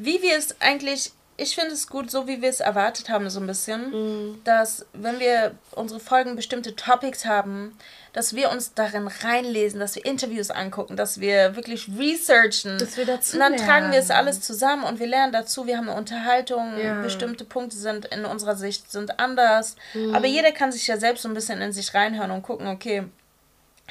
wie 0.00 0.22
wir 0.22 0.38
es 0.38 0.58
eigentlich 0.60 1.12
ich 1.36 1.54
finde 1.54 1.72
es 1.72 1.88
gut, 1.88 2.10
so 2.10 2.28
wie 2.28 2.42
wir 2.42 2.48
es 2.48 2.60
erwartet 2.60 3.08
haben, 3.08 3.28
so 3.28 3.40
ein 3.40 3.46
bisschen, 3.46 3.90
mhm. 3.90 4.40
dass 4.44 4.86
wenn 4.92 5.18
wir 5.18 5.52
unsere 5.72 5.98
Folgen 5.98 6.36
bestimmte 6.36 6.76
Topics 6.76 7.24
haben, 7.24 7.76
dass 8.12 8.36
wir 8.36 8.50
uns 8.50 8.74
darin 8.74 9.08
reinlesen, 9.08 9.80
dass 9.80 9.96
wir 9.96 10.04
Interviews 10.04 10.50
angucken, 10.50 10.96
dass 10.96 11.18
wir 11.20 11.56
wirklich 11.56 11.88
researchen. 11.98 12.78
Dass 12.78 12.96
wir 12.96 13.06
dazu 13.06 13.34
Und 13.34 13.40
dann 13.40 13.52
lernen. 13.54 13.66
tragen 13.66 13.92
wir 13.92 13.98
es 13.98 14.10
alles 14.10 14.40
zusammen 14.40 14.84
und 14.84 15.00
wir 15.00 15.08
lernen 15.08 15.32
dazu. 15.32 15.66
Wir 15.66 15.76
haben 15.76 15.88
eine 15.88 15.98
Unterhaltung. 15.98 16.78
Ja. 16.78 17.02
Bestimmte 17.02 17.44
Punkte 17.44 17.76
sind 17.76 18.06
in 18.06 18.24
unserer 18.24 18.54
Sicht 18.54 18.92
sind 18.92 19.18
anders. 19.18 19.74
Mhm. 19.94 20.14
Aber 20.14 20.26
jeder 20.26 20.52
kann 20.52 20.70
sich 20.70 20.86
ja 20.86 20.96
selbst 20.96 21.22
so 21.22 21.28
ein 21.28 21.34
bisschen 21.34 21.60
in 21.60 21.72
sich 21.72 21.92
reinhören 21.92 22.30
und 22.30 22.42
gucken, 22.42 22.68
okay, 22.68 23.04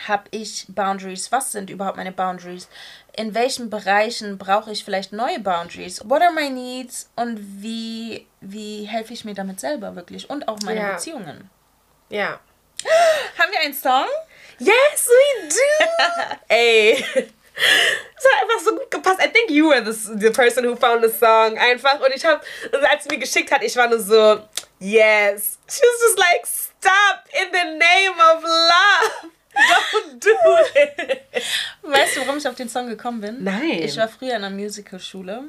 habe 0.08 0.24
ich 0.32 0.66
Boundaries? 0.70 1.32
Was 1.32 1.52
sind 1.52 1.70
überhaupt 1.70 1.98
meine 1.98 2.12
Boundaries? 2.12 2.68
In 3.16 3.34
welchen 3.34 3.70
Bereichen 3.70 4.38
brauche 4.38 4.72
ich 4.72 4.84
vielleicht 4.84 5.14
neue 5.14 5.40
Boundaries? 5.40 6.02
What 6.06 6.22
are 6.22 6.32
my 6.32 6.50
needs? 6.50 7.10
Und 7.16 7.40
wie, 7.62 8.28
wie 8.42 8.86
helfe 8.86 9.14
ich 9.14 9.24
mir 9.24 9.36
damit 9.36 9.60
selber 9.60 9.96
wirklich? 9.96 10.30
Und 10.30 10.48
auch 10.48 10.60
meine 10.64 10.80
ja. 10.80 10.92
Beziehungen. 10.94 11.50
Ja. 12.10 12.40
Haben 13.38 13.52
wir 13.52 13.60
einen 13.62 13.74
Song? 13.74 14.08
Yes, 14.60 15.08
we 15.08 15.50
do! 15.50 16.36
Ey. 16.48 17.06
Es 17.56 18.26
hat 18.26 18.42
einfach 18.42 18.60
so 18.66 18.76
gut 18.76 18.90
gepasst. 18.90 19.20
I 19.24 19.28
think 19.28 19.52
you 19.52 19.70
were 19.70 19.84
the, 19.84 19.94
the 20.18 20.32
person 20.32 20.64
who 20.64 20.76
found 20.76 21.04
the 21.04 21.10
song. 21.10 21.56
Einfach. 21.58 22.00
Und 22.00 22.12
ich 22.16 22.26
habe, 22.26 22.42
als 22.90 23.04
sie 23.04 23.10
mir 23.10 23.20
geschickt 23.20 23.52
hat, 23.52 23.64
ich 23.64 23.76
war 23.76 23.88
nur 23.88 24.00
so, 24.00 24.42
yes. 24.80 25.60
She 25.70 25.82
was 25.82 26.02
just 26.02 26.18
like, 26.18 26.48
stop 26.48 27.24
in 27.32 27.50
the 27.52 27.78
name 27.78 28.16
of 28.20 28.44
love. 28.44 29.33
Don't 29.54 30.20
do 30.20 30.30
it. 30.76 31.22
Weißt 31.84 32.18
du, 32.18 32.22
warum 32.22 32.38
ich 32.38 32.48
auf 32.48 32.56
den 32.56 32.70
Song 32.70 32.88
gekommen 32.88 33.22
bin? 33.22 33.44
Nein. 33.44 33.84
Ich 33.84 33.98
war 33.98 34.08
früher 34.08 34.36
in 34.36 34.44
einer 34.44 34.50
Musicalschule 34.50 35.44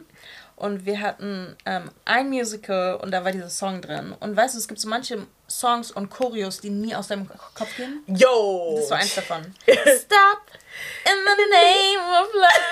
und 0.56 0.86
wir 0.86 1.00
hatten 1.00 1.56
ähm, 1.66 1.90
ein 2.04 2.28
Musical 2.28 2.96
und 2.96 3.10
da 3.10 3.24
war 3.24 3.32
dieser 3.32 3.50
Song 3.50 3.80
drin. 3.80 4.14
Und 4.20 4.36
weißt 4.36 4.54
du, 4.54 4.58
es 4.58 4.68
gibt 4.68 4.80
so 4.80 4.88
manche 4.88 5.26
Songs 5.48 5.90
und 5.90 6.10
Choreos, 6.10 6.60
die 6.60 6.70
nie 6.70 6.94
aus 6.94 7.08
deinem 7.08 7.28
Kopf 7.28 7.76
gehen. 7.76 8.02
Yo! 8.06 8.76
Das 8.80 8.90
war 8.90 8.98
eins 8.98 9.14
davon. 9.14 9.54
Stop 9.66 10.42
in 11.04 11.18
the 11.24 11.50
name 11.50 12.20
of 12.20 12.28
love. 12.34 12.64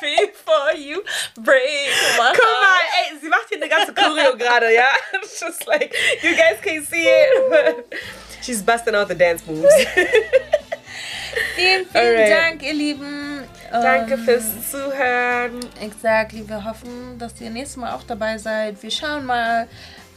Before 0.00 0.72
you 0.76 1.02
break 1.34 1.90
my 2.16 2.32
Come 2.32 2.48
on, 2.48 3.12
ey, 3.12 3.18
sie 3.20 3.28
macht 3.28 3.48
hier 3.48 3.56
eine 3.56 3.68
ganze 3.68 3.92
Choreo 3.92 4.36
gerade, 4.36 4.72
ja? 4.72 4.86
It's 5.12 5.40
just 5.44 5.66
like, 5.66 5.92
you 6.22 6.36
guys 6.36 6.60
can't 6.62 6.86
see 6.86 7.08
it. 7.08 7.94
She's 8.42 8.62
busting 8.62 8.94
out 8.94 9.08
the 9.08 9.14
dance 9.14 9.44
moves. 9.46 9.72
vielen, 11.56 11.86
vielen 11.86 11.86
Alright. 11.94 12.30
Dank, 12.30 12.62
ihr 12.62 12.74
Lieben. 12.74 13.44
Danke 13.70 14.14
ähm, 14.14 14.24
fürs 14.24 14.70
Zuhören. 14.70 15.60
Exactly. 15.80 16.48
Wir 16.48 16.64
hoffen, 16.64 17.18
dass 17.18 17.40
ihr 17.40 17.50
nächstes 17.50 17.76
Mal 17.76 17.92
auch 17.94 18.02
dabei 18.02 18.38
seid. 18.38 18.82
Wir 18.82 18.90
schauen 18.90 19.26
mal, 19.26 19.68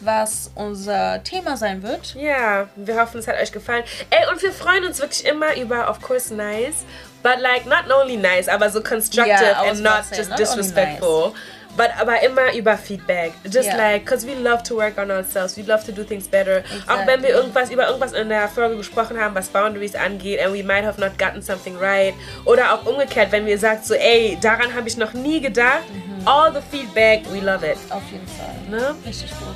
was 0.01 0.51
unser 0.55 1.23
Thema 1.23 1.57
sein 1.57 1.83
wird. 1.83 2.15
Ja, 2.15 2.67
wir 2.75 2.99
hoffen, 2.99 3.19
es 3.19 3.27
hat 3.27 3.39
euch 3.39 3.51
gefallen. 3.51 3.83
Ey, 4.09 4.31
und 4.31 4.41
wir 4.41 4.51
freuen 4.51 4.85
uns 4.85 4.99
wirklich 4.99 5.25
immer 5.25 5.55
über, 5.57 5.89
of 5.89 6.01
course, 6.01 6.33
nice, 6.33 6.85
but 7.23 7.39
like 7.39 7.65
not 7.65 7.91
only 7.91 8.17
nice, 8.17 8.47
aber 8.47 8.69
so 8.69 8.81
constructive 8.81 9.43
yeah, 9.43 9.61
and 9.61 9.81
not 9.81 10.05
just 10.15 10.29
not 10.29 10.39
disrespectful. 10.39 11.33
But 11.77 11.91
aber 11.99 12.21
immer 12.21 12.53
über 12.53 12.77
Feedback. 12.77 13.33
Just 13.45 13.69
yeah. 13.69 13.77
like, 13.77 14.05
because 14.05 14.25
we 14.25 14.35
love 14.35 14.63
to 14.63 14.75
work 14.75 14.97
on 14.97 15.09
ourselves. 15.09 15.55
We 15.57 15.63
love 15.63 15.85
to 15.85 15.91
do 15.91 16.03
things 16.03 16.27
better. 16.27 16.57
Exactly. 16.57 16.93
Auch 16.93 17.07
wenn 17.07 17.23
wir 17.23 17.29
irgendwas 17.29 17.71
über 17.71 17.87
irgendwas 17.87 18.13
in 18.13 18.29
der 18.29 18.47
Folge 18.47 18.77
gesprochen 18.77 19.19
haben, 19.19 19.33
was 19.35 19.47
Boundaries 19.47 19.95
angeht, 19.95 20.39
and 20.41 20.53
we 20.53 20.63
might 20.63 20.83
have 20.83 20.99
not 20.99 21.17
gotten 21.17 21.41
something 21.41 21.77
right. 21.77 22.13
Oder 22.45 22.73
auch 22.73 22.85
umgekehrt, 22.85 23.31
wenn 23.31 23.45
wir 23.45 23.57
sagt 23.57 23.85
so, 23.85 23.93
ey, 23.93 24.37
daran 24.41 24.73
habe 24.73 24.87
ich 24.87 24.97
noch 24.97 25.13
nie 25.13 25.39
gedacht. 25.39 25.83
Mhm. 25.91 26.27
All 26.27 26.51
the 26.53 26.61
feedback, 26.61 27.23
we 27.31 27.39
love 27.39 27.65
it. 27.65 27.77
Auf 27.89 28.03
jeden 28.11 28.27
Fall. 28.27 28.55
Ne? 28.69 28.95
Richtig 29.05 29.29
gut. 29.31 29.55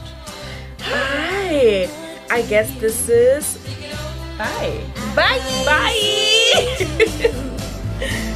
Hi. 0.81 1.89
I 2.29 2.41
guess 2.49 2.67
this 2.79 3.09
is. 3.09 3.57
Bye. 4.37 4.81
Bye. 5.15 5.39
Bye. 5.65 7.31